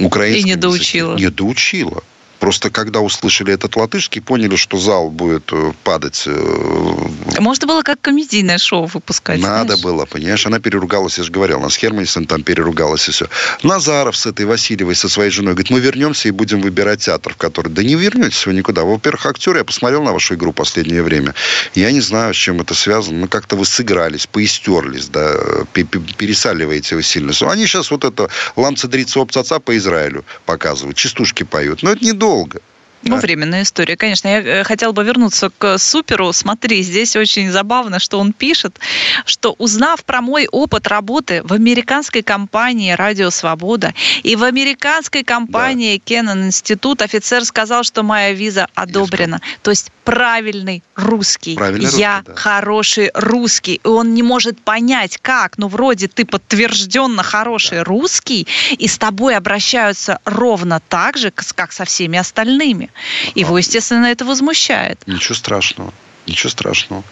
украинском. 0.01 0.41
И 0.41 0.43
не 0.43 0.55
доучила. 0.55 1.15
Не 1.15 1.29
доучила. 1.29 2.03
Просто 2.41 2.71
когда 2.71 3.01
услышали 3.01 3.53
этот 3.53 3.75
латышский, 3.75 4.19
поняли, 4.19 4.55
что 4.55 4.79
зал 4.79 5.11
будет 5.11 5.43
э, 5.51 5.73
падать. 5.83 6.23
Э, 6.25 7.07
Можно 7.37 7.67
было 7.67 7.83
как 7.83 8.01
комедийное 8.01 8.57
шоу 8.57 8.87
выпускать. 8.87 9.39
Надо 9.39 9.75
знаешь? 9.75 9.81
было, 9.83 10.05
понимаешь. 10.05 10.43
Она 10.47 10.59
переругалась, 10.59 11.19
я 11.19 11.23
же 11.23 11.31
говорил, 11.31 11.57
она 11.57 11.69
с 11.69 11.75
Херманисом 11.75 12.25
там 12.25 12.41
переругалась 12.41 13.07
и 13.07 13.11
все. 13.11 13.27
Назаров 13.61 14.17
с 14.17 14.25
этой 14.25 14.47
Васильевой, 14.47 14.95
со 14.95 15.07
своей 15.07 15.29
женой, 15.29 15.53
говорит, 15.53 15.69
мы 15.69 15.79
вернемся 15.81 16.29
и 16.29 16.31
будем 16.31 16.61
выбирать 16.61 17.01
театр, 17.01 17.35
в 17.35 17.37
который... 17.37 17.71
Да 17.71 17.83
не 17.83 17.93
вернетесь 17.93 18.47
вы 18.47 18.55
никуда. 18.55 18.85
Во-первых, 18.85 19.23
актеры, 19.27 19.59
я 19.59 19.63
посмотрел 19.63 20.01
на 20.01 20.11
вашу 20.11 20.33
игру 20.33 20.51
последнее 20.51 21.03
время. 21.03 21.35
Я 21.75 21.91
не 21.91 22.01
знаю, 22.01 22.33
с 22.33 22.37
чем 22.37 22.59
это 22.59 22.73
связано. 22.73 23.19
Ну, 23.19 23.27
как-то 23.27 23.55
вы 23.55 23.65
сыгрались, 23.65 24.25
поистерлись, 24.25 25.09
да, 25.09 25.31
пересаливаете 25.73 26.95
вы 26.95 27.03
сильно. 27.03 27.33
Они 27.51 27.67
сейчас 27.67 27.91
вот 27.91 28.03
это 28.03 28.29
ламца 28.55 28.87
дрица 28.87 29.19
опцаца 29.19 29.59
по 29.59 29.77
Израилю 29.77 30.25
показывают, 30.47 30.97
частушки 30.97 31.43
поют. 31.43 31.83
Но 31.83 31.91
это 31.91 32.03
недолго 32.03 32.30
долго. 32.31 32.61
Ну, 33.03 33.17
временная 33.17 33.63
история, 33.63 33.97
конечно. 33.97 34.27
Я 34.27 34.41
э, 34.41 34.63
хотела 34.63 34.91
бы 34.91 35.03
вернуться 35.03 35.51
к 35.57 35.77
Суперу. 35.77 36.31
Смотри, 36.33 36.83
здесь 36.83 37.15
очень 37.15 37.51
забавно, 37.51 37.99
что 37.99 38.19
он 38.19 38.33
пишет, 38.33 38.79
что 39.25 39.55
узнав 39.57 40.03
про 40.05 40.21
мой 40.21 40.47
опыт 40.47 40.87
работы 40.87 41.41
в 41.43 41.53
американской 41.53 42.21
компании 42.21 42.91
«Радио 42.91 43.29
Свобода» 43.29 43.93
и 44.23 44.35
в 44.35 44.43
американской 44.43 45.23
компании 45.23 45.97
да. 45.97 46.03
Кеннон 46.05 46.45
Институт, 46.47 47.01
офицер 47.01 47.43
сказал, 47.45 47.83
что 47.83 48.03
моя 48.03 48.33
виза 48.33 48.67
одобрена. 48.75 49.41
То 49.63 49.71
есть 49.71 49.91
правильный 50.03 50.83
русский. 50.95 51.55
Правильный 51.55 51.89
Я 51.97 52.17
русский, 52.17 52.31
да. 52.31 52.35
хороший 52.35 53.11
русский. 53.13 53.81
И 53.83 53.87
он 53.87 54.13
не 54.13 54.23
может 54.23 54.59
понять, 54.61 55.17
как. 55.21 55.57
Ну, 55.57 55.67
вроде 55.67 56.07
ты 56.07 56.25
подтвержденно 56.25 57.23
хороший 57.23 57.79
да. 57.79 57.83
русский, 57.83 58.47
и 58.77 58.87
с 58.87 58.97
тобой 58.97 59.35
обращаются 59.35 60.19
ровно 60.25 60.81
так 60.87 61.17
же, 61.17 61.31
как 61.31 61.71
со 61.71 61.85
всеми 61.85 62.17
остальными. 62.19 62.90
Его, 63.35 63.57
естественно, 63.57 64.05
это 64.07 64.25
возмущает. 64.25 64.99
Ничего 65.07 65.35
страшного. 65.35 65.93
Ничего 66.27 66.49
страшного. 66.49 67.03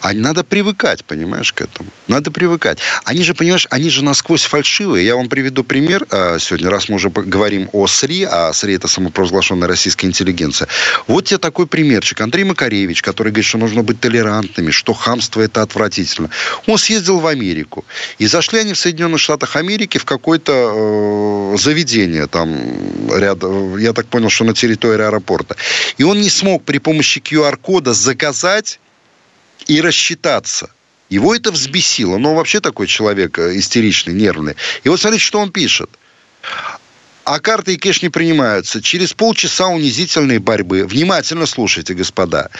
А 0.00 0.12
надо 0.12 0.44
привыкать, 0.44 1.04
понимаешь, 1.04 1.52
к 1.52 1.62
этому. 1.62 1.88
Надо 2.08 2.30
привыкать. 2.30 2.78
Они 3.04 3.22
же, 3.22 3.34
понимаешь, 3.34 3.66
они 3.70 3.90
же 3.90 4.04
насквозь 4.04 4.44
фальшивые. 4.44 5.06
Я 5.06 5.16
вам 5.16 5.28
приведу 5.28 5.64
пример 5.64 6.06
а, 6.10 6.38
сегодня, 6.38 6.70
раз 6.70 6.88
мы 6.88 6.96
уже 6.96 7.10
говорим 7.10 7.68
о 7.72 7.86
СРИ, 7.86 8.24
а 8.30 8.52
СРИ 8.52 8.74
это 8.74 8.88
самопровозглашенная 8.88 9.68
российская 9.68 10.06
интеллигенция. 10.06 10.68
Вот 11.06 11.26
тебе 11.26 11.38
такой 11.38 11.66
примерчик. 11.66 12.20
Андрей 12.20 12.44
Макаревич, 12.44 13.02
который 13.02 13.28
говорит, 13.28 13.46
что 13.46 13.58
нужно 13.58 13.82
быть 13.82 14.00
толерантными, 14.00 14.70
что 14.70 14.92
хамство 14.92 15.40
это 15.40 15.62
отвратительно. 15.62 16.30
Он 16.66 16.78
съездил 16.78 17.20
в 17.20 17.26
Америку. 17.26 17.84
И 18.18 18.26
зашли 18.26 18.60
они 18.60 18.72
в 18.74 18.78
Соединенных 18.78 19.20
Штатах 19.20 19.56
Америки 19.56 19.98
в 19.98 20.04
какое-то 20.04 21.54
э, 21.54 21.56
заведение 21.58 22.26
там 22.26 22.48
рядом, 23.12 23.78
я 23.78 23.92
так 23.92 24.06
понял, 24.06 24.30
что 24.30 24.44
на 24.44 24.54
территории 24.54 25.04
аэропорта. 25.04 25.56
И 25.98 26.02
он 26.04 26.20
не 26.20 26.30
смог 26.30 26.64
при 26.64 26.78
помощи 26.78 27.18
QR-кода 27.18 27.92
заказать 27.92 28.80
и 29.66 29.80
рассчитаться. 29.80 30.70
Его 31.10 31.34
это 31.34 31.52
взбесило. 31.52 32.18
Но 32.18 32.30
он 32.30 32.36
вообще 32.36 32.60
такой 32.60 32.86
человек 32.86 33.38
э, 33.38 33.58
истеричный, 33.58 34.14
нервный. 34.14 34.56
И 34.82 34.88
вот 34.88 35.00
смотрите, 35.00 35.24
что 35.24 35.38
он 35.38 35.50
пишет. 35.50 35.90
А 37.24 37.40
карты 37.40 37.74
и 37.74 37.78
кэш 37.78 38.02
не 38.02 38.10
принимаются. 38.10 38.82
Через 38.82 39.14
полчаса 39.14 39.68
унизительной 39.68 40.38
борьбы. 40.38 40.86
Внимательно 40.86 41.46
слушайте, 41.46 41.94
господа. 41.94 42.50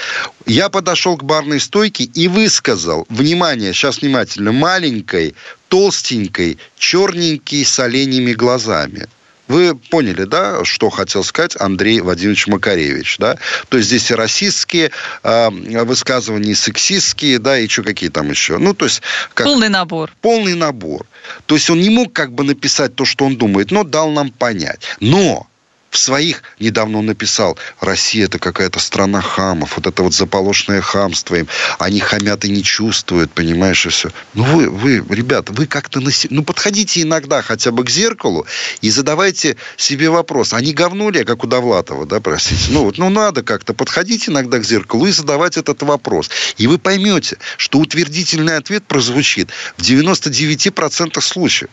Я 0.47 0.71
подошел 0.71 1.19
к 1.19 1.25
барной 1.25 1.61
стойке 1.61 2.05
и 2.05 2.29
высказал, 2.29 3.07
внимание, 3.11 3.75
сейчас 3.75 4.01
внимательно, 4.01 4.53
маленькой, 4.53 5.35
толстенькой, 5.69 6.59
черненькой 6.79 7.65
с 7.65 7.79
оленями 7.79 8.33
глазами. 8.33 9.07
Вы 9.47 9.75
поняли, 9.75 10.25
да, 10.25 10.65
что 10.65 10.89
хотел 10.89 11.23
сказать 11.23 11.57
Андрей 11.59 12.01
Владимирович 12.01 12.47
Макаревич, 12.47 13.19
да? 13.19 13.37
То 13.69 13.77
есть 13.77 13.89
здесь 13.89 14.11
и 14.11 14.15
расистские 14.15 14.91
э, 15.23 15.51
высказывания, 15.85 16.53
и 16.53 16.55
сексистские, 16.55 17.39
да, 17.39 17.59
и 17.59 17.69
что 17.69 17.83
какие 17.83 18.09
там 18.09 18.31
еще. 18.31 18.59
Ну, 18.59 18.75
то 18.75 18.87
есть... 18.87 19.03
Как, 19.35 19.47
полный 19.47 19.69
набор. 19.69 20.11
Полный 20.23 20.55
набор. 20.55 21.07
То 21.47 21.57
есть 21.57 21.69
он 21.69 21.81
не 21.81 21.91
мог 21.91 22.13
как 22.13 22.33
бы 22.33 22.45
написать 22.45 22.95
то, 22.95 23.05
что 23.05 23.27
он 23.27 23.37
думает, 23.37 23.71
но 23.71 23.85
дал 23.85 24.11
нам 24.11 24.31
понять. 24.31 24.81
Но 25.01 25.47
в 25.95 25.99
своих 25.99 26.43
недавно 26.59 26.99
он 26.99 27.07
написал, 27.07 27.57
Россия 27.81 28.25
это 28.25 28.41
какая-то 28.41 28.81
страна 28.81 29.21
хамов, 29.21 29.77
вот 29.77 29.87
это 29.87 30.03
вот 30.03 30.13
заполошное 30.13 30.81
хамство 30.81 31.37
им, 31.37 31.47
они 31.79 32.01
хамят 32.01 32.45
и 32.45 32.51
не 32.51 32.65
чувствуют, 32.65 33.31
понимаешь, 33.31 33.87
и 33.87 33.91
все. 33.91 34.11
Ну 34.35 34.43
вы, 34.43 34.69
вы, 34.69 35.15
ребята, 35.15 35.53
вы 35.53 35.67
как-то, 35.67 36.01
на... 36.01 36.11
ну 36.31 36.43
подходите 36.43 37.03
иногда 37.03 37.43
хотя 37.43 37.71
бы 37.71 37.85
к 37.85 37.91
зеркалу 37.91 38.45
и 38.81 38.91
задавайте 38.91 39.57
себе 39.77 40.11
вопрос, 40.11 40.53
а 40.53 40.61
не 40.61 40.73
говно 40.73 41.11
ли 41.11 41.23
как 41.23 41.45
у 41.45 41.47
Довлатова, 41.47 42.07
да, 42.07 42.19
простите? 42.19 42.73
Ну 42.73 42.83
вот, 42.83 42.99
ну 42.99 43.09
надо 43.09 43.45
как-то 43.45 43.73
подходить 43.73 44.29
иногда 44.29 44.59
к 44.59 44.65
зеркалу 44.65 45.07
и 45.07 45.13
задавать 45.13 45.57
этот 45.57 45.81
вопрос. 45.83 46.29
И 46.57 46.67
вы 46.67 46.79
поймете, 46.79 47.39
что 47.57 47.79
утвердительный 47.79 48.57
ответ 48.57 48.85
прозвучит 48.85 49.51
в 49.77 49.83
99% 49.83 51.21
случаев. 51.21 51.71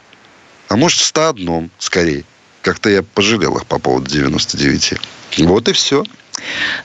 А 0.68 0.76
может, 0.76 1.00
в 1.00 1.06
101 1.06 1.72
скорее. 1.80 2.24
Как-то 2.62 2.90
я 2.90 3.04
пожалел 3.04 3.58
их 3.58 3.66
по 3.66 3.80
поводу 3.80 4.10
99. 4.10 4.94
Вот 5.40 5.68
и 5.68 5.74
все. 5.74 6.04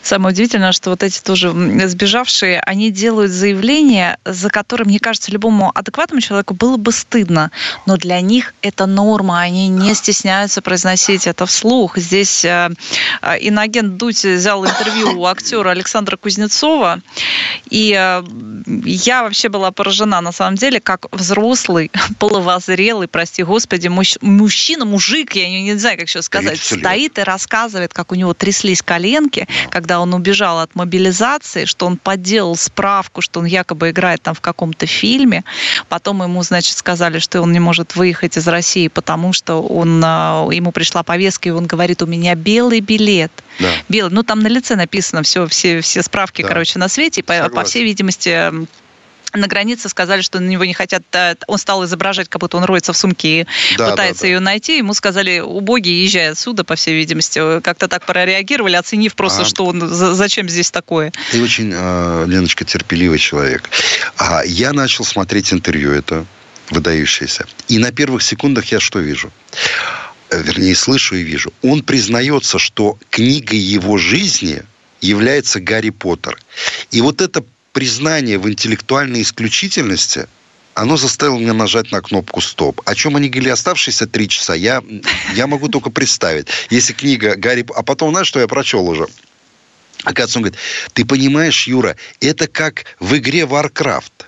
Самое 0.03 0.33
удивительное, 0.33 0.73
что 0.73 0.91
вот 0.91 1.03
эти 1.03 1.21
тоже 1.21 1.53
сбежавшие, 1.87 2.61
они 2.61 2.91
делают 2.91 3.33
заявление, 3.33 4.19
за 4.25 4.51
которым, 4.51 4.89
мне 4.89 5.01
кажется, 5.01 5.33
любому 5.33 5.73
адекватному 5.75 6.21
человеку 6.21 6.55
было 6.55 6.77
бы 6.77 6.93
стыдно. 6.93 7.51
Но 7.87 7.97
для 7.97 8.21
них 8.21 8.55
это 8.63 8.87
норма, 8.87 9.41
они 9.41 9.69
не 9.69 9.95
стесняются 9.95 10.63
произносить 10.63 11.27
это 11.27 11.47
вслух. 11.47 11.99
Здесь 11.99 12.45
э, 12.45 12.71
э, 13.23 13.39
иноагент 13.41 13.97
Дудь 13.97 14.25
взял 14.25 14.65
интервью 14.65 15.21
у 15.21 15.27
актера 15.27 15.71
Александра 15.71 16.17
Кузнецова, 16.17 17.01
и 17.69 17.93
э, 17.99 18.23
я 18.85 19.23
вообще 19.23 19.49
была 19.49 19.71
поражена, 19.71 20.21
на 20.21 20.33
самом 20.33 20.57
деле, 20.57 20.81
как 20.81 21.07
взрослый, 21.13 21.91
половозрелый, 22.19 23.09
прости 23.09 23.43
господи, 23.43 23.89
мужч, 23.89 24.17
мужчина, 24.21 24.85
мужик, 24.85 25.35
я 25.35 25.49
не, 25.49 25.63
не 25.63 25.75
знаю, 25.75 25.99
как 25.99 26.09
еще 26.09 26.23
сказать, 26.23 26.61
стоит 26.61 27.19
и 27.19 27.23
рассказывает, 27.23 27.93
как 27.93 28.13
у 28.13 28.15
него 28.15 28.35
тряслись 28.35 28.83
коленки, 28.83 29.36
когда 29.71 30.01
он 30.01 30.15
убежал 30.15 30.61
от 30.61 30.75
мобилизации, 30.75 31.65
что 31.65 31.87
он 31.87 31.97
подделал 31.97 32.57
справку, 32.57 33.21
что 33.21 33.41
он 33.41 33.47
якобы 33.47 33.91
играет 33.91 34.23
там 34.23 34.35
в 34.35 34.41
каком-то 34.41 34.87
фильме. 34.87 35.45
Потом 35.89 36.23
ему, 36.23 36.43
значит, 36.43 36.77
сказали, 36.77 37.19
что 37.19 37.43
он 37.43 37.53
не 37.53 37.61
может 37.61 37.97
выехать 37.97 38.37
из 38.37 38.47
России, 38.49 38.89
потому 38.89 39.33
что 39.33 39.63
он, 39.63 40.03
а, 40.05 40.49
ему 40.51 40.73
пришла 40.73 41.03
повестка, 41.03 41.49
и 41.49 41.53
он 41.53 41.67
говорит, 41.67 42.03
у 42.03 42.07
меня 42.07 42.35
белый 42.35 42.81
билет. 42.81 43.33
Да. 43.59 43.69
Белый. 43.89 44.13
Ну, 44.13 44.23
там 44.23 44.41
на 44.41 44.49
лице 44.49 44.77
написано 44.77 45.23
все, 45.23 45.47
все, 45.47 45.81
все 45.81 46.03
справки, 46.03 46.43
да. 46.43 46.49
короче, 46.49 46.79
на 46.79 46.89
свете. 46.89 47.21
И, 47.21 47.25
по, 47.25 47.49
по 47.49 47.65
всей 47.65 47.85
видимости, 47.85 48.51
на 49.37 49.47
границе 49.47 49.89
сказали, 49.89 50.23
что 50.23 50.41
на 50.41 50.49
него 50.49 50.65
не 50.65 50.75
хотят. 50.75 51.03
Он 51.47 51.59
стал 51.59 51.85
изображать, 51.85 52.29
как 52.29 52.41
будто 52.41 52.57
он 52.57 52.65
роется 52.65 52.93
в 52.93 52.97
сумке 52.97 53.43
и 53.43 53.47
да, 53.77 53.91
пытается 53.91 54.23
да, 54.23 54.27
да. 54.27 54.29
ее 54.29 54.41
найти. 54.41 54.79
Ему 54.79 54.95
сказали, 54.95 55.41
убогий, 55.41 56.05
езжай 56.05 56.31
отсюда, 56.31 56.65
по 56.65 56.77
всей 56.77 56.95
видимости. 56.95 57.61
Как-то 57.61 57.89
так 57.89 58.05
прореагировали, 58.07 58.77
оценив 58.77 59.15
просто, 59.15 59.43
а... 59.43 59.45
что 59.45 59.67
он, 59.67 59.81
зачем 59.89 60.49
здесь 60.49 60.71
такое. 60.71 61.13
Ты 61.31 61.43
очень, 61.43 61.73
а, 61.75 62.25
Леночка, 62.27 62.65
терпеливый 62.65 63.19
человек. 63.19 63.71
А 64.17 64.43
я 64.45 64.73
начал 64.73 65.05
смотреть 65.05 65.53
интервью 65.53 65.93
это 65.93 66.25
выдающееся. 66.71 67.47
И 67.69 67.79
на 67.79 67.93
первых 67.93 68.23
секундах 68.23 68.73
я 68.73 68.81
что 68.81 68.99
вижу? 68.99 69.31
Вернее, 70.31 70.75
слышу 70.75 71.17
и 71.17 71.23
вижу. 71.23 71.53
Он 71.63 71.83
признается, 71.83 72.59
что 72.59 72.99
книгой 73.11 73.59
его 73.59 73.97
жизни 73.97 74.63
является 75.01 75.61
Гарри 75.61 75.91
Поттер. 75.91 76.39
И 76.91 77.01
вот 77.01 77.21
это 77.21 77.45
признание 77.77 78.39
в 78.39 78.49
интеллектуальной 78.49 79.21
исключительности, 79.21 80.29
оно 80.73 80.97
заставило 80.97 81.37
меня 81.39 81.53
нажать 81.53 81.93
на 81.93 82.01
кнопку 82.01 82.41
«Стоп». 82.41 82.81
О 82.87 82.95
чем 82.95 83.17
они 83.17 83.29
говорили 83.29 83.51
оставшиеся 83.51 84.07
три 84.07 84.31
часа, 84.31 84.55
я, 84.55 84.83
я 85.35 85.47
могу 85.47 85.69
только 85.69 85.91
представить. 85.91 86.49
Если 86.71 86.95
книга 86.95 87.37
Гарри... 87.37 87.67
А 87.75 87.83
потом, 87.83 88.13
знаешь, 88.13 88.29
что 88.29 88.41
я 88.41 88.49
прочел 88.49 88.89
уже? 88.89 89.07
Оказывается, 90.05 90.39
он 90.39 90.45
говорит, 90.45 90.59
ты 90.95 91.05
понимаешь, 91.05 91.67
Юра, 91.67 91.97
это 92.21 92.47
как 92.47 92.87
в 92.99 93.15
игре 93.15 93.41
Warcraft. 93.41 94.25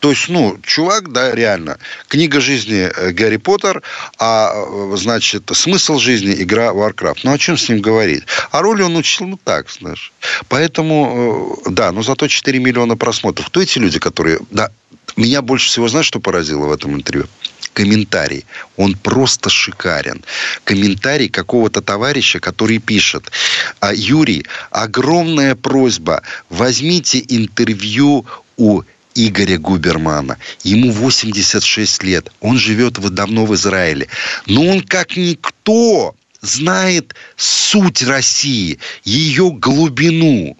То 0.00 0.10
есть, 0.10 0.28
ну, 0.28 0.58
чувак, 0.62 1.12
да, 1.12 1.34
реально, 1.34 1.78
книга 2.06 2.40
жизни 2.40 2.90
э, 2.94 3.10
Гарри 3.10 3.36
Поттер, 3.36 3.82
а, 4.18 4.52
э, 4.54 4.96
значит, 4.96 5.50
смысл 5.52 5.98
жизни 5.98 6.34
игра 6.42 6.68
Warcraft. 6.68 7.20
Ну, 7.24 7.32
о 7.32 7.38
чем 7.38 7.56
с 7.56 7.68
ним 7.68 7.80
говорить? 7.80 8.24
А 8.50 8.62
роли 8.62 8.82
он 8.82 8.96
учил, 8.96 9.26
ну, 9.26 9.38
так, 9.42 9.70
знаешь. 9.70 10.12
Поэтому, 10.48 11.58
э, 11.66 11.70
да, 11.70 11.90
но 11.90 12.02
зато 12.02 12.28
4 12.28 12.58
миллиона 12.60 12.96
просмотров. 12.96 13.48
Кто 13.48 13.60
эти 13.60 13.78
люди, 13.78 13.98
которые... 13.98 14.38
Да, 14.50 14.70
меня 15.16 15.42
больше 15.42 15.68
всего, 15.68 15.88
знаешь, 15.88 16.06
что 16.06 16.20
поразило 16.20 16.66
в 16.66 16.72
этом 16.72 16.94
интервью? 16.94 17.26
комментарий. 17.74 18.44
Он 18.76 18.96
просто 18.96 19.50
шикарен. 19.50 20.24
Комментарий 20.64 21.28
какого-то 21.28 21.80
товарища, 21.80 22.40
который 22.40 22.78
пишет. 22.80 23.30
«А, 23.78 23.94
Юрий, 23.94 24.44
огромная 24.72 25.54
просьба. 25.54 26.22
Возьмите 26.50 27.24
интервью 27.28 28.26
у 28.56 28.82
Игоря 29.18 29.58
Губермана. 29.58 30.38
Ему 30.62 30.92
86 30.92 32.02
лет. 32.04 32.30
Он 32.40 32.56
живет 32.56 32.94
давно 32.94 33.46
в 33.46 33.54
Израиле. 33.54 34.06
Но 34.46 34.64
он 34.64 34.80
как 34.82 35.16
никто 35.16 36.14
знает 36.40 37.14
суть 37.36 38.02
России, 38.02 38.78
ее 39.04 39.50
глубину. 39.50 40.56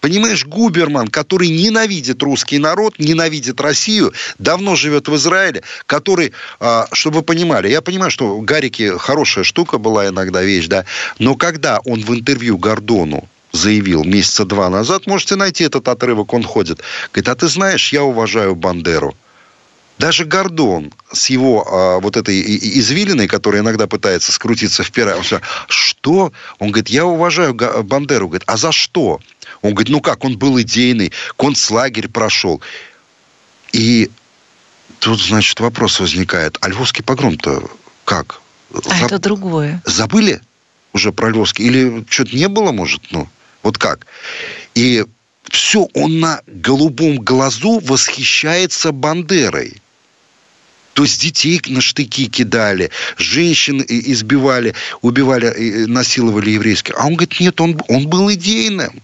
Понимаешь, 0.00 0.44
Губерман, 0.44 1.08
который 1.08 1.48
ненавидит 1.48 2.22
русский 2.22 2.58
народ, 2.58 2.98
ненавидит 2.98 3.60
Россию, 3.60 4.12
давно 4.38 4.76
живет 4.76 5.08
в 5.08 5.16
Израиле, 5.16 5.62
который, 5.86 6.32
а, 6.60 6.86
чтобы 6.92 7.16
вы 7.16 7.22
понимали, 7.22 7.70
я 7.70 7.80
понимаю, 7.80 8.10
что 8.10 8.38
Гарики 8.40 8.96
хорошая 8.98 9.42
штука 9.42 9.78
была 9.78 10.06
иногда 10.08 10.42
вещь, 10.42 10.66
да, 10.66 10.84
но 11.18 11.34
когда 11.34 11.80
он 11.84 12.04
в 12.04 12.14
интервью 12.14 12.58
Гордону 12.58 13.28
заявил 13.52 14.04
месяца 14.04 14.44
два 14.44 14.68
назад, 14.70 15.06
можете 15.06 15.36
найти 15.36 15.64
этот 15.64 15.88
отрывок, 15.88 16.32
он 16.32 16.42
ходит. 16.42 16.80
Говорит, 17.12 17.28
а 17.28 17.34
ты 17.34 17.48
знаешь, 17.48 17.92
я 17.92 18.02
уважаю 18.02 18.54
Бандеру. 18.54 19.14
Даже 19.98 20.26
Гордон 20.26 20.92
с 21.10 21.30
его 21.30 21.66
а, 21.66 22.00
вот 22.00 22.18
этой 22.18 22.38
извилиной, 22.78 23.28
которая 23.28 23.62
иногда 23.62 23.86
пытается 23.86 24.30
скрутиться 24.30 24.82
в 24.82 24.90
пера, 24.90 25.16
он 25.16 25.22
говорит, 25.22 25.42
что? 25.68 26.32
Он 26.58 26.70
говорит, 26.70 26.88
я 26.88 27.06
уважаю 27.06 27.54
Бандеру. 27.54 28.28
Говорит, 28.28 28.44
а 28.46 28.58
за 28.58 28.72
что? 28.72 29.20
Он 29.62 29.72
говорит, 29.72 29.88
ну 29.88 30.02
как, 30.02 30.24
он 30.24 30.36
был 30.36 30.60
идейный, 30.60 31.12
концлагерь 31.38 32.08
прошел. 32.08 32.60
И 33.72 34.10
тут, 34.98 35.20
значит, 35.22 35.60
вопрос 35.60 35.98
возникает. 35.98 36.58
А 36.60 36.68
Львовский 36.68 37.02
погром-то 37.02 37.70
как? 38.04 38.40
А 38.74 38.80
Заб... 38.82 39.06
это 39.06 39.18
другое. 39.18 39.80
Забыли 39.86 40.42
уже 40.92 41.10
про 41.10 41.30
Львовский? 41.30 41.64
Или 41.64 42.04
что-то 42.10 42.36
не 42.36 42.48
было, 42.48 42.72
может? 42.72 43.00
Ну, 43.12 43.28
вот 43.66 43.78
как? 43.78 44.06
И 44.76 45.04
все, 45.50 45.88
он 45.94 46.20
на 46.20 46.40
голубом 46.46 47.18
глазу 47.18 47.80
восхищается 47.80 48.92
Бандерой. 48.92 49.82
То 50.92 51.02
есть 51.02 51.20
детей 51.20 51.60
на 51.66 51.80
штыки 51.80 52.26
кидали, 52.28 52.90
женщин 53.18 53.84
избивали, 53.86 54.74
убивали, 55.02 55.84
насиловали 55.86 56.50
еврейских. 56.50 56.94
А 56.96 57.06
он 57.06 57.16
говорит, 57.16 57.40
нет, 57.40 57.60
он, 57.60 57.78
он 57.88 58.06
был 58.06 58.32
идейным. 58.32 59.02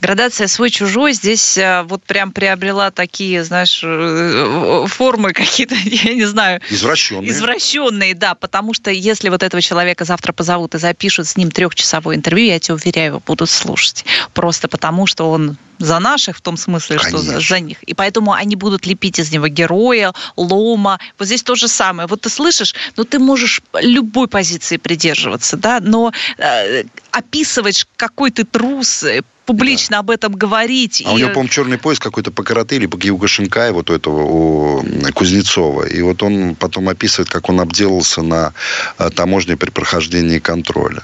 Градация 0.00 0.46
свой-чужой 0.46 1.12
здесь 1.12 1.58
э, 1.58 1.82
вот 1.82 2.02
прям 2.04 2.32
приобрела 2.32 2.90
такие, 2.90 3.44
знаешь, 3.44 3.80
э, 3.84 4.86
формы 4.88 5.32
какие-то, 5.32 5.74
я 5.84 6.14
не 6.14 6.24
знаю. 6.24 6.60
Извращенные. 6.70 7.30
Извращенные, 7.30 8.14
да, 8.14 8.34
потому 8.34 8.74
что 8.74 8.90
если 8.90 9.28
вот 9.28 9.42
этого 9.42 9.60
человека 9.60 10.04
завтра 10.04 10.32
позовут 10.32 10.74
и 10.74 10.78
запишут 10.78 11.26
с 11.26 11.36
ним 11.36 11.50
трехчасовое 11.50 12.16
интервью, 12.16 12.46
я 12.46 12.60
тебе 12.60 12.74
уверяю, 12.74 13.06
его 13.08 13.22
будут 13.24 13.50
слушать. 13.50 14.04
Просто 14.32 14.68
потому, 14.68 15.06
что 15.06 15.30
он 15.30 15.56
за 15.78 15.98
наших, 15.98 16.36
в 16.36 16.40
том 16.40 16.56
смысле, 16.56 16.98
Конечно. 16.98 17.18
что 17.18 17.26
за, 17.26 17.40
за 17.40 17.60
них. 17.60 17.82
И 17.82 17.94
поэтому 17.94 18.32
они 18.32 18.56
будут 18.56 18.86
лепить 18.86 19.18
из 19.18 19.32
него 19.32 19.48
героя, 19.48 20.12
лома. 20.36 20.98
Вот 21.18 21.26
здесь 21.26 21.42
то 21.42 21.54
же 21.54 21.68
самое. 21.68 22.08
Вот 22.08 22.22
ты 22.22 22.28
слышишь, 22.28 22.74
ну 22.96 23.04
ты 23.04 23.18
можешь 23.18 23.60
любой 23.80 24.28
позиции 24.28 24.76
придерживаться, 24.76 25.56
да, 25.56 25.80
но 25.80 26.12
э, 26.38 26.84
описывать, 27.10 27.86
какой 27.96 28.30
ты 28.30 28.44
трус, 28.44 29.04
публично 29.48 29.96
да. 29.96 29.98
об 30.00 30.10
этом 30.10 30.32
говорить. 30.34 31.02
А 31.06 31.10
и... 31.10 31.14
у 31.14 31.18
него, 31.18 31.30
по-моему, 31.30 31.48
черный 31.48 31.78
пояс 31.78 31.98
какой-то 31.98 32.30
по 32.30 32.42
карате 32.42 32.76
или 32.76 32.86
по 32.86 32.98
Геуга 32.98 33.26
Шинкай, 33.28 33.72
вот 33.72 33.88
у 33.90 33.94
этого, 33.94 34.22
у 34.22 34.84
Кузнецова. 35.14 35.84
И 35.84 36.02
вот 36.02 36.22
он 36.22 36.54
потом 36.54 36.88
описывает, 36.90 37.30
как 37.30 37.48
он 37.48 37.60
обделался 37.60 38.22
на 38.22 38.52
э, 38.98 39.10
таможне 39.10 39.56
при 39.56 39.70
прохождении 39.70 40.38
контроля. 40.38 41.02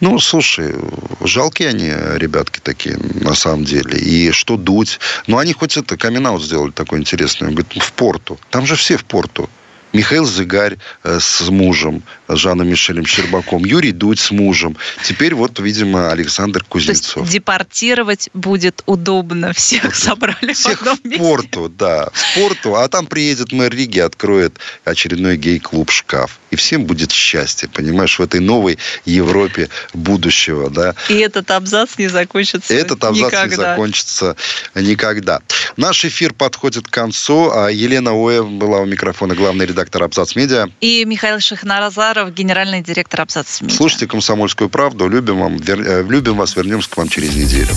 Ну, 0.00 0.18
слушай, 0.20 0.74
жалкие 1.22 1.70
они, 1.70 1.90
ребятки 2.16 2.60
такие, 2.62 2.98
на 3.14 3.34
самом 3.34 3.64
деле. 3.64 3.98
И 3.98 4.15
что 4.32 4.56
дуть? 4.56 5.00
Ну, 5.26 5.38
они 5.38 5.52
хоть 5.52 5.76
это 5.76 5.96
камин 5.96 6.38
сделали 6.38 6.70
такой 6.70 6.98
интересный. 6.98 7.48
Он 7.48 7.54
говорит, 7.54 7.82
в 7.82 7.92
порту. 7.92 8.38
Там 8.50 8.66
же 8.66 8.74
все 8.76 8.96
в 8.96 9.04
порту. 9.04 9.48
Михаил 9.92 10.26
Зыгарь 10.26 10.76
э, 11.04 11.18
с 11.20 11.40
мужем, 11.48 12.02
Жаном 12.28 12.68
Мишелем 12.68 13.06
Щербаком, 13.06 13.64
Юрий 13.64 13.92
Дудь 13.92 14.18
с 14.18 14.30
мужем. 14.30 14.76
Теперь 15.04 15.34
вот, 15.34 15.58
видимо, 15.58 16.10
Александр 16.10 16.64
Кузнецов. 16.68 17.14
То 17.14 17.20
есть 17.20 17.32
депортировать 17.32 18.28
будет 18.34 18.82
удобно. 18.86 19.52
Всех 19.52 19.84
вот, 19.84 19.94
собрали 19.94 20.52
всех 20.52 20.78
в 20.78 20.82
одном 20.82 20.98
месте. 21.04 21.18
в 21.18 21.28
порту, 21.28 21.68
да. 21.68 22.10
В 22.12 22.34
порту. 22.34 22.74
А 22.74 22.88
там 22.88 23.06
приедет 23.06 23.52
мэр 23.52 23.72
Риги, 23.72 24.00
откроет 24.00 24.58
очередной 24.84 25.36
гей-клуб 25.36 25.90
«Шкаф». 25.90 26.40
И 26.50 26.56
всем 26.56 26.84
будет 26.84 27.10
счастье, 27.10 27.68
понимаешь, 27.68 28.18
в 28.18 28.22
этой 28.22 28.40
новой 28.40 28.78
Европе 29.04 29.68
будущего, 29.94 30.68
да. 30.68 30.94
И 31.08 31.14
этот 31.14 31.50
абзац 31.50 31.90
не 31.98 32.08
закончится 32.08 32.74
Этот 32.74 33.02
абзац 33.04 33.32
никогда. 33.32 33.46
не 33.46 33.56
закончится 33.56 34.36
никогда. 34.74 35.40
Наш 35.76 36.04
эфир 36.04 36.34
подходит 36.34 36.86
к 36.86 36.90
концу. 36.90 37.50
А 37.52 37.68
Елена 37.68 38.10
Оя 38.12 38.42
была 38.42 38.80
у 38.80 38.84
микрофона, 38.84 39.34
главный 39.34 39.64
редактор 39.66 39.75
редактор 39.76 40.04
«Абзац 40.04 40.34
Медиа». 40.34 40.68
И 40.80 41.04
Михаил 41.04 41.38
Шахнаразаров, 41.38 42.32
генеральный 42.32 42.82
директор 42.82 43.20
«Абзац 43.20 43.60
Медиа». 43.60 43.76
Слушайте 43.76 44.06
«Комсомольскую 44.06 44.70
правду». 44.70 45.06
Любим, 45.08 45.38
вам, 45.38 45.58
вер... 45.58 45.80
Э, 45.80 46.02
любим 46.02 46.36
вас. 46.36 46.56
Вернемся 46.56 46.88
к 46.88 46.96
вам 46.96 47.08
через 47.08 47.34
неделю. 47.34 47.68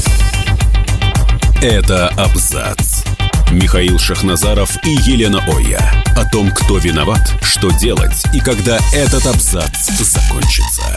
Это 1.62 2.08
«Абзац». 2.18 3.04
Михаил 3.52 4.00
Шахназаров 4.00 4.72
и 4.86 4.92
Елена 4.92 5.44
Оя. 5.48 6.04
О 6.16 6.24
том, 6.32 6.52
кто 6.52 6.78
виноват, 6.78 7.34
что 7.42 7.72
делать 7.72 8.24
и 8.34 8.40
когда 8.40 8.78
этот 8.94 9.26
абзац 9.26 9.90
закончится. 9.90 10.96